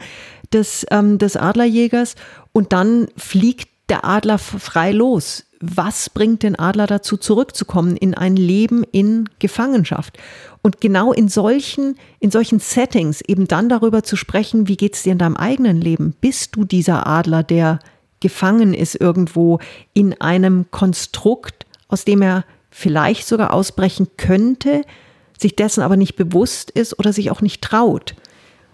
des, 0.53 0.85
ähm, 0.91 1.17
des 1.17 1.35
Adlerjägers 1.35 2.15
und 2.51 2.73
dann 2.73 3.07
fliegt 3.17 3.69
der 3.89 4.05
Adler 4.05 4.37
frei 4.37 4.91
los. 4.91 5.45
Was 5.59 6.09
bringt 6.09 6.43
den 6.43 6.57
Adler 6.57 6.85
dazu, 6.85 7.17
zurückzukommen 7.17 7.97
in 7.97 8.13
ein 8.13 8.35
Leben 8.35 8.83
in 8.91 9.27
Gefangenschaft? 9.39 10.17
Und 10.61 10.81
genau 10.81 11.13
in 11.13 11.29
solchen, 11.29 11.95
in 12.19 12.29
solchen 12.29 12.59
Settings 12.59 13.21
eben 13.21 13.47
dann 13.47 13.69
darüber 13.69 14.03
zu 14.03 14.15
sprechen, 14.15 14.67
wie 14.67 14.77
geht 14.77 14.95
es 14.95 15.03
dir 15.03 15.13
in 15.13 15.17
deinem 15.17 15.37
eigenen 15.37 15.81
Leben? 15.81 16.13
Bist 16.21 16.55
du 16.55 16.63
dieser 16.63 17.07
Adler, 17.07 17.41
der 17.41 17.79
gefangen 18.19 18.73
ist 18.73 18.95
irgendwo 18.95 19.59
in 19.93 20.19
einem 20.21 20.69
Konstrukt, 20.69 21.65
aus 21.87 22.05
dem 22.05 22.21
er 22.21 22.43
vielleicht 22.77 23.25
sogar 23.25 23.53
ausbrechen 23.53 24.07
könnte, 24.17 24.83
sich 25.35 25.55
dessen 25.55 25.81
aber 25.81 25.97
nicht 25.97 26.15
bewusst 26.15 26.69
ist 26.69 26.99
oder 26.99 27.11
sich 27.11 27.31
auch 27.31 27.41
nicht 27.41 27.63
traut? 27.63 28.13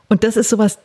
Und 0.10 0.26
das 0.26 0.36
ist 0.36 0.49
sowas, 0.49 0.78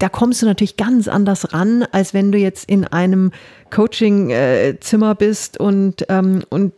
da 0.00 0.08
kommst 0.08 0.42
du 0.42 0.46
natürlich 0.46 0.76
ganz 0.76 1.06
anders 1.06 1.52
ran, 1.52 1.84
als 1.92 2.12
wenn 2.12 2.32
du 2.32 2.38
jetzt 2.38 2.68
in 2.68 2.84
einem 2.84 3.30
Coaching-Zimmer 3.70 5.14
bist 5.14 5.60
und, 5.60 6.04
ähm, 6.08 6.42
und 6.50 6.72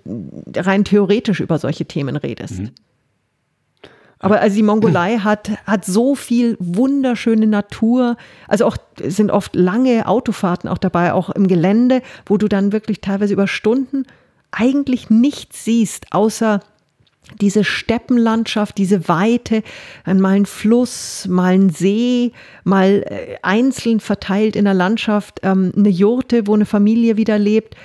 rein 0.55 0.85
theoretisch 0.85 1.41
über 1.41 1.59
solche 1.59 1.87
Themen 1.87 2.17
redest. 2.17 2.59
Mhm. 2.59 2.71
Aber 4.19 4.41
also 4.41 4.57
die 4.57 4.63
Mongolei 4.63 5.19
hat, 5.25 5.51
hat 5.65 5.87
so 5.87 6.15
viel 6.15 6.59
wunderschöne 6.61 7.47
Natur. 7.47 8.19
Also 8.47 8.67
auch 8.67 8.77
sind 9.03 9.31
oft 9.31 9.57
lange 9.57 10.07
Autofahrten 10.07 10.69
auch 10.69 10.79
dabei, 10.79 11.15
auch 11.15 11.31
im 11.31 11.49
Gelände, 11.49 12.03
wo 12.27 12.37
du 12.37 12.47
dann 12.47 12.73
wirklich 12.73 13.01
teilweise 13.01 13.33
über 13.33 13.47
Stunden 13.47 14.05
eigentlich 14.51 15.11
nichts 15.11 15.65
siehst, 15.65 16.13
außer 16.13 16.61
diese 17.41 17.65
Steppenlandschaft, 17.65 18.79
diese 18.79 19.09
Weite, 19.09 19.63
mal 20.07 20.37
ein 20.37 20.47
Fluss, 20.47 21.27
mal 21.29 21.55
ein 21.55 21.71
See, 21.71 22.33
mal 22.65 23.05
äh, 23.07 23.37
einzeln 23.43 24.01
verteilt 24.01 24.57
in 24.57 24.65
der 24.65 24.75
Landschaft, 24.75 25.41
ähm, 25.43 25.73
eine 25.77 25.91
Jurte, 25.91 26.47
wo 26.47 26.55
eine 26.55 26.67
Familie 26.67 27.17
wieder 27.17 27.39
lebt. 27.39 27.77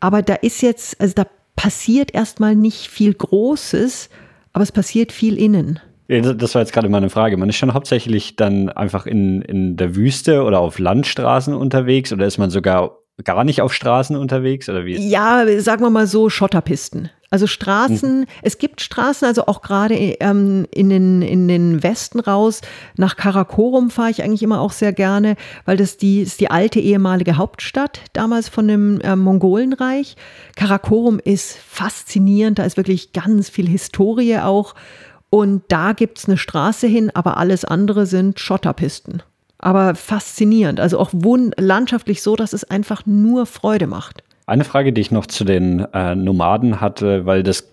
Aber 0.00 0.22
da 0.22 0.34
ist 0.34 0.62
jetzt, 0.62 1.00
also 1.00 1.14
da 1.14 1.26
passiert 1.56 2.14
erstmal 2.14 2.56
nicht 2.56 2.88
viel 2.88 3.14
Großes, 3.14 4.08
aber 4.52 4.62
es 4.62 4.72
passiert 4.72 5.12
viel 5.12 5.38
innen. 5.38 5.78
Das 6.08 6.56
war 6.56 6.62
jetzt 6.62 6.72
gerade 6.72 6.88
meine 6.88 7.08
Frage. 7.08 7.36
Man 7.36 7.48
ist 7.48 7.56
schon 7.56 7.72
hauptsächlich 7.72 8.34
dann 8.34 8.68
einfach 8.68 9.06
in, 9.06 9.42
in 9.42 9.76
der 9.76 9.94
Wüste 9.94 10.42
oder 10.42 10.58
auf 10.58 10.80
Landstraßen 10.80 11.54
unterwegs 11.54 12.12
oder 12.12 12.26
ist 12.26 12.38
man 12.38 12.50
sogar 12.50 12.99
gar 13.24 13.44
nicht 13.44 13.62
auf 13.62 13.72
Straßen 13.72 14.16
unterwegs 14.16 14.68
oder 14.68 14.84
wie? 14.84 14.96
Ja, 15.08 15.44
sagen 15.60 15.82
wir 15.82 15.90
mal 15.90 16.06
so 16.06 16.30
Schotterpisten. 16.30 17.10
Also 17.32 17.46
Straßen, 17.46 18.20
mhm. 18.20 18.26
es 18.42 18.58
gibt 18.58 18.80
Straßen, 18.80 19.26
also 19.26 19.46
auch 19.46 19.62
gerade 19.62 19.94
ähm, 19.94 20.66
in, 20.72 20.88
den, 20.88 21.22
in 21.22 21.46
den 21.46 21.80
Westen 21.80 22.18
raus. 22.18 22.60
Nach 22.96 23.16
Karakorum 23.16 23.90
fahre 23.90 24.10
ich 24.10 24.24
eigentlich 24.24 24.42
immer 24.42 24.60
auch 24.60 24.72
sehr 24.72 24.92
gerne, 24.92 25.36
weil 25.64 25.76
das 25.76 25.96
die, 25.96 26.22
ist 26.22 26.40
die 26.40 26.50
alte 26.50 26.80
ehemalige 26.80 27.36
Hauptstadt 27.36 28.00
damals 28.14 28.48
von 28.48 28.66
dem 28.66 29.00
äh, 29.02 29.14
Mongolenreich. 29.14 30.16
Karakorum 30.56 31.20
ist 31.24 31.56
faszinierend, 31.56 32.58
da 32.58 32.64
ist 32.64 32.76
wirklich 32.76 33.12
ganz 33.12 33.48
viel 33.48 33.68
Historie 33.68 34.38
auch. 34.38 34.74
Und 35.30 35.62
da 35.68 35.92
gibt 35.92 36.18
es 36.18 36.24
eine 36.26 36.36
Straße 36.36 36.88
hin, 36.88 37.12
aber 37.14 37.36
alles 37.36 37.64
andere 37.64 38.06
sind 38.06 38.40
Schotterpisten. 38.40 39.22
Aber 39.62 39.94
faszinierend, 39.94 40.80
also 40.80 40.98
auch 40.98 41.10
landschaftlich 41.12 42.22
so, 42.22 42.34
dass 42.34 42.52
es 42.54 42.64
einfach 42.64 43.04
nur 43.04 43.44
Freude 43.44 43.86
macht. 43.86 44.22
Eine 44.46 44.64
Frage, 44.64 44.92
die 44.92 45.02
ich 45.02 45.10
noch 45.10 45.26
zu 45.26 45.44
den 45.44 45.80
äh, 45.92 46.14
Nomaden 46.14 46.80
hatte, 46.80 47.26
weil 47.26 47.42
das, 47.42 47.70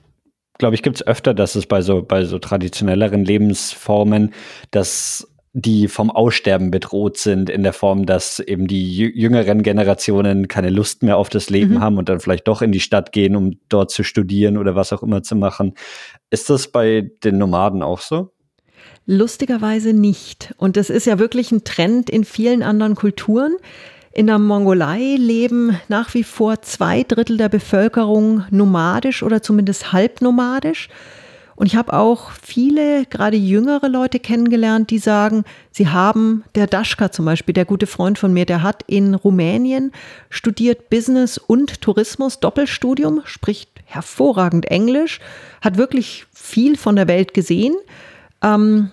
glaube 0.58 0.76
ich, 0.76 0.84
gibt 0.84 0.98
es 0.98 1.08
öfter, 1.08 1.34
dass 1.34 1.56
es 1.56 1.66
bei 1.66 1.82
so, 1.82 2.04
bei 2.04 2.26
so 2.26 2.40
traditionelleren 2.40 3.24
Lebensformen, 3.24 4.34
dass 4.72 5.28
die 5.54 5.88
vom 5.88 6.12
Aussterben 6.12 6.70
bedroht 6.70 7.18
sind, 7.18 7.50
in 7.50 7.64
der 7.64 7.74
Form, 7.74 8.06
dass 8.06 8.40
eben 8.40 8.68
die 8.68 8.96
jüngeren 8.96 9.64
Generationen 9.64 10.48
keine 10.48 10.70
Lust 10.70 11.02
mehr 11.02 11.18
auf 11.18 11.30
das 11.30 11.50
Leben 11.50 11.76
mhm. 11.76 11.82
haben 11.82 11.98
und 11.98 12.10
dann 12.10 12.20
vielleicht 12.20 12.48
doch 12.48 12.62
in 12.62 12.72
die 12.72 12.80
Stadt 12.80 13.12
gehen, 13.12 13.36
um 13.36 13.58
dort 13.70 13.90
zu 13.90 14.04
studieren 14.04 14.58
oder 14.58 14.76
was 14.76 14.94
auch 14.94 15.02
immer 15.02 15.24
zu 15.24 15.36
machen. 15.36 15.74
Ist 16.30 16.52
das 16.52 16.68
bei 16.68 17.10
den 17.24 17.40
Nomaden 17.40 17.82
auch 17.82 18.02
so? 18.02 18.34
Lustigerweise 19.10 19.94
nicht. 19.94 20.54
Und 20.58 20.76
das 20.76 20.90
ist 20.90 21.08
ja 21.08 21.18
wirklich 21.18 21.54
ein 21.54 21.64
Trend 21.64 22.10
in 22.10 22.26
vielen 22.26 22.62
anderen 22.62 22.96
Kulturen. 22.96 23.56
In 24.12 24.28
der 24.28 24.38
Mongolei 24.38 25.16
leben 25.18 25.80
nach 25.88 26.14
wie 26.14 26.26
vor 26.26 26.62
zwei 26.62 27.04
Drittel 27.04 27.38
der 27.38 27.48
Bevölkerung 27.48 28.44
nomadisch 28.52 29.24
oder 29.24 29.42
zumindest 29.42 29.94
halbnomadisch. 29.94 30.90
Und 31.56 31.68
ich 31.68 31.78
habe 31.78 31.94
auch 31.94 32.32
viele, 32.44 33.06
gerade 33.06 33.38
jüngere 33.38 33.88
Leute 33.88 34.20
kennengelernt, 34.20 34.92
die 34.92 35.00
sagen, 35.00 35.46
sie 35.72 35.88
haben, 35.88 36.44
der 36.56 36.68
Daschka 36.68 37.10
zum 37.10 37.24
Beispiel, 37.24 37.54
der 37.54 37.66
gute 37.66 37.88
Freund 37.88 38.20
von 38.20 38.34
mir, 38.34 38.46
der 38.46 38.62
hat 38.62 38.84
in 38.88 39.16
Rumänien 39.16 39.94
studiert 40.30 40.90
Business 40.90 41.38
und 41.38 41.82
Tourismus, 41.82 42.42
Doppelstudium, 42.42 43.22
spricht 43.24 43.70
hervorragend 43.86 44.66
Englisch, 44.66 45.22
hat 45.62 45.78
wirklich 45.78 46.26
viel 46.34 46.78
von 46.78 46.98
der 46.98 47.08
Welt 47.08 47.34
gesehen 47.34 47.74
ähm, 48.44 48.92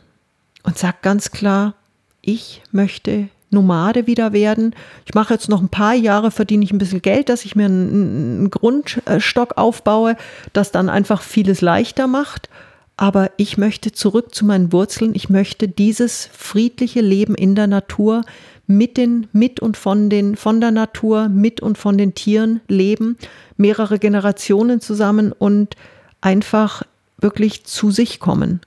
und 0.65 0.77
sagt 0.77 1.03
ganz 1.03 1.31
klar, 1.31 1.75
ich 2.21 2.63
möchte 2.73 3.29
Nomade 3.51 4.07
wieder 4.07 4.33
werden. 4.33 4.75
Ich 5.07 5.15
mache 5.15 5.33
jetzt 5.33 5.49
noch 5.49 5.63
ein 5.63 5.69
paar 5.69 5.95
Jahre, 5.95 6.31
verdiene 6.31 6.65
ich 6.65 6.73
ein 6.73 6.79
bisschen 6.79 7.03
Geld, 7.03 7.29
dass 7.29 7.45
ich 7.45 7.55
mir 7.55 7.67
einen, 7.67 8.39
einen 8.39 8.51
Grundstock 8.51 9.57
aufbaue, 9.57 10.17
das 10.53 10.73
dann 10.73 10.89
einfach 10.91 11.23
vieles 11.23 11.61
leichter 11.61 12.07
macht. 12.07 12.49
Aber 12.97 13.31
ich 13.37 13.57
möchte 13.57 13.93
zurück 13.93 14.35
zu 14.35 14.45
meinen 14.45 14.73
Wurzeln. 14.73 15.15
Ich 15.15 15.29
möchte 15.29 15.69
dieses 15.69 16.29
friedliche 16.33 17.01
Leben 17.01 17.35
in 17.35 17.55
der 17.55 17.67
Natur 17.67 18.23
mit 18.67 18.97
den, 18.97 19.27
mit 19.33 19.61
und 19.61 19.77
von 19.77 20.11
den, 20.11 20.37
von 20.37 20.61
der 20.61 20.71
Natur, 20.71 21.29
mit 21.29 21.61
und 21.61 21.77
von 21.77 21.99
den 21.99 22.15
Tieren 22.15 22.61
leben, 22.69 23.17
mehrere 23.57 23.99
Generationen 23.99 24.81
zusammen 24.81 25.33
und 25.33 25.77
einfach 26.21 26.83
wirklich 27.19 27.65
zu 27.65 27.91
sich 27.91 28.21
kommen. 28.21 28.61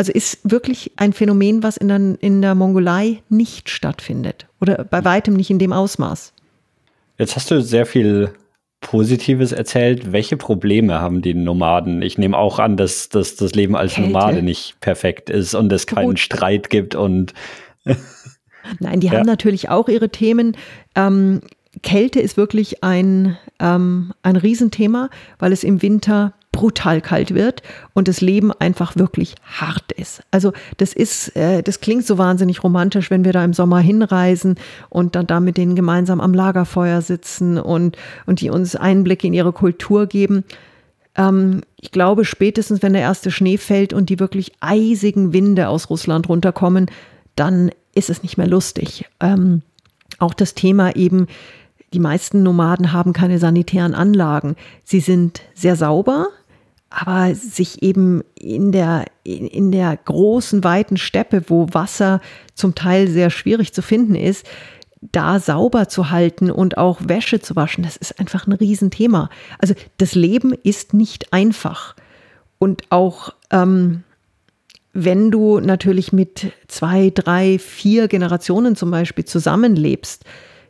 Also 0.00 0.12
ist 0.12 0.38
wirklich 0.50 0.92
ein 0.96 1.12
Phänomen, 1.12 1.62
was 1.62 1.76
in 1.76 1.88
der, 1.88 2.00
in 2.22 2.40
der 2.40 2.54
Mongolei 2.54 3.22
nicht 3.28 3.68
stattfindet 3.68 4.46
oder 4.58 4.82
bei 4.82 5.04
weitem 5.04 5.34
nicht 5.34 5.50
in 5.50 5.58
dem 5.58 5.74
Ausmaß. 5.74 6.32
Jetzt 7.18 7.36
hast 7.36 7.50
du 7.50 7.60
sehr 7.60 7.84
viel 7.84 8.32
Positives 8.80 9.52
erzählt. 9.52 10.10
Welche 10.10 10.38
Probleme 10.38 11.02
haben 11.02 11.20
die 11.20 11.34
Nomaden? 11.34 12.00
Ich 12.00 12.16
nehme 12.16 12.38
auch 12.38 12.58
an, 12.58 12.78
dass, 12.78 13.10
dass 13.10 13.36
das 13.36 13.54
Leben 13.54 13.76
als 13.76 13.92
Kälte. 13.92 14.10
Nomade 14.10 14.42
nicht 14.42 14.80
perfekt 14.80 15.28
ist 15.28 15.54
und 15.54 15.70
es 15.70 15.86
keinen 15.86 16.06
Gut. 16.06 16.20
Streit 16.20 16.70
gibt 16.70 16.94
und 16.94 17.34
Nein, 18.78 19.00
die 19.00 19.08
ja. 19.08 19.18
haben 19.18 19.26
natürlich 19.26 19.68
auch 19.68 19.90
ihre 19.90 20.08
Themen. 20.08 20.56
Ähm, 20.94 21.42
Kälte 21.82 22.20
ist 22.20 22.38
wirklich 22.38 22.82
ein, 22.82 23.36
ähm, 23.58 24.14
ein 24.22 24.36
Riesenthema, 24.36 25.10
weil 25.38 25.52
es 25.52 25.62
im 25.62 25.82
Winter 25.82 26.32
brutal 26.52 27.00
kalt 27.00 27.34
wird 27.34 27.62
und 27.94 28.08
das 28.08 28.20
Leben 28.20 28.52
einfach 28.52 28.96
wirklich 28.96 29.34
hart 29.44 29.92
ist. 29.92 30.22
Also 30.30 30.52
das 30.78 30.92
ist, 30.92 31.36
äh, 31.36 31.62
das 31.62 31.80
klingt 31.80 32.06
so 32.06 32.18
wahnsinnig 32.18 32.64
romantisch, 32.64 33.10
wenn 33.10 33.24
wir 33.24 33.32
da 33.32 33.44
im 33.44 33.52
Sommer 33.52 33.78
hinreisen 33.78 34.56
und 34.88 35.14
dann 35.14 35.26
da 35.26 35.38
mit 35.38 35.56
denen 35.56 35.76
gemeinsam 35.76 36.20
am 36.20 36.34
Lagerfeuer 36.34 37.02
sitzen 37.02 37.58
und, 37.58 37.96
und 38.26 38.40
die 38.40 38.50
uns 38.50 38.74
Einblicke 38.74 39.28
in 39.28 39.34
ihre 39.34 39.52
Kultur 39.52 40.06
geben. 40.06 40.44
Ähm, 41.16 41.60
ich 41.76 41.92
glaube, 41.92 42.24
spätestens 42.24 42.82
wenn 42.82 42.94
der 42.94 43.02
erste 43.02 43.30
Schnee 43.30 43.56
fällt 43.56 43.92
und 43.92 44.10
die 44.10 44.18
wirklich 44.18 44.52
eisigen 44.60 45.32
Winde 45.32 45.68
aus 45.68 45.88
Russland 45.88 46.28
runterkommen, 46.28 46.86
dann 47.36 47.70
ist 47.94 48.10
es 48.10 48.22
nicht 48.22 48.38
mehr 48.38 48.48
lustig. 48.48 49.06
Ähm, 49.20 49.62
auch 50.18 50.34
das 50.34 50.54
Thema 50.54 50.96
eben, 50.96 51.26
die 51.92 52.00
meisten 52.00 52.42
Nomaden 52.42 52.92
haben 52.92 53.12
keine 53.12 53.38
sanitären 53.38 53.94
Anlagen. 53.94 54.56
Sie 54.84 55.00
sind 55.00 55.42
sehr 55.54 55.76
sauber, 55.76 56.28
aber 56.90 57.34
sich 57.34 57.82
eben 57.82 58.22
in 58.34 58.72
der, 58.72 59.06
in 59.22 59.70
der 59.70 59.96
großen, 59.96 60.64
weiten 60.64 60.96
Steppe, 60.96 61.44
wo 61.46 61.68
Wasser 61.72 62.20
zum 62.54 62.74
Teil 62.74 63.08
sehr 63.08 63.30
schwierig 63.30 63.72
zu 63.72 63.80
finden 63.80 64.16
ist, 64.16 64.44
da 65.00 65.38
sauber 65.38 65.88
zu 65.88 66.10
halten 66.10 66.50
und 66.50 66.76
auch 66.76 67.00
Wäsche 67.04 67.40
zu 67.40 67.56
waschen, 67.56 67.84
das 67.84 67.96
ist 67.96 68.18
einfach 68.18 68.46
ein 68.46 68.52
Riesenthema. 68.52 69.30
Also 69.58 69.74
das 69.96 70.14
Leben 70.14 70.52
ist 70.52 70.92
nicht 70.92 71.32
einfach. 71.32 71.94
Und 72.58 72.82
auch 72.90 73.32
ähm, 73.50 74.02
wenn 74.92 75.30
du 75.30 75.60
natürlich 75.60 76.12
mit 76.12 76.52
zwei, 76.68 77.10
drei, 77.10 77.58
vier 77.58 78.08
Generationen 78.08 78.76
zum 78.76 78.90
Beispiel 78.90 79.24
zusammenlebst, 79.24 80.24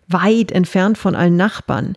weit 0.09 0.53
entfernt 0.53 0.99
von 0.99 1.15
allen 1.15 1.37
Nachbarn, 1.37 1.97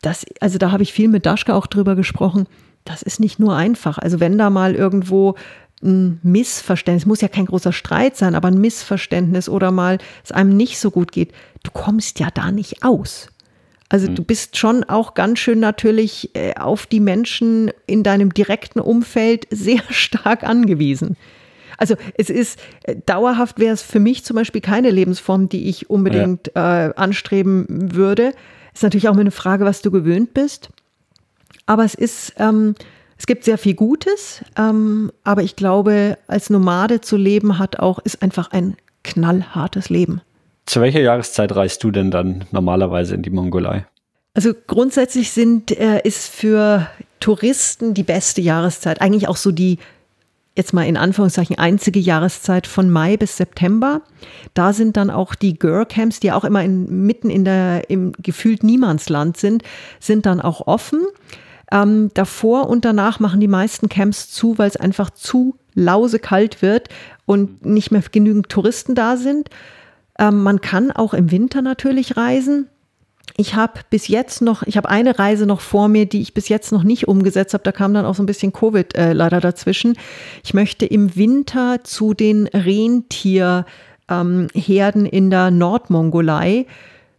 das, 0.00 0.24
also 0.40 0.58
da 0.58 0.72
habe 0.72 0.82
ich 0.82 0.92
viel 0.92 1.08
mit 1.08 1.26
Daschka 1.26 1.54
auch 1.54 1.66
drüber 1.66 1.94
gesprochen, 1.94 2.46
das 2.84 3.02
ist 3.02 3.20
nicht 3.20 3.38
nur 3.38 3.56
einfach. 3.56 3.98
Also 3.98 4.20
wenn 4.20 4.38
da 4.38 4.50
mal 4.50 4.74
irgendwo 4.74 5.34
ein 5.82 6.20
Missverständnis, 6.22 7.06
muss 7.06 7.20
ja 7.20 7.28
kein 7.28 7.46
großer 7.46 7.72
Streit 7.72 8.16
sein, 8.16 8.34
aber 8.34 8.48
ein 8.48 8.60
Missverständnis 8.60 9.48
oder 9.48 9.70
mal 9.70 9.98
es 10.24 10.32
einem 10.32 10.56
nicht 10.56 10.78
so 10.78 10.90
gut 10.90 11.12
geht, 11.12 11.32
du 11.62 11.70
kommst 11.72 12.20
ja 12.20 12.28
da 12.32 12.52
nicht 12.52 12.84
aus. 12.84 13.28
Also 13.88 14.08
mhm. 14.08 14.14
du 14.14 14.24
bist 14.24 14.56
schon 14.56 14.84
auch 14.84 15.14
ganz 15.14 15.40
schön 15.40 15.60
natürlich 15.60 16.30
äh, 16.34 16.54
auf 16.54 16.86
die 16.86 17.00
Menschen 17.00 17.70
in 17.86 18.02
deinem 18.02 18.32
direkten 18.32 18.80
Umfeld 18.80 19.46
sehr 19.50 19.82
stark 19.90 20.44
angewiesen. 20.44 21.16
Also 21.78 21.96
es 22.16 22.30
ist 22.30 22.58
äh, 22.84 22.96
dauerhaft 23.06 23.58
wäre 23.58 23.74
es 23.74 23.82
für 23.82 24.00
mich 24.00 24.24
zum 24.24 24.36
Beispiel 24.36 24.60
keine 24.60 24.90
Lebensform, 24.90 25.48
die 25.48 25.68
ich 25.68 25.90
unbedingt 25.90 26.52
ja. 26.54 26.88
äh, 26.88 26.94
anstreben 26.94 27.66
würde. 27.68 28.32
Ist 28.72 28.82
natürlich 28.82 29.08
auch 29.08 29.16
eine 29.16 29.30
Frage, 29.30 29.64
was 29.64 29.82
du 29.82 29.90
gewöhnt 29.90 30.32
bist. 30.32 30.70
Aber 31.66 31.84
es 31.84 31.94
ist, 31.94 32.34
ähm, 32.38 32.74
es 33.18 33.26
gibt 33.26 33.44
sehr 33.44 33.58
viel 33.58 33.74
Gutes, 33.74 34.44
ähm, 34.58 35.12
aber 35.24 35.42
ich 35.42 35.56
glaube, 35.56 36.18
als 36.26 36.50
Nomade 36.50 37.00
zu 37.00 37.16
leben 37.16 37.58
hat 37.58 37.78
auch, 37.78 37.98
ist 38.00 38.22
einfach 38.22 38.50
ein 38.50 38.76
knallhartes 39.04 39.90
Leben. 39.90 40.20
Zu 40.66 40.80
welcher 40.80 41.00
Jahreszeit 41.00 41.54
reist 41.54 41.82
du 41.84 41.90
denn 41.90 42.10
dann 42.10 42.44
normalerweise 42.50 43.14
in 43.14 43.22
die 43.22 43.30
Mongolei? 43.30 43.86
Also 44.34 44.52
grundsätzlich 44.66 45.30
sind, 45.30 45.70
äh, 45.72 46.00
ist 46.04 46.28
für 46.28 46.88
Touristen 47.20 47.94
die 47.94 48.02
beste 48.02 48.40
Jahreszeit 48.40 49.00
eigentlich 49.00 49.28
auch 49.28 49.36
so 49.36 49.52
die 49.52 49.78
jetzt 50.56 50.74
mal 50.74 50.86
in 50.86 50.96
Anführungszeichen 50.96 51.58
einzige 51.58 51.98
Jahreszeit 51.98 52.66
von 52.66 52.90
Mai 52.90 53.16
bis 53.16 53.36
September. 53.36 54.02
Da 54.54 54.72
sind 54.72 54.96
dann 54.96 55.10
auch 55.10 55.34
die 55.34 55.58
Girl-Camps, 55.58 56.20
die 56.20 56.32
auch 56.32 56.44
immer 56.44 56.62
in, 56.62 57.06
mitten 57.06 57.30
in 57.30 57.44
der, 57.44 57.88
im 57.88 58.12
gefühlt 58.12 58.62
Niemandsland 58.62 59.36
sind, 59.36 59.62
sind 59.98 60.26
dann 60.26 60.40
auch 60.40 60.66
offen. 60.66 61.00
Ähm, 61.72 62.10
davor 62.12 62.68
und 62.68 62.84
danach 62.84 63.18
machen 63.18 63.40
die 63.40 63.48
meisten 63.48 63.88
Camps 63.88 64.30
zu, 64.30 64.58
weil 64.58 64.68
es 64.68 64.76
einfach 64.76 65.10
zu 65.10 65.56
lausekalt 65.74 66.60
wird 66.60 66.90
und 67.24 67.64
nicht 67.64 67.90
mehr 67.90 68.02
genügend 68.12 68.50
Touristen 68.50 68.94
da 68.94 69.16
sind. 69.16 69.48
Ähm, 70.18 70.42
man 70.42 70.60
kann 70.60 70.92
auch 70.92 71.14
im 71.14 71.30
Winter 71.30 71.62
natürlich 71.62 72.18
reisen. 72.18 72.68
Ich 73.38 73.54
habe 73.54 73.80
bis 73.88 74.08
jetzt 74.08 74.42
noch, 74.42 74.62
ich 74.64 74.76
habe 74.76 74.90
eine 74.90 75.18
Reise 75.18 75.46
noch 75.46 75.62
vor 75.62 75.88
mir, 75.88 76.04
die 76.04 76.20
ich 76.20 76.34
bis 76.34 76.50
jetzt 76.50 76.72
noch 76.72 76.82
nicht 76.82 77.08
umgesetzt 77.08 77.54
habe. 77.54 77.64
Da 77.64 77.72
kam 77.72 77.94
dann 77.94 78.04
auch 78.04 78.14
so 78.14 78.22
ein 78.22 78.26
bisschen 78.26 78.52
Covid 78.52 78.94
äh, 78.94 79.14
leider 79.14 79.40
dazwischen. 79.40 79.96
Ich 80.44 80.52
möchte 80.52 80.84
im 80.84 81.16
Winter 81.16 81.82
zu 81.84 82.12
den 82.12 82.46
Rentierherden 82.48 83.64
ähm, 84.10 85.06
in 85.10 85.30
der 85.30 85.50
Nordmongolei. 85.50 86.66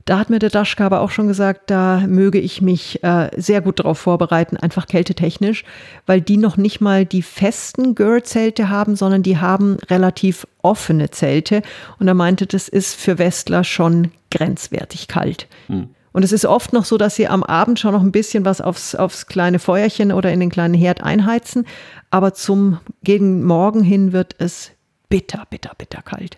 Da 0.05 0.19
hat 0.19 0.29
mir 0.29 0.39
der 0.39 0.49
Daschka 0.49 0.85
aber 0.85 0.99
auch 0.99 1.11
schon 1.11 1.27
gesagt, 1.27 1.69
da 1.69 2.03
möge 2.07 2.39
ich 2.39 2.61
mich 2.61 3.03
äh, 3.03 3.29
sehr 3.37 3.61
gut 3.61 3.79
darauf 3.79 3.99
vorbereiten, 3.99 4.57
einfach 4.57 4.87
kältetechnisch, 4.87 5.63
weil 6.05 6.19
die 6.19 6.37
noch 6.37 6.57
nicht 6.57 6.81
mal 6.81 7.05
die 7.05 7.21
festen 7.21 7.95
Gür-Zelte 7.95 8.69
haben, 8.69 8.97
sondern 8.97 9.23
die 9.23 9.37
haben 9.37 9.77
relativ 9.89 10.45
offene 10.61 11.09
Zelte. 11.11 11.61
Und 11.99 12.07
er 12.09 12.15
meinte, 12.15 12.45
das 12.47 12.67
ist 12.67 12.95
für 12.95 13.17
Westler 13.17 13.63
schon 13.63 14.11
grenzwertig 14.29 15.07
kalt. 15.07 15.47
Hm. 15.67 15.89
Und 16.11 16.23
es 16.23 16.31
ist 16.31 16.45
oft 16.45 16.73
noch 16.73 16.85
so, 16.85 16.97
dass 16.97 17.15
sie 17.15 17.27
am 17.27 17.43
Abend 17.43 17.79
schon 17.79 17.93
noch 17.93 18.03
ein 18.03 18.11
bisschen 18.11 18.45
was 18.45 18.61
aufs, 18.61 18.95
aufs 18.95 19.25
kleine 19.25 19.57
Feuerchen 19.57 20.11
oder 20.11 20.31
in 20.31 20.39
den 20.39 20.51
kleinen 20.51 20.75
Herd 20.75 21.01
einheizen. 21.01 21.65
Aber 22.11 22.33
zum 22.33 22.79
gegen 23.03 23.43
Morgen 23.43 23.83
hin 23.83 24.11
wird 24.11 24.35
es 24.37 24.71
bitter, 25.09 25.45
bitter, 25.49 25.71
bitter 25.77 26.01
kalt. 26.01 26.37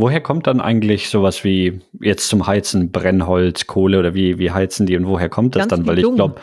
Woher 0.00 0.20
kommt 0.20 0.46
dann 0.46 0.60
eigentlich 0.60 1.10
sowas 1.10 1.44
wie 1.44 1.80
jetzt 2.00 2.28
zum 2.28 2.46
Heizen 2.46 2.90
Brennholz, 2.90 3.66
Kohle 3.66 3.98
oder 3.98 4.14
wie, 4.14 4.38
wie 4.38 4.50
heizen 4.50 4.86
die 4.86 4.96
und 4.96 5.06
woher 5.06 5.28
kommt 5.28 5.56
das 5.56 5.68
Ganz 5.68 5.70
dann? 5.70 5.86
Weil 5.86 5.98
ich 5.98 6.14
glaube, 6.14 6.40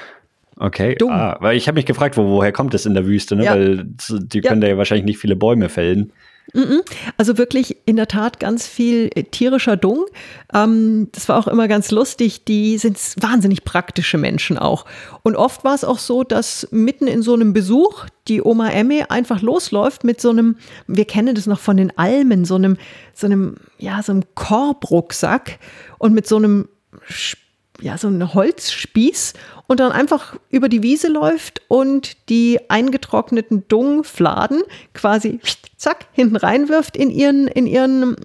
okay, 0.57 0.95
ah, 1.09 1.37
weil 1.39 1.57
ich 1.57 1.67
habe 1.67 1.77
mich 1.77 1.87
gefragt, 1.87 2.17
wo, 2.17 2.27
woher 2.27 2.51
kommt 2.51 2.75
das 2.75 2.85
in 2.85 2.93
der 2.93 3.07
Wüste, 3.07 3.35
ne? 3.35 3.45
Ja. 3.45 3.55
Weil 3.55 3.85
die 3.85 4.41
können 4.41 4.61
ja. 4.61 4.67
da 4.67 4.73
ja 4.73 4.77
wahrscheinlich 4.77 5.05
nicht 5.05 5.17
viele 5.17 5.35
Bäume 5.35 5.69
fällen. 5.69 6.11
Also 7.17 7.37
wirklich 7.37 7.77
in 7.85 7.97
der 7.97 8.07
Tat 8.07 8.39
ganz 8.39 8.65
viel 8.65 9.09
äh, 9.15 9.23
tierischer 9.23 9.75
Dung. 9.75 10.05
Ähm, 10.53 11.09
das 11.11 11.27
war 11.27 11.37
auch 11.37 11.47
immer 11.47 11.67
ganz 11.67 11.91
lustig. 11.91 12.45
Die 12.45 12.77
sind 12.77 12.97
wahnsinnig 13.19 13.65
praktische 13.65 14.17
Menschen 14.17 14.57
auch. 14.57 14.85
Und 15.23 15.35
oft 15.35 15.63
war 15.63 15.75
es 15.75 15.83
auch 15.83 15.99
so, 15.99 16.23
dass 16.23 16.67
mitten 16.71 17.07
in 17.07 17.21
so 17.21 17.33
einem 17.33 17.53
Besuch 17.53 18.05
die 18.27 18.41
Oma 18.41 18.69
Emme 18.69 19.11
einfach 19.11 19.41
losläuft 19.41 20.03
mit 20.03 20.21
so 20.21 20.29
einem, 20.29 20.55
wir 20.87 21.05
kennen 21.05 21.35
das 21.35 21.47
noch 21.47 21.59
von 21.59 21.77
den 21.77 21.97
Almen, 21.97 22.45
so 22.45 22.55
einem, 22.55 22.77
so 23.13 23.27
einem, 23.27 23.57
ja, 23.77 24.01
so 24.01 24.13
einem 24.13 24.23
Korbrucksack 24.35 25.59
und 25.97 26.13
mit 26.13 26.27
so 26.27 26.37
einem 26.37 26.69
ja, 27.79 27.97
so 27.97 28.07
ein 28.07 28.33
Holzspieß 28.33 29.33
und 29.67 29.79
dann 29.79 29.91
einfach 29.91 30.35
über 30.49 30.67
die 30.67 30.81
Wiese 30.81 31.09
läuft 31.09 31.61
und 31.67 32.29
die 32.29 32.59
eingetrockneten 32.69 33.67
Dungfladen 33.67 34.63
quasi 34.93 35.39
zack 35.77 36.07
hinten 36.11 36.35
reinwirft 36.35 36.97
in 36.97 37.09
ihren, 37.09 37.47
in 37.47 37.67
ihren 37.67 38.15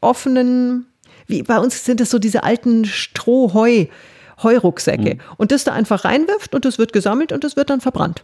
offenen, 0.00 0.86
wie 1.26 1.42
bei 1.42 1.58
uns 1.58 1.84
sind 1.84 2.00
es 2.00 2.10
so 2.10 2.18
diese 2.18 2.44
alten 2.44 2.84
Strohheu, 2.84 3.86
Heurucksäcke 4.42 5.14
mhm. 5.16 5.20
und 5.36 5.52
das 5.52 5.64
da 5.64 5.72
einfach 5.72 6.04
reinwirft 6.04 6.54
und 6.54 6.64
das 6.64 6.78
wird 6.78 6.92
gesammelt 6.92 7.32
und 7.32 7.44
das 7.44 7.56
wird 7.56 7.70
dann 7.70 7.80
verbrannt. 7.80 8.22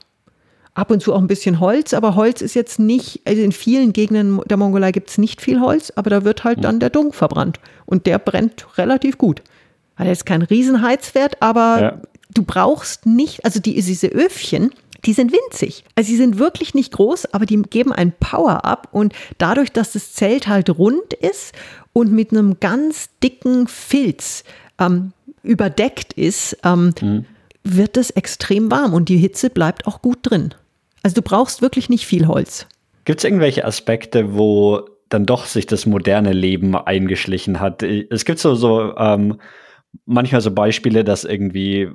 Ab 0.75 0.91
und 0.91 1.03
zu 1.03 1.15
auch 1.15 1.21
ein 1.21 1.27
bisschen 1.27 1.59
Holz, 1.61 1.95
aber 1.95 2.17
Holz 2.17 2.43
ist 2.43 2.55
jetzt 2.55 2.79
nicht, 2.79 3.23
also 3.25 3.41
in 3.43 3.53
vielen 3.53 3.93
Gegenden 3.93 4.41
der 4.45 4.59
Mongolei 4.59 4.93
gibt 4.93 5.09
es 5.09 5.19
nicht 5.19 5.41
viel 5.41 5.61
Holz, 5.61 5.93
aber 5.97 6.11
da 6.11 6.25
wird 6.25 6.45
halt 6.45 6.59
mhm. 6.59 6.63
dann 6.63 6.81
der 6.81 6.91
Dung 6.91 7.13
verbrannt 7.13 7.61
und 7.87 8.07
der 8.07 8.19
brennt 8.19 8.67
relativ 8.79 9.19
gut. 9.19 9.43
Hat 9.97 10.07
jetzt 10.07 10.27
keinen 10.27 10.43
Riesenheizwert, 10.43 11.41
aber 11.41 11.81
ja. 11.81 12.01
du 12.35 12.43
brauchst 12.43 13.07
nicht, 13.07 13.45
also 13.45 13.61
die, 13.61 13.81
diese 13.81 14.09
Öfchen, 14.09 14.71
die 15.05 15.13
sind 15.13 15.33
winzig. 15.33 15.85
Also 15.95 16.09
sie 16.09 16.17
sind 16.17 16.39
wirklich 16.39 16.75
nicht 16.75 16.93
groß, 16.93 17.27
aber 17.35 17.47
die 17.47 17.61
geben 17.63 17.93
ein 17.93 18.13
Power 18.13 18.65
ab 18.65 18.89
und 18.93 19.15
dadurch, 19.39 19.73
dass 19.73 19.93
das 19.93 20.15
Zelt 20.15 20.49
halt 20.49 20.71
rund 20.71 21.13
ist 21.13 21.55
und 21.93 22.13
mit 22.13 22.31
einem 22.31 22.59
ganz 22.61 23.11
dicken 23.23 23.69
Filz 23.69 24.45
ähm, 24.79 25.13
überdeckt 25.43 26.13
ist, 26.13 26.59
ähm, 26.65 26.93
mhm. 27.01 27.25
wird 27.65 27.97
es 27.97 28.11
extrem 28.11 28.71
warm 28.71 28.95
und 28.95 29.09
die 29.09 29.19
Hitze 29.19 29.51
bleibt 29.51 29.87
auch 29.87 30.03
gut 30.03 30.19
drin. 30.23 30.55
Also 31.03 31.15
du 31.15 31.23
brauchst 31.23 31.63
wirklich 31.63 31.89
nicht 31.89 32.07
viel 32.07 32.27
Holz. 32.27 32.67
Gibt 33.05 33.21
es 33.21 33.25
irgendwelche 33.25 33.65
Aspekte, 33.65 34.35
wo 34.35 34.89
dann 35.09 35.27
doch 35.27 35.47
sich 35.47 35.67
das 35.67 35.87
moderne 35.87 36.33
Leben 36.33 36.75
eingeschlichen 36.75 37.61
hat? 37.61 37.83
Es 37.85 38.25
gibt 38.25 38.41
so, 38.41 38.57
so 38.57 38.97
ähm, 38.97 39.39
manchmal 40.05 40.41
so 40.41 40.51
Beispiele, 40.51 41.05
dass 41.05 41.25
irgendwie 41.25 41.89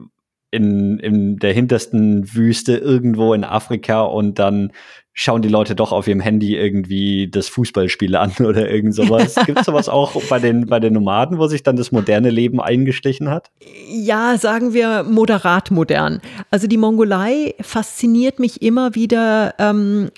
in, 0.51 0.99
in 0.99 1.37
der 1.37 1.53
hintersten 1.53 2.33
Wüste 2.33 2.77
irgendwo 2.77 3.33
in 3.33 3.43
Afrika 3.43 4.01
und 4.01 4.37
dann 4.37 4.71
schauen 5.13 5.41
die 5.41 5.49
Leute 5.49 5.75
doch 5.75 5.91
auf 5.91 6.07
ihrem 6.07 6.19
Handy 6.19 6.55
irgendwie 6.55 7.29
das 7.29 7.49
Fußballspiel 7.49 8.15
an 8.15 8.31
oder 8.39 8.69
irgend 8.69 8.93
sowas. 8.95 9.35
Gibt 9.45 9.59
es 9.59 9.65
sowas 9.65 9.89
auch 9.89 10.21
bei 10.29 10.39
den, 10.39 10.67
bei 10.67 10.79
den 10.79 10.93
Nomaden, 10.93 11.37
wo 11.37 11.47
sich 11.47 11.63
dann 11.63 11.75
das 11.75 11.91
moderne 11.91 12.29
Leben 12.29 12.61
eingeschlichen 12.61 13.29
hat? 13.29 13.51
Ja, 13.89 14.37
sagen 14.37 14.73
wir 14.73 15.03
moderat 15.03 15.71
modern. 15.71 16.21
Also 16.49 16.67
die 16.67 16.77
Mongolei 16.77 17.55
fasziniert 17.61 18.39
mich 18.39 18.61
immer 18.61 18.95
wieder 18.95 19.55
ähm, 19.57 20.11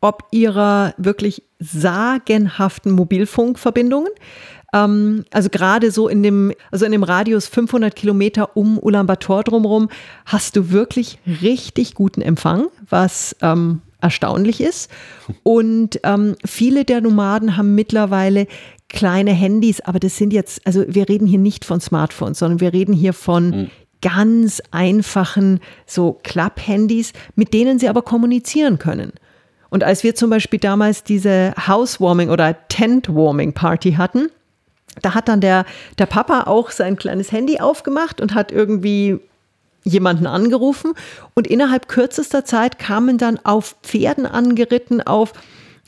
ob 0.00 0.24
ihrer 0.30 0.94
wirklich 0.98 1.42
sagenhaften 1.58 2.92
Mobilfunkverbindungen. 2.92 4.12
Ähm, 4.76 5.24
also 5.30 5.48
gerade 5.48 5.90
so 5.90 6.08
in 6.08 6.22
dem, 6.22 6.52
also 6.70 6.84
in 6.84 6.92
dem 6.92 7.02
Radius 7.02 7.46
500 7.46 7.94
Kilometer 7.94 8.56
um 8.56 8.78
Ulaanbaatar 8.78 9.44
drumherum 9.44 9.88
hast 10.24 10.56
du 10.56 10.70
wirklich 10.70 11.18
richtig 11.42 11.94
guten 11.94 12.20
Empfang, 12.22 12.66
was 12.88 13.36
ähm, 13.42 13.80
erstaunlich 14.00 14.60
ist. 14.60 14.90
Und 15.42 16.00
ähm, 16.04 16.36
viele 16.44 16.84
der 16.84 17.00
Nomaden 17.00 17.56
haben 17.56 17.74
mittlerweile 17.74 18.46
kleine 18.88 19.32
Handys, 19.32 19.80
aber 19.80 19.98
das 19.98 20.16
sind 20.16 20.32
jetzt, 20.32 20.64
also 20.66 20.84
wir 20.86 21.08
reden 21.08 21.26
hier 21.26 21.38
nicht 21.40 21.64
von 21.64 21.80
Smartphones, 21.80 22.38
sondern 22.38 22.60
wir 22.60 22.72
reden 22.72 22.92
hier 22.92 23.12
von 23.12 23.48
mhm. 23.48 23.70
ganz 24.00 24.62
einfachen 24.70 25.60
so 25.86 26.20
Klapp-Handys, 26.22 27.12
mit 27.34 27.52
denen 27.52 27.78
sie 27.78 27.88
aber 27.88 28.02
kommunizieren 28.02 28.78
können. 28.78 29.12
Und 29.70 29.82
als 29.82 30.04
wir 30.04 30.14
zum 30.14 30.30
Beispiel 30.30 30.60
damals 30.60 31.02
diese 31.02 31.52
Housewarming 31.66 32.30
oder 32.30 32.56
Tent-Warming 32.68 33.52
Party 33.52 33.94
hatten, 33.94 34.28
da 35.02 35.14
hat 35.14 35.28
dann 35.28 35.40
der, 35.40 35.64
der 35.98 36.06
Papa 36.06 36.42
auch 36.42 36.70
sein 36.70 36.96
kleines 36.96 37.32
Handy 37.32 37.60
aufgemacht 37.60 38.20
und 38.20 38.34
hat 38.34 38.52
irgendwie 38.52 39.20
jemanden 39.84 40.26
angerufen. 40.26 40.92
Und 41.34 41.46
innerhalb 41.46 41.88
kürzester 41.88 42.44
Zeit 42.44 42.78
kamen 42.78 43.18
dann 43.18 43.38
auf 43.44 43.76
Pferden 43.82 44.26
angeritten, 44.26 45.00
auf, 45.00 45.32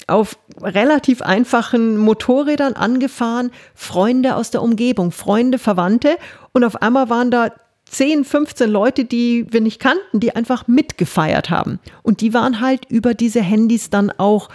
auf 0.06 0.38
relativ 0.62 1.20
einfachen 1.20 1.98
Motorrädern 1.98 2.74
angefahren, 2.74 3.50
Freunde 3.74 4.36
aus 4.36 4.50
der 4.50 4.62
Umgebung, 4.62 5.11
Freunde, 5.11 5.59
Verwandte. 5.59 6.16
Und 6.52 6.64
auf 6.64 6.80
einmal 6.80 7.11
waren 7.11 7.30
da 7.30 7.50
10, 7.90 8.24
15 8.24 8.70
Leute, 8.70 9.04
die 9.04 9.46
wir 9.50 9.61
nicht 9.61 9.80
kannten, 9.80 10.20
die 10.20 10.36
einfach 10.36 10.68
mitgefeiert 10.68 11.50
haben. 11.50 11.80
Und 12.02 12.20
die 12.20 12.34
waren 12.34 12.61
halt 12.61 12.84
über 12.90 13.14
diese 13.14 13.40
Handys 13.40 13.90
dann 13.90 14.12
auch 14.16 14.48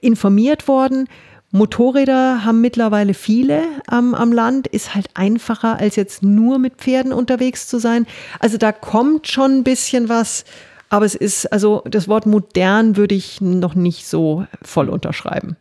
informiert 0.00 0.68
worden, 0.68 1.08
Motorräder 1.54 2.44
haben 2.44 2.60
mittlerweile 2.60 3.14
viele 3.14 3.62
ähm, 3.92 4.12
am 4.16 4.32
Land, 4.32 4.66
ist 4.66 4.96
halt 4.96 5.06
einfacher, 5.14 5.78
als 5.78 5.94
jetzt 5.94 6.24
nur 6.24 6.58
mit 6.58 6.78
Pferden 6.78 7.12
unterwegs 7.12 7.68
zu 7.68 7.78
sein. 7.78 8.08
Also 8.40 8.58
da 8.58 8.72
kommt 8.72 9.28
schon 9.28 9.58
ein 9.58 9.64
bisschen 9.64 10.08
was, 10.08 10.44
aber 10.90 11.06
es 11.06 11.14
ist, 11.14 11.52
also 11.52 11.84
das 11.84 12.08
Wort 12.08 12.26
modern 12.26 12.96
würde 12.96 13.14
ich 13.14 13.40
noch 13.40 13.76
nicht 13.76 14.08
so 14.08 14.44
voll 14.62 14.88
unterschreiben. 14.88 15.56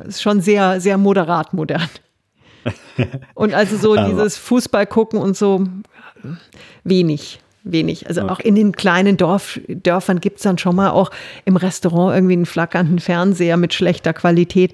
Es 0.00 0.06
ist 0.08 0.22
schon 0.22 0.40
sehr, 0.40 0.80
sehr 0.80 0.98
moderat 0.98 1.54
modern. 1.54 1.88
Und 3.34 3.54
also 3.54 3.76
so 3.76 3.94
dieses 3.94 4.36
Fußball 4.38 4.86
gucken 4.86 5.20
und 5.20 5.36
so 5.36 5.68
wenig 6.82 7.38
wenig. 7.62 8.08
Also 8.08 8.22
okay. 8.22 8.30
auch 8.30 8.40
in 8.40 8.54
den 8.54 8.72
kleinen 8.72 9.16
Dorf, 9.16 9.60
Dörfern 9.68 10.20
gibt 10.20 10.38
es 10.38 10.42
dann 10.42 10.58
schon 10.58 10.76
mal 10.76 10.90
auch 10.90 11.10
im 11.44 11.56
Restaurant 11.56 12.14
irgendwie 12.14 12.34
einen 12.34 12.46
flackernden 12.46 12.98
Fernseher 12.98 13.56
mit 13.56 13.74
schlechter 13.74 14.12
Qualität. 14.12 14.72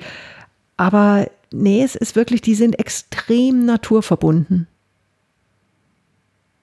Aber 0.77 1.29
nee, 1.53 1.83
es 1.83 1.95
ist 1.95 2.17
wirklich, 2.17 2.41
die 2.41 2.55
sind 2.55 2.79
extrem 2.79 3.65
naturverbunden. 3.65 4.67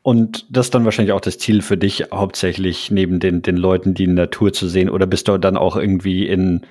Und 0.01 0.45
das 0.49 0.67
ist 0.67 0.75
dann 0.75 0.83
wahrscheinlich 0.83 1.13
auch 1.13 1.21
das 1.21 1.37
Ziel 1.37 1.61
für 1.61 1.77
dich, 1.77 2.05
hauptsächlich 2.11 2.91
neben 2.91 3.21
den, 3.21 3.41
den 3.41 3.55
Leuten 3.55 3.93
die 3.93 4.07
Natur 4.07 4.51
zu 4.51 4.67
sehen. 4.67 4.89
Oder 4.89 5.07
bist 5.07 5.29
du 5.29 5.37
dann 5.37 5.55
auch 5.55 5.77
irgendwie 5.77 6.27
in 6.27 6.61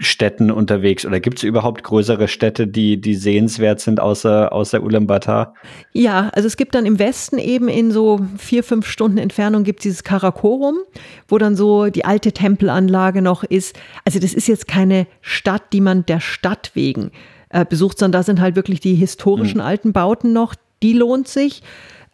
Städten 0.00 0.50
unterwegs 0.50 1.04
oder 1.04 1.20
gibt 1.20 1.38
es 1.38 1.44
überhaupt 1.44 1.84
größere 1.84 2.26
Städte, 2.26 2.66
die, 2.66 3.00
die 3.00 3.14
sehenswert 3.14 3.80
sind 3.80 4.00
außer, 4.00 4.52
außer 4.52 4.82
Ulaanbaatar? 4.82 5.54
Ja, 5.92 6.30
also 6.32 6.46
es 6.46 6.56
gibt 6.56 6.74
dann 6.74 6.86
im 6.86 6.98
Westen 6.98 7.38
eben 7.38 7.68
in 7.68 7.92
so 7.92 8.20
vier, 8.38 8.64
fünf 8.64 8.86
Stunden 8.86 9.18
Entfernung 9.18 9.64
gibt 9.64 9.80
es 9.80 9.82
dieses 9.82 10.02
Karakorum, 10.02 10.78
wo 11.28 11.36
dann 11.36 11.56
so 11.56 11.88
die 11.88 12.06
alte 12.06 12.32
Tempelanlage 12.32 13.20
noch 13.20 13.44
ist. 13.44 13.78
Also 14.04 14.18
das 14.18 14.32
ist 14.32 14.48
jetzt 14.48 14.66
keine 14.66 15.06
Stadt, 15.20 15.72
die 15.72 15.82
man 15.82 16.06
der 16.06 16.20
Stadt 16.20 16.70
wegen 16.74 17.10
äh, 17.50 17.66
besucht, 17.66 17.98
sondern 17.98 18.20
da 18.20 18.22
sind 18.22 18.40
halt 18.40 18.56
wirklich 18.56 18.80
die 18.80 18.94
historischen 18.94 19.58
mhm. 19.58 19.66
alten 19.66 19.92
Bauten 19.92 20.32
noch, 20.32 20.54
die 20.82 20.94
lohnt 20.94 21.28
sich. 21.28 21.62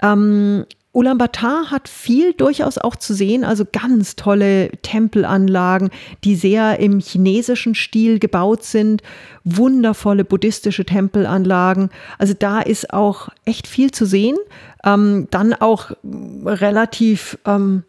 Ähm, 0.02 0.66
Ulaanbaatar 0.92 1.70
hat 1.70 1.86
viel 1.86 2.32
durchaus 2.32 2.78
auch 2.78 2.96
zu 2.96 3.12
sehen, 3.12 3.44
also 3.44 3.64
ganz 3.70 4.16
tolle 4.16 4.70
Tempelanlagen, 4.82 5.90
die 6.24 6.34
sehr 6.34 6.80
im 6.80 6.98
chinesischen 6.98 7.74
Stil 7.74 8.18
gebaut 8.18 8.64
sind, 8.64 9.02
wundervolle 9.44 10.24
buddhistische 10.24 10.86
Tempelanlagen. 10.86 11.90
Also 12.18 12.34
da 12.36 12.60
ist 12.60 12.92
auch 12.92 13.28
echt 13.44 13.66
viel 13.66 13.90
zu 13.90 14.06
sehen. 14.06 14.36
Ähm, 14.84 15.28
dann 15.30 15.52
auch 15.52 15.90
relativ 16.02 17.38
ähm, 17.44 17.84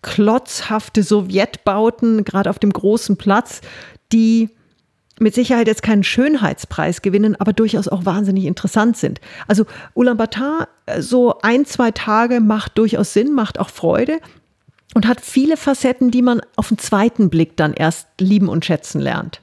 klotzhafte 0.00 1.02
Sowjetbauten, 1.02 2.24
gerade 2.24 2.48
auf 2.48 2.58
dem 2.58 2.72
großen 2.72 3.16
Platz, 3.18 3.60
die 4.12 4.48
mit 5.22 5.34
Sicherheit 5.34 5.68
jetzt 5.68 5.82
keinen 5.82 6.04
Schönheitspreis 6.04 7.02
gewinnen, 7.02 7.36
aber 7.38 7.52
durchaus 7.52 7.88
auch 7.88 8.04
wahnsinnig 8.04 8.44
interessant 8.44 8.96
sind. 8.96 9.20
Also 9.48 9.64
Ulaanbaatar, 9.94 10.68
äh, 10.86 11.00
so 11.00 11.38
ein, 11.42 11.64
zwei 11.64 11.90
Tage 11.90 12.40
macht 12.40 12.76
durchaus 12.78 13.12
Sinn, 13.12 13.32
macht 13.32 13.58
auch 13.58 13.70
Freude 13.70 14.18
und 14.94 15.06
hat 15.06 15.20
viele 15.20 15.56
Facetten, 15.56 16.10
die 16.10 16.22
man 16.22 16.40
auf 16.56 16.68
den 16.68 16.78
zweiten 16.78 17.30
Blick 17.30 17.56
dann 17.56 17.72
erst 17.72 18.08
lieben 18.20 18.48
und 18.48 18.64
schätzen 18.64 19.00
lernt. 19.00 19.40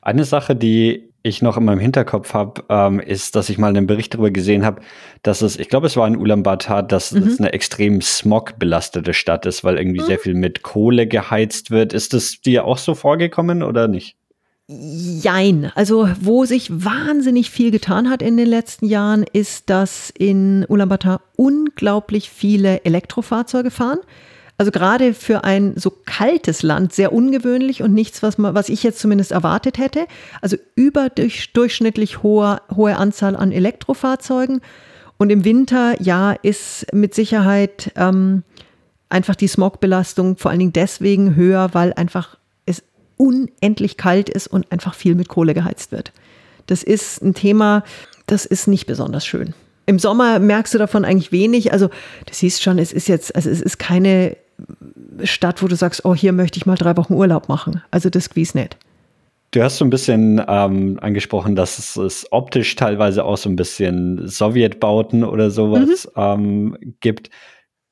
Eine 0.00 0.24
Sache, 0.24 0.56
die 0.56 1.12
ich 1.22 1.40
noch 1.40 1.56
in 1.56 1.64
meinem 1.64 1.78
Hinterkopf 1.78 2.34
habe, 2.34 2.64
ähm, 2.68 2.98
ist, 2.98 3.36
dass 3.36 3.48
ich 3.48 3.58
mal 3.58 3.68
einen 3.68 3.86
Bericht 3.86 4.14
darüber 4.14 4.30
gesehen 4.32 4.64
habe, 4.64 4.82
dass 5.22 5.40
es, 5.40 5.56
ich 5.56 5.68
glaube, 5.68 5.86
es 5.86 5.96
war 5.96 6.06
in 6.08 6.16
Ulaanbaatar, 6.16 6.82
dass 6.82 7.12
mhm. 7.12 7.22
es 7.28 7.38
eine 7.38 7.52
extrem 7.52 8.00
smog-belastete 8.00 9.14
Stadt 9.14 9.46
ist, 9.46 9.62
weil 9.62 9.78
irgendwie 9.78 10.00
mhm. 10.00 10.06
sehr 10.06 10.18
viel 10.18 10.34
mit 10.34 10.62
Kohle 10.62 11.06
geheizt 11.06 11.70
wird. 11.70 11.92
Ist 11.92 12.12
das 12.12 12.40
dir 12.40 12.64
auch 12.64 12.78
so 12.78 12.94
vorgekommen 12.94 13.62
oder 13.62 13.86
nicht? 13.86 14.16
Jein. 14.74 15.70
Also, 15.74 16.08
wo 16.20 16.44
sich 16.44 16.70
wahnsinnig 16.72 17.50
viel 17.50 17.70
getan 17.70 18.08
hat 18.08 18.22
in 18.22 18.36
den 18.36 18.46
letzten 18.46 18.86
Jahren, 18.86 19.24
ist, 19.32 19.68
dass 19.68 20.10
in 20.16 20.64
Ulaanbaatar 20.68 21.20
unglaublich 21.36 22.30
viele 22.30 22.84
Elektrofahrzeuge 22.84 23.70
fahren. 23.70 23.98
Also 24.58 24.70
gerade 24.70 25.14
für 25.14 25.44
ein 25.44 25.74
so 25.76 25.92
kaltes 26.04 26.62
Land 26.62 26.92
sehr 26.92 27.12
ungewöhnlich 27.12 27.82
und 27.82 27.92
nichts, 27.92 28.22
was, 28.22 28.38
man, 28.38 28.54
was 28.54 28.68
ich 28.68 28.82
jetzt 28.82 29.00
zumindest 29.00 29.32
erwartet 29.32 29.78
hätte. 29.78 30.06
Also 30.40 30.56
überdurchschnittlich 30.76 32.22
hohe, 32.22 32.60
hohe 32.74 32.96
Anzahl 32.96 33.34
an 33.34 33.50
Elektrofahrzeugen. 33.50 34.60
Und 35.16 35.30
im 35.30 35.44
Winter, 35.44 36.00
ja, 36.00 36.32
ist 36.32 36.86
mit 36.92 37.14
Sicherheit 37.14 37.92
ähm, 37.96 38.44
einfach 39.08 39.34
die 39.34 39.48
Smogbelastung 39.48 40.36
vor 40.36 40.50
allen 40.50 40.60
Dingen 40.60 40.72
deswegen 40.72 41.34
höher, 41.34 41.70
weil 41.72 41.92
einfach 41.94 42.36
unendlich 43.16 43.96
kalt 43.96 44.28
ist 44.28 44.46
und 44.46 44.70
einfach 44.72 44.94
viel 44.94 45.14
mit 45.14 45.28
Kohle 45.28 45.54
geheizt 45.54 45.92
wird. 45.92 46.12
Das 46.66 46.82
ist 46.82 47.22
ein 47.22 47.34
Thema, 47.34 47.84
das 48.26 48.46
ist 48.46 48.68
nicht 48.68 48.86
besonders 48.86 49.26
schön. 49.26 49.54
Im 49.86 49.98
Sommer 49.98 50.38
merkst 50.38 50.74
du 50.74 50.78
davon 50.78 51.04
eigentlich 51.04 51.32
wenig. 51.32 51.72
Also 51.72 51.88
du 51.88 52.32
siehst 52.32 52.62
schon, 52.62 52.78
es 52.78 52.92
ist 52.92 53.08
jetzt, 53.08 53.34
also 53.34 53.50
es 53.50 53.60
ist 53.60 53.78
keine 53.78 54.36
Stadt, 55.24 55.62
wo 55.62 55.68
du 55.68 55.74
sagst, 55.74 56.04
oh, 56.04 56.14
hier 56.14 56.32
möchte 56.32 56.58
ich 56.58 56.66
mal 56.66 56.76
drei 56.76 56.96
Wochen 56.96 57.14
Urlaub 57.14 57.48
machen. 57.48 57.82
Also 57.90 58.10
das 58.10 58.30
gewiss 58.30 58.54
nicht. 58.54 58.76
Du 59.50 59.62
hast 59.62 59.76
so 59.76 59.84
ein 59.84 59.90
bisschen 59.90 60.42
ähm, 60.48 60.98
angesprochen, 61.02 61.56
dass 61.56 61.78
es, 61.78 61.96
es, 61.96 62.26
optisch 62.30 62.74
teilweise 62.74 63.22
auch 63.24 63.36
so 63.36 63.50
ein 63.50 63.56
bisschen 63.56 64.26
Sowjetbauten 64.26 65.24
oder 65.24 65.50
sowas 65.50 66.08
mhm. 66.16 66.22
ähm, 66.22 66.94
gibt. 67.00 67.28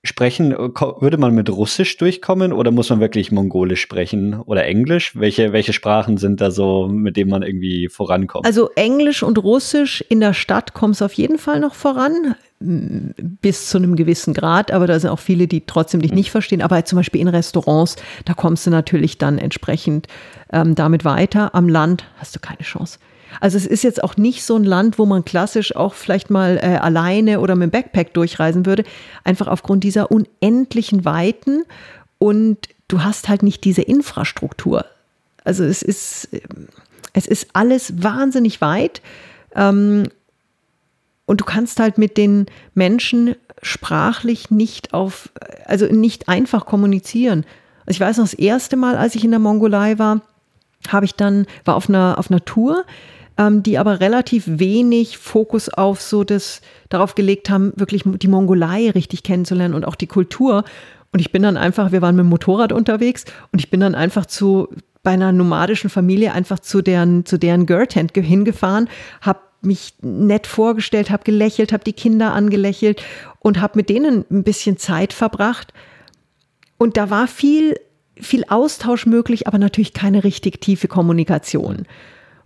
Sprechen, 0.03 0.53
würde 0.53 1.19
man 1.19 1.35
mit 1.35 1.51
Russisch 1.51 1.99
durchkommen 1.99 2.55
oder 2.55 2.71
muss 2.71 2.89
man 2.89 3.01
wirklich 3.01 3.33
Mongolisch 3.33 3.83
sprechen 3.83 4.41
oder 4.41 4.65
Englisch? 4.65 5.15
Welche, 5.15 5.53
welche 5.53 5.75
Sprachen 5.75 6.17
sind 6.17 6.41
da 6.41 6.51
so, 6.51 6.89
mit 6.89 7.19
denen 7.19 7.31
man 7.31 7.43
irgendwie 7.43 7.89
vorankommt? 7.89 8.47
Also 8.47 8.71
Englisch 8.77 9.23
und 9.23 9.37
Russisch 9.37 10.03
in 10.09 10.21
der 10.21 10.33
Stadt 10.33 10.73
kommt 10.73 10.95
es 10.95 11.03
auf 11.03 11.13
jeden 11.13 11.37
Fall 11.37 11.61
noch 11.61 11.75
voran 11.75 12.35
bis 12.61 13.71
zu 13.71 13.79
einem 13.79 13.97
gewissen 13.97 14.35
Grad, 14.35 14.71
aber 14.71 14.87
da 14.87 14.99
sind 14.99 15.11
auch 15.11 15.19
viele, 15.19 15.47
die 15.47 15.63
trotzdem 15.67 16.03
dich 16.03 16.13
nicht 16.13 16.31
verstehen. 16.31 16.61
Aber 16.61 16.85
zum 16.85 16.97
Beispiel 16.97 17.21
in 17.21 17.29
Restaurants, 17.29 17.97
da 18.27 18.35
kommst 18.35 18.67
du 18.67 18.71
natürlich 18.71 19.17
dann 19.17 19.39
entsprechend 19.39 20.09
ähm, 20.53 20.75
damit 20.75 21.05
weiter. 21.05 21.55
Am 21.55 21.69
Land 21.69 22.05
hast 22.19 22.37
du 22.37 22.41
keine 22.41 22.61
Chance. 22.61 22.99
Also 23.41 23.57
es 23.57 23.67
ist 23.67 23.85
jetzt 23.85 24.03
auch 24.03 24.17
nicht 24.17 24.45
so 24.45 24.57
ein 24.57 24.65
Land, 24.65 24.99
wo 24.99 25.07
man 25.07 25.25
klassisch 25.25 25.77
auch 25.77 25.95
vielleicht 25.95 26.31
mal 26.31 26.59
äh, 26.63 26.77
alleine 26.77 27.41
oder 27.41 27.55
mit 27.55 27.69
dem 27.69 27.71
Backpack 27.71 28.13
durchreisen 28.15 28.67
würde, 28.67 28.85
einfach 29.25 29.47
aufgrund 29.47 29.85
dieser 29.85 30.11
unendlichen 30.11 31.05
Weiten 31.05 31.63
und 32.19 32.59
du 32.89 33.03
hast 33.03 33.29
halt 33.29 33.43
nicht 33.43 33.65
diese 33.65 33.83
Infrastruktur. 33.83 34.85
Also 35.45 35.65
es 35.65 35.83
ist, 35.83 36.29
es 37.13 37.27
ist 37.27 37.49
alles 37.53 38.03
wahnsinnig 38.03 38.61
weit 38.61 39.01
ähm, 39.55 40.05
und 41.27 41.41
du 41.41 41.45
kannst 41.45 41.79
halt 41.81 41.99
mit 41.99 42.17
den 42.17 42.47
Menschen 42.75 43.37
sprachlich 43.63 44.51
nicht 44.51 44.95
auf, 44.95 45.31
also 45.67 45.87
nicht 45.87 46.29
einfach 46.29 46.67
kommunizieren. 46.67 47.45
Also 47.87 47.97
ich 47.97 48.01
weiß 48.01 48.19
noch, 48.19 48.25
das 48.25 48.35
erste 48.35 48.77
Mal, 48.77 48.97
als 48.97 49.15
ich 49.15 49.25
in 49.25 49.31
der 49.31 49.41
Mongolei 49.41 49.99
war, 49.99 50.23
habe 50.89 51.05
ich 51.05 51.15
dann, 51.15 51.47
war 51.65 51.77
auf 51.77 51.89
einer, 51.89 52.17
auf 52.19 52.31
einer 52.31 52.45
Tour, 52.45 52.85
ähm, 53.41 53.63
die 53.63 53.79
aber 53.79 54.01
relativ 54.01 54.45
wenig 54.47 55.17
Fokus 55.17 55.71
auf 55.71 56.03
so 56.03 56.25
das, 56.25 56.61
darauf 56.91 57.15
gelegt 57.15 57.49
haben, 57.49 57.73
wirklich 57.75 58.03
die 58.05 58.29
Mongolei 58.29 58.91
richtig 58.91 59.23
kennenzulernen 59.23 59.75
und 59.75 59.87
auch 59.87 59.95
die 59.95 60.07
Kultur. 60.07 60.65
Und 61.11 61.21
ich 61.21 61.33
bin 61.33 61.43
dann 61.43 61.57
einfach, 61.57 61.91
wir 61.91 62.03
waren 62.03 62.17
mit 62.17 62.25
dem 62.25 62.29
Motorrad 62.29 62.71
unterwegs 62.71 63.25
und 63.51 63.59
ich 63.59 63.71
bin 63.71 63.81
dann 63.81 63.95
einfach 63.95 64.27
zu, 64.27 64.69
bei 65.03 65.13
einer 65.13 65.33
nomadischen 65.33 65.89
Familie 65.89 66.35
einfach 66.35 66.59
zu 66.59 66.83
deren, 66.83 67.25
zu 67.25 67.39
deren 67.39 67.65
Girl-Tent 67.65 68.13
hingefahren, 68.15 68.91
habe 69.23 69.41
mich 69.63 69.95
nett 70.03 70.47
vorgestellt, 70.47 71.11
habe 71.11 71.25
gelächelt, 71.25 71.73
habe 71.73 71.85
die 71.85 71.95
Kinder 71.95 72.35
angelächelt 72.35 73.03
und 73.39 73.61
habe 73.63 73.79
mit 73.79 73.89
denen 73.89 74.27
ein 74.31 74.45
bisschen 74.45 74.77
Zeit 74.77 75.15
verbracht. 75.15 75.73
Und 76.77 76.99
da 76.99 77.09
war 77.09 77.27
viel, 77.27 77.77
viel 78.17 78.45
Austausch 78.49 79.07
möglich, 79.07 79.47
aber 79.47 79.59
natürlich 79.59 79.95
keine 79.95 80.25
richtig 80.25 80.61
tiefe 80.61 80.89
Kommunikation. 80.89 81.87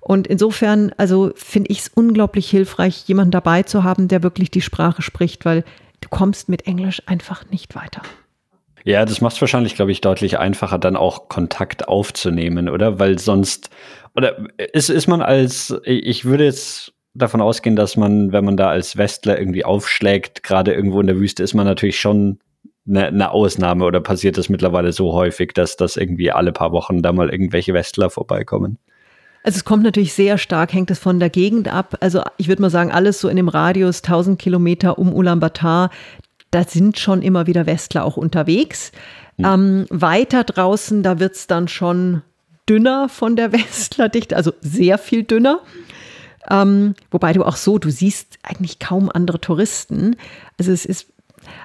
Und 0.05 0.27
insofern, 0.27 0.93
also 0.99 1.33
finde 1.35 1.71
ich 1.71 1.81
es 1.81 1.89
unglaublich 1.89 2.51
hilfreich, 2.51 3.05
jemanden 3.07 3.31
dabei 3.31 3.63
zu 3.63 3.85
haben, 3.85 4.07
der 4.07 4.23
wirklich 4.23 4.51
die 4.51 4.61
Sprache 4.61 5.01
spricht, 5.01 5.47
weil 5.47 5.65
du 6.03 6.11
kommst 6.11 6.51
mit 6.51 6.67
Englisch 6.67 7.03
einfach 7.07 7.49
nicht 7.51 7.75
weiter. 7.75 8.03
Ja, 8.85 9.07
das 9.07 9.23
macht 9.23 9.35
es 9.37 9.41
wahrscheinlich, 9.41 9.77
glaube 9.77 9.93
ich, 9.93 10.03
deutlich 10.03 10.39
einfacher, 10.39 10.79
dann 10.79 10.97
auch 10.97 11.31
Kontakt 11.31 11.89
aufzunehmen, 11.89 12.69
oder? 12.69 12.99
Weil 12.99 13.19
sonst, 13.19 13.71
oder 14.15 14.37
ist, 14.75 14.91
ist 14.91 15.07
man 15.07 15.23
als, 15.23 15.75
ich 15.85 16.27
würde 16.27 16.45
jetzt 16.45 16.93
davon 17.15 17.41
ausgehen, 17.41 17.75
dass 17.75 17.97
man, 17.97 18.31
wenn 18.31 18.45
man 18.45 18.59
da 18.59 18.69
als 18.69 18.99
Westler 18.99 19.39
irgendwie 19.39 19.65
aufschlägt, 19.65 20.43
gerade 20.43 20.75
irgendwo 20.75 21.01
in 21.01 21.07
der 21.07 21.17
Wüste, 21.17 21.43
ist 21.43 21.55
man 21.55 21.65
natürlich 21.65 21.99
schon 21.99 22.41
eine, 22.87 23.07
eine 23.07 23.31
Ausnahme 23.31 23.87
oder 23.87 24.01
passiert 24.01 24.37
das 24.37 24.51
mittlerweile 24.51 24.93
so 24.93 25.15
häufig, 25.15 25.55
dass 25.55 25.77
das 25.77 25.97
irgendwie 25.97 26.31
alle 26.31 26.53
paar 26.53 26.73
Wochen 26.73 27.01
da 27.01 27.11
mal 27.13 27.31
irgendwelche 27.31 27.73
Westler 27.73 28.11
vorbeikommen? 28.11 28.77
Also 29.45 29.59
es 29.59 29.65
kommt 29.65 29.83
natürlich 29.83 30.15
sehr 30.15 30.39
stark, 30.39 30.73
hängt 30.73 30.91
es 30.91 30.99
von 30.99 31.21
der 31.21 31.29
Gegend 31.29 31.69
ab. 31.69 31.99
Also 32.01 32.23
ich 32.39 32.49
würde 32.49 32.63
mal 32.63 32.71
sagen, 32.71 32.91
alles 32.91 33.21
so 33.21 33.29
in 33.29 33.37
dem 33.37 33.49
Radius 33.49 34.03
1000 34.03 34.39
Kilometer 34.39 34.99
um 34.99 35.13
Ulaanbaatar, 35.13 35.91
da 36.51 36.65
sind 36.65 36.99
schon 36.99 37.21
immer 37.21 37.47
wieder 37.47 37.67
Westler 37.67 38.05
auch 38.05 38.17
unterwegs. 38.17 38.91
Mhm. 39.37 39.45
Ähm, 39.45 39.87
weiter 39.91 40.45
draußen, 40.45 41.03
da 41.03 41.21
wird 41.21 41.35
es 41.35 41.47
dann 41.47 41.69
schon 41.69 42.23
dünner 42.69 43.11
von 43.11 43.37
der 43.37 43.53
Westlerdichte, 43.53 44.35
also 44.35 44.53
sehr 44.63 44.97
viel 44.97 45.25
dünner. 45.25 45.61
Ähm, 46.51 46.95
wobei 47.11 47.35
du 47.35 47.45
auch 47.45 47.57
so, 47.57 47.79
du 47.79 47.91
siehst 47.91 48.39
eigentlich 48.43 48.79
kaum 48.79 49.11
andere 49.13 49.41
Touristen. 49.43 50.17
Also 50.59 50.73
es 50.73 50.87
ist, 50.87 51.09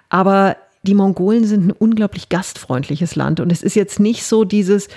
aber 0.10 0.58
die 0.84 0.96
Mongolen 0.96 1.46
sind 1.46 1.68
ein 1.68 1.72
unglaublich 1.72 2.28
gastfreundliches 2.28 3.16
Land 3.16 3.40
und 3.40 3.52
es 3.52 3.64
ist 3.64 3.76
jetzt 3.76 4.02
nicht 4.02 4.26
so 4.26 4.44
dieses, 4.44 4.90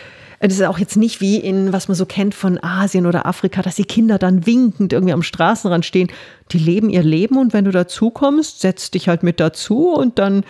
es 0.51 0.55
ist 0.55 0.67
auch 0.67 0.79
jetzt 0.79 0.97
nicht 0.97 1.21
wie 1.21 1.37
in, 1.37 1.73
was 1.73 1.87
man 1.87 1.95
so 1.95 2.05
kennt 2.05 2.35
von 2.35 2.63
Asien 2.63 3.07
oder 3.07 3.27
Afrika, 3.27 3.63
dass 3.63 3.77
die 3.77 3.85
Kinder 3.85 4.19
dann 4.19 4.45
winkend 4.45 4.93
irgendwie 4.93 5.13
am 5.13 5.23
Straßenrand 5.23 5.87
stehen. 5.87 6.09
Die 6.51 6.59
leben 6.59 6.91
ihr 6.91 7.05
Leben 7.05 7.39
und 7.39 7.53
wenn 7.53 7.65
du 7.65 7.71
dazukommst, 7.71 8.61
setzt 8.61 8.95
dich 8.95 9.09
halt 9.09 9.23
mit 9.23 9.39
dazu 9.39 9.91
und 9.91 10.19
dann 10.19 10.45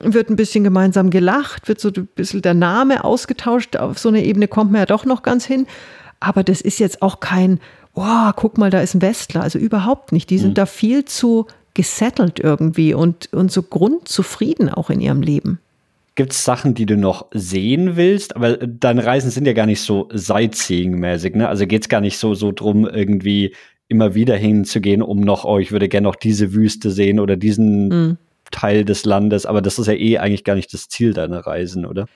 wird 0.00 0.30
ein 0.30 0.36
bisschen 0.36 0.64
gemeinsam 0.64 1.10
gelacht, 1.10 1.68
wird 1.68 1.80
so 1.80 1.90
ein 1.90 2.08
bisschen 2.14 2.42
der 2.42 2.54
Name 2.54 3.04
ausgetauscht. 3.04 3.76
Auf 3.76 3.98
so 3.98 4.08
eine 4.08 4.24
Ebene 4.24 4.48
kommt 4.48 4.72
man 4.72 4.80
ja 4.80 4.86
doch 4.86 5.04
noch 5.04 5.22
ganz 5.22 5.44
hin. 5.44 5.66
Aber 6.18 6.42
das 6.42 6.60
ist 6.60 6.80
jetzt 6.80 7.00
auch 7.00 7.20
kein, 7.20 7.60
oh, 7.94 8.30
guck 8.34 8.58
mal, 8.58 8.70
da 8.70 8.80
ist 8.80 8.94
ein 8.94 9.02
Westler. 9.02 9.42
Also 9.42 9.58
überhaupt 9.58 10.10
nicht. 10.10 10.28
Die 10.30 10.38
sind 10.38 10.50
mhm. 10.50 10.54
da 10.54 10.66
viel 10.66 11.04
zu 11.04 11.46
gesettelt 11.74 12.40
irgendwie 12.40 12.94
und, 12.94 13.32
und 13.32 13.50
so 13.50 13.62
grundzufrieden 13.62 14.68
auch 14.68 14.90
in 14.90 15.00
ihrem 15.00 15.22
Leben. 15.22 15.60
Gibt 16.16 16.32
es 16.32 16.44
Sachen, 16.44 16.74
die 16.74 16.86
du 16.86 16.96
noch 16.96 17.26
sehen 17.32 17.96
willst? 17.96 18.36
Aber 18.36 18.56
deine 18.56 19.04
Reisen 19.04 19.30
sind 19.30 19.46
ja 19.46 19.52
gar 19.52 19.66
nicht 19.66 19.80
so 19.80 20.08
Sightseeing-mäßig, 20.12 21.36
ne? 21.36 21.48
Also 21.48 21.66
geht 21.66 21.82
es 21.82 21.88
gar 21.88 22.00
nicht 22.00 22.18
so, 22.18 22.34
so 22.34 22.52
drum, 22.52 22.86
irgendwie 22.86 23.54
immer 23.88 24.14
wieder 24.14 24.36
hinzugehen, 24.36 25.02
um 25.02 25.20
noch, 25.20 25.44
oh, 25.44 25.58
ich 25.58 25.72
würde 25.72 25.88
gerne 25.88 26.06
noch 26.06 26.14
diese 26.14 26.54
Wüste 26.54 26.90
sehen 26.90 27.18
oder 27.18 27.36
diesen 27.36 27.88
mhm. 27.88 28.18
Teil 28.50 28.84
des 28.84 29.04
Landes. 29.04 29.44
Aber 29.44 29.60
das 29.60 29.78
ist 29.78 29.88
ja 29.88 29.94
eh 29.94 30.18
eigentlich 30.18 30.44
gar 30.44 30.54
nicht 30.54 30.72
das 30.72 30.88
Ziel 30.88 31.14
deiner 31.14 31.40
Reisen, 31.40 31.84
oder? 31.84 32.06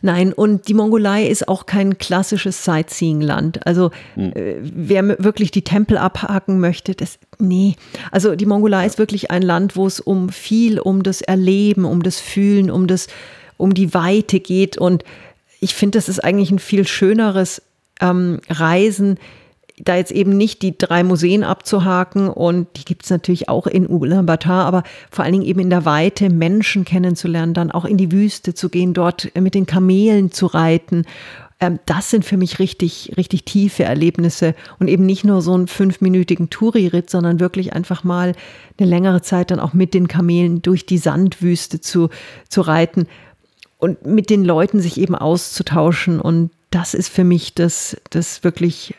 Nein, 0.00 0.32
und 0.32 0.68
die 0.68 0.74
Mongolei 0.74 1.26
ist 1.26 1.48
auch 1.48 1.66
kein 1.66 1.98
klassisches 1.98 2.64
Sightseeing-Land. 2.64 3.66
Also 3.66 3.90
hm. 4.14 4.32
äh, 4.32 4.56
wer 4.62 5.22
wirklich 5.22 5.50
die 5.50 5.62
Tempel 5.62 5.98
abhaken 5.98 6.60
möchte, 6.60 6.94
das 6.94 7.18
nee. 7.38 7.76
Also 8.10 8.34
die 8.34 8.46
Mongolei 8.46 8.86
ist 8.86 8.98
wirklich 8.98 9.30
ein 9.30 9.42
Land, 9.42 9.76
wo 9.76 9.86
es 9.86 10.00
um 10.00 10.28
viel 10.30 10.78
um 10.78 11.02
das 11.02 11.20
Erleben, 11.20 11.84
um 11.84 12.02
das 12.02 12.20
Fühlen, 12.20 12.70
um 12.70 12.86
das 12.86 13.08
um 13.56 13.74
die 13.74 13.94
Weite 13.94 14.40
geht 14.40 14.76
und 14.78 15.04
ich 15.62 15.74
finde, 15.74 15.96
das 15.96 16.08
ist 16.08 16.18
eigentlich 16.18 16.50
ein 16.50 16.58
viel 16.58 16.86
schöneres 16.88 17.62
ähm, 18.00 18.40
Reisen, 18.50 19.18
da 19.84 19.96
jetzt 19.96 20.12
eben 20.12 20.36
nicht 20.36 20.62
die 20.62 20.78
drei 20.78 21.02
Museen 21.02 21.42
abzuhaken 21.42 22.28
und 22.28 22.68
die 22.76 22.84
gibt 22.84 23.04
es 23.04 23.10
natürlich 23.10 23.48
auch 23.48 23.66
in 23.66 23.88
Ulaanbaatar, 23.88 24.64
aber 24.64 24.84
vor 25.10 25.24
allen 25.24 25.32
Dingen 25.32 25.44
eben 25.44 25.60
in 25.60 25.70
der 25.70 25.84
Weite 25.84 26.30
Menschen 26.30 26.84
kennenzulernen, 26.84 27.52
dann 27.52 27.72
auch 27.72 27.84
in 27.84 27.96
die 27.96 28.12
Wüste 28.12 28.54
zu 28.54 28.68
gehen, 28.68 28.94
dort 28.94 29.30
mit 29.38 29.54
den 29.54 29.66
Kamelen 29.66 30.30
zu 30.30 30.46
reiten. 30.46 31.04
Ähm, 31.58 31.80
das 31.86 32.10
sind 32.10 32.24
für 32.24 32.36
mich 32.36 32.60
richtig, 32.60 33.14
richtig 33.16 33.44
tiefe 33.44 33.82
Erlebnisse 33.82 34.54
und 34.78 34.86
eben 34.86 35.04
nicht 35.04 35.24
nur 35.24 35.42
so 35.42 35.52
einen 35.54 35.66
fünfminütigen 35.66 36.48
Touri-Ritt, 36.48 37.10
sondern 37.10 37.40
wirklich 37.40 37.72
einfach 37.72 38.04
mal 38.04 38.34
eine 38.78 38.88
längere 38.88 39.22
Zeit 39.22 39.50
dann 39.50 39.58
auch 39.60 39.72
mit 39.72 39.94
den 39.94 40.06
Kamelen 40.06 40.62
durch 40.62 40.86
die 40.86 40.98
Sandwüste 40.98 41.80
zu, 41.80 42.08
zu 42.48 42.60
reiten 42.60 43.08
und 43.78 44.06
mit 44.06 44.30
den 44.30 44.44
Leuten 44.44 44.80
sich 44.80 45.00
eben 45.00 45.16
auszutauschen 45.16 46.20
und 46.20 46.50
das 46.70 46.94
ist 46.94 47.08
für 47.08 47.24
mich 47.24 47.52
das, 47.54 47.96
das 48.10 48.44
wirklich 48.44 48.94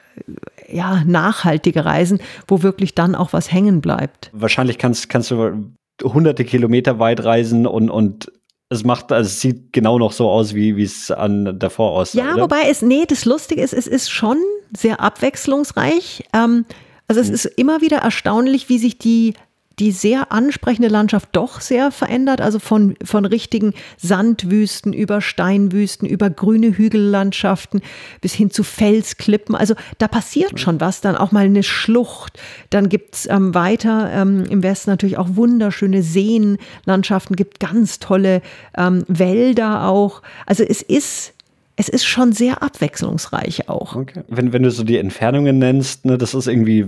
ja, 0.70 1.04
nachhaltige 1.06 1.86
Reisen, 1.86 2.20
wo 2.48 2.64
wirklich 2.64 2.96
dann 2.96 3.16
auch 3.16 3.34
was 3.34 3.52
hängen 3.52 3.82
bleibt. 3.82 4.30
Wahrscheinlich 4.34 4.78
kannst, 4.78 5.10
kannst 5.10 5.32
du 5.32 5.72
hunderte 6.04 6.46
Kilometer 6.46 7.00
weit 7.00 7.24
reisen 7.24 7.68
und, 7.68 7.90
und 7.90 8.32
es 8.70 8.84
macht, 8.84 9.12
also 9.12 9.28
es 9.28 9.40
sieht 9.40 9.72
genau 9.72 10.00
noch 10.00 10.12
so 10.12 10.30
aus, 10.30 10.54
wie 10.54 10.82
es 10.82 11.12
an 11.12 11.58
davor 11.60 11.92
aussah. 11.92 12.18
Ja, 12.18 12.34
oder? 12.34 12.44
wobei 12.44 12.64
es, 12.70 12.82
nee, 12.82 13.06
das 13.08 13.26
Lustige 13.26 13.62
ist, 13.62 13.74
es 13.74 13.88
ist 13.88 14.10
schon 14.10 14.38
sehr 14.76 15.00
abwechslungsreich. 15.00 16.24
Ähm, 16.34 16.66
also 17.08 17.22
es 17.22 17.28
hm. 17.28 17.34
ist 17.36 17.46
immer 17.46 17.82
wieder 17.82 17.98
erstaunlich, 17.98 18.70
wie 18.70 18.80
sich 18.80 18.98
die 18.98 19.34
die 19.80 19.92
sehr 19.92 20.32
ansprechende 20.32 20.88
Landschaft 20.88 21.30
doch 21.32 21.62
sehr 21.62 21.92
verändert, 21.92 22.42
also 22.42 22.60
von, 22.60 22.96
von 23.04 23.26
richtigen 23.26 23.74
Sandwüsten 23.98 24.94
über 24.94 25.22
Steinwüsten, 25.22 26.08
über 26.08 26.30
grüne 26.30 26.78
Hügellandschaften 26.78 27.82
bis 28.22 28.34
hin 28.34 28.52
zu 28.52 28.64
Felsklippen. 28.64 29.56
Also 29.56 29.74
da 29.98 30.08
passiert 30.08 30.60
schon 30.60 30.80
was, 30.80 31.02
dann 31.02 31.16
auch 31.16 31.32
mal 31.32 31.46
eine 31.46 31.64
Schlucht. 31.64 32.40
Dann 32.70 32.90
gibt's 32.90 33.28
ähm, 33.28 33.56
weiter 33.56 34.12
ähm, 34.14 34.46
im 34.50 34.62
Westen 34.62 34.92
natürlich 34.92 35.18
auch 35.18 35.30
wunderschöne 35.32 36.04
Seenlandschaften, 36.04 37.36
gibt 37.36 37.60
ganz 37.60 38.00
tolle 38.00 38.42
ähm, 38.78 39.04
Wälder 39.08 39.88
auch. 39.88 40.22
Also 40.46 40.64
es 40.64 40.82
ist 40.82 41.34
es 41.76 41.90
ist 41.90 42.06
schon 42.06 42.34
sehr 42.34 42.62
abwechslungsreich 42.62 43.68
auch. 43.68 43.96
Okay. 43.96 44.22
Wenn, 44.28 44.54
wenn 44.54 44.62
du 44.62 44.70
so 44.70 44.84
die 44.84 44.98
Entfernungen 44.98 45.58
nennst, 45.58 46.06
ne, 46.06 46.20
das 46.20 46.36
ist 46.36 46.48
irgendwie 46.48 46.88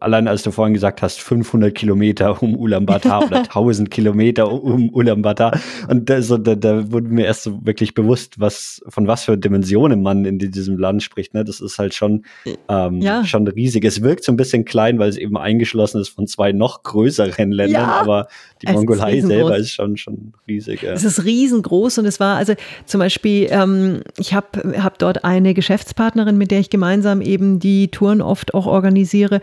allein 0.00 0.28
als 0.28 0.42
du 0.42 0.50
vorhin 0.50 0.74
gesagt 0.74 1.00
hast, 1.02 1.20
500 1.20 1.74
Kilometer 1.74 2.42
um 2.42 2.56
Ulaanbaatar 2.56 3.24
oder 3.26 3.38
1000 3.38 3.90
Kilometer 3.90 4.50
um 4.50 4.90
Ulaanbaatar. 4.92 5.58
Und 5.88 6.10
da, 6.10 6.20
so, 6.20 6.36
da, 6.36 6.54
da 6.54 6.90
wurde 6.92 7.08
mir 7.08 7.24
erst 7.24 7.44
so 7.44 7.64
wirklich 7.64 7.94
bewusst, 7.94 8.38
was, 8.38 8.82
von 8.88 9.06
was 9.06 9.24
für 9.24 9.38
Dimensionen 9.38 10.02
man 10.02 10.24
in 10.24 10.38
diesem 10.38 10.76
Land 10.76 11.02
spricht. 11.02 11.34
Ne? 11.34 11.44
Das 11.44 11.60
ist 11.60 11.78
halt 11.78 11.94
schon, 11.94 12.24
ähm, 12.68 13.00
ja. 13.00 13.24
schon 13.24 13.46
riesig. 13.48 13.84
Es 13.84 14.02
wirkt 14.02 14.24
so 14.24 14.32
ein 14.32 14.36
bisschen 14.36 14.64
klein, 14.64 14.98
weil 14.98 15.08
es 15.08 15.16
eben 15.16 15.36
eingeschlossen 15.36 16.00
ist 16.00 16.10
von 16.10 16.26
zwei 16.26 16.52
noch 16.52 16.82
größeren 16.82 17.50
Ländern, 17.50 17.82
ja. 17.82 18.00
aber 18.00 18.28
die 18.60 18.66
es 18.66 18.74
Mongolei 18.74 19.16
ist 19.16 19.26
selber 19.26 19.56
ist 19.56 19.70
schon, 19.70 19.96
schon 19.96 20.34
riesig. 20.46 20.82
Ja. 20.82 20.92
Es 20.92 21.04
ist 21.04 21.24
riesengroß 21.24 21.98
und 21.98 22.06
es 22.06 22.20
war, 22.20 22.36
also 22.36 22.54
zum 22.84 22.98
Beispiel, 22.98 23.48
ähm, 23.50 24.02
ich 24.18 24.34
habe 24.34 24.82
hab 24.82 24.98
dort 24.98 25.24
eine 25.24 25.54
Geschäftspartnerin, 25.54 26.36
mit 26.36 26.50
der 26.50 26.60
ich 26.60 26.68
gemeinsam 26.68 27.22
eben 27.22 27.58
die 27.58 27.88
Touren 27.88 28.20
oft 28.20 28.54
auch 28.54 28.66
organisiere. 28.66 29.40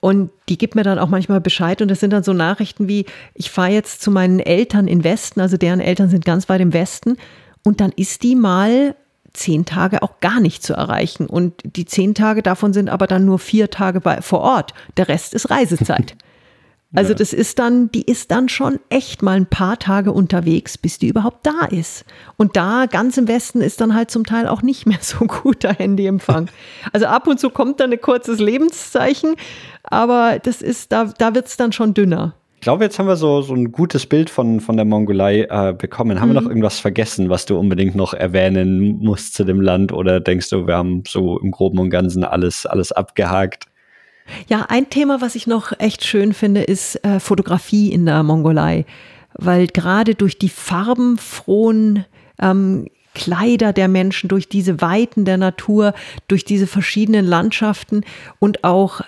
Und 0.00 0.30
die 0.48 0.56
gibt 0.56 0.74
mir 0.74 0.82
dann 0.82 0.98
auch 0.98 1.08
manchmal 1.08 1.40
Bescheid. 1.40 1.82
Und 1.82 1.88
das 1.88 2.00
sind 2.00 2.12
dann 2.12 2.22
so 2.22 2.32
Nachrichten 2.32 2.88
wie, 2.88 3.04
ich 3.34 3.50
fahre 3.50 3.70
jetzt 3.70 4.00
zu 4.00 4.10
meinen 4.10 4.40
Eltern 4.40 4.88
in 4.88 5.04
Westen, 5.04 5.40
also 5.40 5.56
deren 5.56 5.80
Eltern 5.80 6.08
sind 6.08 6.24
ganz 6.24 6.48
weit 6.48 6.60
im 6.60 6.72
Westen. 6.72 7.16
Und 7.64 7.80
dann 7.80 7.92
ist 7.94 8.22
die 8.22 8.34
mal 8.34 8.96
zehn 9.32 9.64
Tage 9.64 10.02
auch 10.02 10.20
gar 10.20 10.40
nicht 10.40 10.62
zu 10.62 10.74
erreichen. 10.74 11.26
Und 11.26 11.54
die 11.64 11.84
zehn 11.84 12.14
Tage 12.14 12.42
davon 12.42 12.72
sind 12.72 12.88
aber 12.88 13.06
dann 13.06 13.24
nur 13.24 13.38
vier 13.38 13.70
Tage 13.70 14.00
bei, 14.00 14.22
vor 14.22 14.40
Ort. 14.40 14.74
Der 14.96 15.08
Rest 15.08 15.34
ist 15.34 15.50
Reisezeit. 15.50 16.16
Also 16.92 17.14
das 17.14 17.32
ist 17.32 17.60
dann, 17.60 17.92
die 17.92 18.02
ist 18.02 18.32
dann 18.32 18.48
schon 18.48 18.80
echt 18.88 19.22
mal 19.22 19.36
ein 19.36 19.46
paar 19.46 19.78
Tage 19.78 20.12
unterwegs, 20.12 20.76
bis 20.76 20.98
die 20.98 21.06
überhaupt 21.06 21.46
da 21.46 21.66
ist. 21.66 22.04
Und 22.36 22.56
da 22.56 22.86
ganz 22.86 23.16
im 23.16 23.28
Westen 23.28 23.60
ist 23.60 23.80
dann 23.80 23.94
halt 23.94 24.10
zum 24.10 24.26
Teil 24.26 24.48
auch 24.48 24.62
nicht 24.62 24.86
mehr 24.86 24.98
so 25.00 25.18
guter 25.26 25.72
Handyempfang. 25.72 26.50
Also 26.92 27.06
ab 27.06 27.28
und 27.28 27.38
zu 27.38 27.50
kommt 27.50 27.78
dann 27.78 27.92
ein 27.92 28.00
kurzes 28.00 28.40
Lebenszeichen, 28.40 29.36
aber 29.90 30.38
das 30.42 30.62
ist, 30.62 30.92
da, 30.92 31.12
da 31.18 31.34
wird 31.34 31.46
es 31.46 31.56
dann 31.56 31.72
schon 31.72 31.94
dünner. 31.94 32.34
Ich 32.60 32.62
glaube, 32.62 32.84
jetzt 32.84 32.98
haben 32.98 33.06
wir 33.06 33.16
so, 33.16 33.40
so 33.40 33.54
ein 33.54 33.72
gutes 33.72 34.04
Bild 34.04 34.28
von, 34.28 34.60
von 34.60 34.76
der 34.76 34.84
Mongolei 34.84 35.46
äh, 35.48 35.72
bekommen. 35.72 36.20
Haben 36.20 36.28
mhm. 36.28 36.34
wir 36.34 36.40
noch 36.42 36.48
irgendwas 36.48 36.78
vergessen, 36.78 37.30
was 37.30 37.46
du 37.46 37.58
unbedingt 37.58 37.94
noch 37.94 38.12
erwähnen 38.12 38.98
musst 39.02 39.34
zu 39.34 39.44
dem 39.44 39.62
Land? 39.62 39.92
Oder 39.92 40.20
denkst 40.20 40.50
du, 40.50 40.66
wir 40.66 40.76
haben 40.76 41.02
so 41.08 41.38
im 41.38 41.52
Groben 41.52 41.78
und 41.78 41.88
Ganzen 41.88 42.22
alles, 42.22 42.66
alles 42.66 42.92
abgehakt? 42.92 43.64
Ja, 44.46 44.66
ein 44.68 44.90
Thema, 44.90 45.22
was 45.22 45.36
ich 45.36 45.46
noch 45.46 45.72
echt 45.78 46.04
schön 46.04 46.34
finde, 46.34 46.62
ist 46.62 47.02
äh, 47.04 47.18
Fotografie 47.18 47.90
in 47.92 48.04
der 48.04 48.22
Mongolei, 48.22 48.84
weil 49.32 49.66
gerade 49.66 50.14
durch 50.14 50.38
die 50.38 50.50
farbenfrohen 50.50 52.04
ähm, 52.40 52.88
Kleider 53.14 53.72
der 53.72 53.88
Menschen, 53.88 54.28
durch 54.28 54.48
diese 54.48 54.80
Weiten 54.80 55.24
der 55.24 55.38
Natur, 55.38 55.94
durch 56.28 56.44
diese 56.44 56.66
verschiedenen 56.66 57.26
Landschaften 57.26 58.02
und 58.38 58.64
auch 58.64 59.00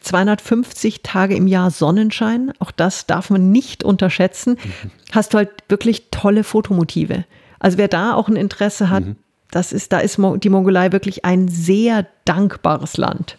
250 0.00 1.02
Tage 1.02 1.34
im 1.34 1.46
Jahr 1.46 1.70
Sonnenschein, 1.70 2.52
auch 2.58 2.70
das 2.70 3.06
darf 3.06 3.30
man 3.30 3.50
nicht 3.50 3.84
unterschätzen, 3.84 4.52
mhm. 4.52 4.90
hast 5.12 5.34
du 5.34 5.38
halt 5.38 5.50
wirklich 5.68 6.06
tolle 6.10 6.44
Fotomotive. 6.44 7.24
Also 7.58 7.78
wer 7.78 7.88
da 7.88 8.14
auch 8.14 8.28
ein 8.28 8.36
Interesse 8.36 8.90
hat, 8.90 9.04
mhm. 9.04 9.16
das 9.50 9.72
ist, 9.72 9.92
da 9.92 9.98
ist 9.98 10.18
die 10.18 10.48
Mongolei 10.48 10.92
wirklich 10.92 11.24
ein 11.24 11.48
sehr 11.48 12.06
dankbares 12.24 12.96
Land. 12.96 13.36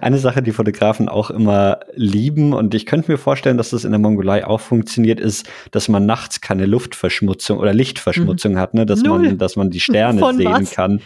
Eine 0.00 0.18
Sache, 0.18 0.42
die 0.42 0.52
Fotografen 0.52 1.08
auch 1.08 1.30
immer 1.30 1.80
lieben 1.94 2.52
und 2.52 2.74
ich 2.74 2.86
könnte 2.86 3.10
mir 3.10 3.18
vorstellen, 3.18 3.56
dass 3.56 3.70
das 3.70 3.84
in 3.84 3.90
der 3.90 3.98
Mongolei 3.98 4.46
auch 4.46 4.60
funktioniert, 4.60 5.20
ist, 5.20 5.48
dass 5.72 5.88
man 5.88 6.06
nachts 6.06 6.40
keine 6.40 6.66
Luftverschmutzung 6.66 7.58
oder 7.58 7.74
Lichtverschmutzung 7.74 8.52
mhm. 8.52 8.58
hat, 8.58 8.74
ne? 8.74 8.86
dass, 8.86 9.02
man, 9.02 9.38
dass 9.38 9.56
man 9.56 9.70
die 9.70 9.80
Sterne 9.80 10.20
Von 10.20 10.36
sehen 10.36 10.52
was? 10.52 10.70
kann. 10.70 11.00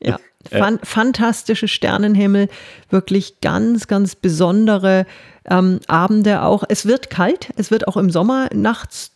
Ja, 0.00 0.18
Fan 0.46 0.78
fantastische 0.82 1.68
Sternenhimmel, 1.68 2.48
wirklich 2.90 3.40
ganz, 3.40 3.86
ganz 3.86 4.14
besondere 4.14 5.04
ähm, 5.44 5.80
Abende 5.88 6.42
auch. 6.42 6.64
Es 6.68 6.86
wird 6.86 7.10
kalt, 7.10 7.50
es 7.56 7.70
wird 7.70 7.88
auch 7.88 7.96
im 7.96 8.10
Sommer 8.10 8.48
nachts 8.54 9.10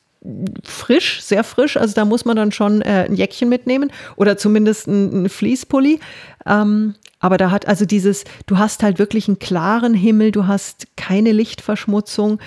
frisch, 0.65 1.21
sehr 1.23 1.45
frisch. 1.45 1.77
Also 1.77 1.95
da 1.95 2.05
muss 2.05 2.25
man 2.25 2.37
dann 2.37 2.53
schon 2.53 2.83
äh, 2.83 3.07
ein 3.09 3.15
Jäckchen 3.15 3.49
mitnehmen 3.49 3.91
oder 4.17 4.37
zumindest 4.37 4.87
ein, 4.87 5.25
ein 5.25 5.29
Fließpulli. 5.29 6.01
Ähm, 6.47 6.95
aber 7.19 7.39
da 7.39 7.51
hat 7.51 7.67
also 7.69 7.85
dieses, 7.85 8.25
du 8.47 8.59
hast 8.59 8.83
halt 8.83 8.99
wirklich 8.99 9.29
einen 9.29 9.39
klaren 9.39 9.95
Himmel, 9.95 10.33
du 10.33 10.47
hast 10.47 10.89
keine 10.97 11.33
Lichtverschmutzung 11.33 12.41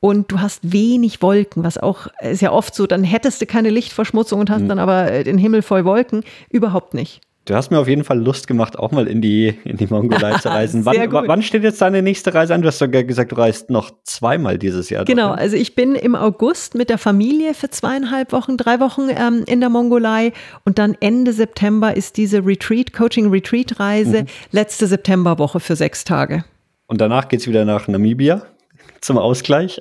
und 0.00 0.30
du 0.30 0.40
hast 0.40 0.72
wenig 0.72 1.22
Wolken, 1.22 1.64
was 1.64 1.76
auch 1.76 2.06
ist 2.20 2.40
ja 2.40 2.52
oft 2.52 2.74
so, 2.74 2.86
dann 2.86 3.04
hättest 3.04 3.40
du 3.40 3.46
keine 3.46 3.70
Lichtverschmutzung 3.70 4.40
und 4.40 4.50
hast 4.50 4.62
mhm. 4.62 4.68
dann 4.68 4.78
aber 4.78 5.10
äh, 5.10 5.24
den 5.24 5.38
Himmel 5.38 5.62
voll 5.62 5.84
Wolken. 5.84 6.24
Überhaupt 6.50 6.94
nicht. 6.94 7.20
Du 7.48 7.54
hast 7.54 7.70
mir 7.70 7.78
auf 7.78 7.88
jeden 7.88 8.04
Fall 8.04 8.18
Lust 8.18 8.46
gemacht, 8.46 8.78
auch 8.78 8.90
mal 8.90 9.06
in 9.08 9.22
die, 9.22 9.54
in 9.64 9.78
die 9.78 9.86
Mongolei 9.86 10.36
zu 10.36 10.48
reisen. 10.50 10.84
wann, 10.84 11.10
wann, 11.10 11.40
steht 11.40 11.62
jetzt 11.62 11.80
deine 11.80 12.02
nächste 12.02 12.34
Reise 12.34 12.54
an? 12.54 12.60
Du 12.60 12.68
hast 12.68 12.78
sogar 12.78 13.04
gesagt, 13.04 13.32
du 13.32 13.36
reist 13.36 13.70
noch 13.70 13.90
zweimal 14.04 14.58
dieses 14.58 14.90
Jahr. 14.90 15.06
Genau, 15.06 15.30
also 15.30 15.56
ich 15.56 15.74
bin 15.74 15.94
im 15.94 16.14
August 16.14 16.74
mit 16.74 16.90
der 16.90 16.98
Familie 16.98 17.54
für 17.54 17.70
zweieinhalb 17.70 18.32
Wochen, 18.32 18.58
drei 18.58 18.80
Wochen 18.80 19.08
ähm, 19.08 19.44
in 19.46 19.60
der 19.60 19.70
Mongolei 19.70 20.32
und 20.66 20.78
dann 20.78 20.94
Ende 21.00 21.32
September 21.32 21.96
ist 21.96 22.18
diese 22.18 22.44
Retreat, 22.44 22.92
Coaching-Retreat-Reise, 22.92 24.24
mhm. 24.24 24.26
letzte 24.52 24.86
Septemberwoche 24.86 25.58
für 25.58 25.74
sechs 25.74 26.04
Tage. 26.04 26.44
Und 26.86 27.00
danach 27.00 27.28
geht 27.28 27.40
es 27.40 27.48
wieder 27.48 27.64
nach 27.64 27.88
Namibia 27.88 28.42
zum 29.00 29.16
Ausgleich? 29.16 29.80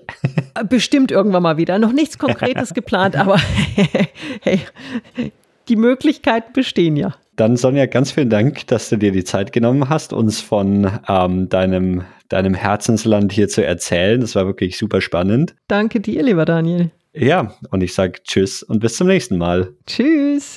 Äh, 0.56 0.64
bestimmt 0.64 1.12
irgendwann 1.12 1.44
mal 1.44 1.58
wieder. 1.58 1.80
Noch 1.80 1.92
nichts 1.92 2.18
Konkretes 2.18 2.74
geplant, 2.74 3.18
aber 3.18 3.38
hey, 4.40 4.62
die 5.68 5.76
Möglichkeiten 5.76 6.54
bestehen 6.54 6.96
ja. 6.96 7.14
Dann 7.38 7.56
Sonja, 7.56 7.86
ganz 7.86 8.12
vielen 8.12 8.32
Dank, 8.32 8.66
dass 8.66 8.90
du 8.90 8.98
dir 8.98 9.12
die 9.12 9.24
Zeit 9.24 9.54
genommen 9.54 9.90
hast, 9.90 10.12
uns 10.12 10.42
von 10.42 10.92
ähm, 11.08 11.48
deinem, 11.50 12.04
deinem 12.30 12.56
Herzensland 12.56 13.32
hier 13.32 13.48
zu 13.48 13.64
erzählen. 13.64 14.20
Das 14.20 14.34
war 14.34 14.48
wirklich 14.48 14.76
super 14.76 15.02
spannend. 15.02 15.56
Danke 15.68 16.00
dir, 16.00 16.24
lieber 16.24 16.46
Daniel. 16.46 16.90
Ja, 17.14 17.54
und 17.70 17.84
ich 17.84 17.94
sage 17.94 18.24
Tschüss 18.24 18.64
und 18.64 18.80
bis 18.80 18.98
zum 18.98 19.06
nächsten 19.06 19.38
Mal. 19.38 19.72
Tschüss. 19.86 20.56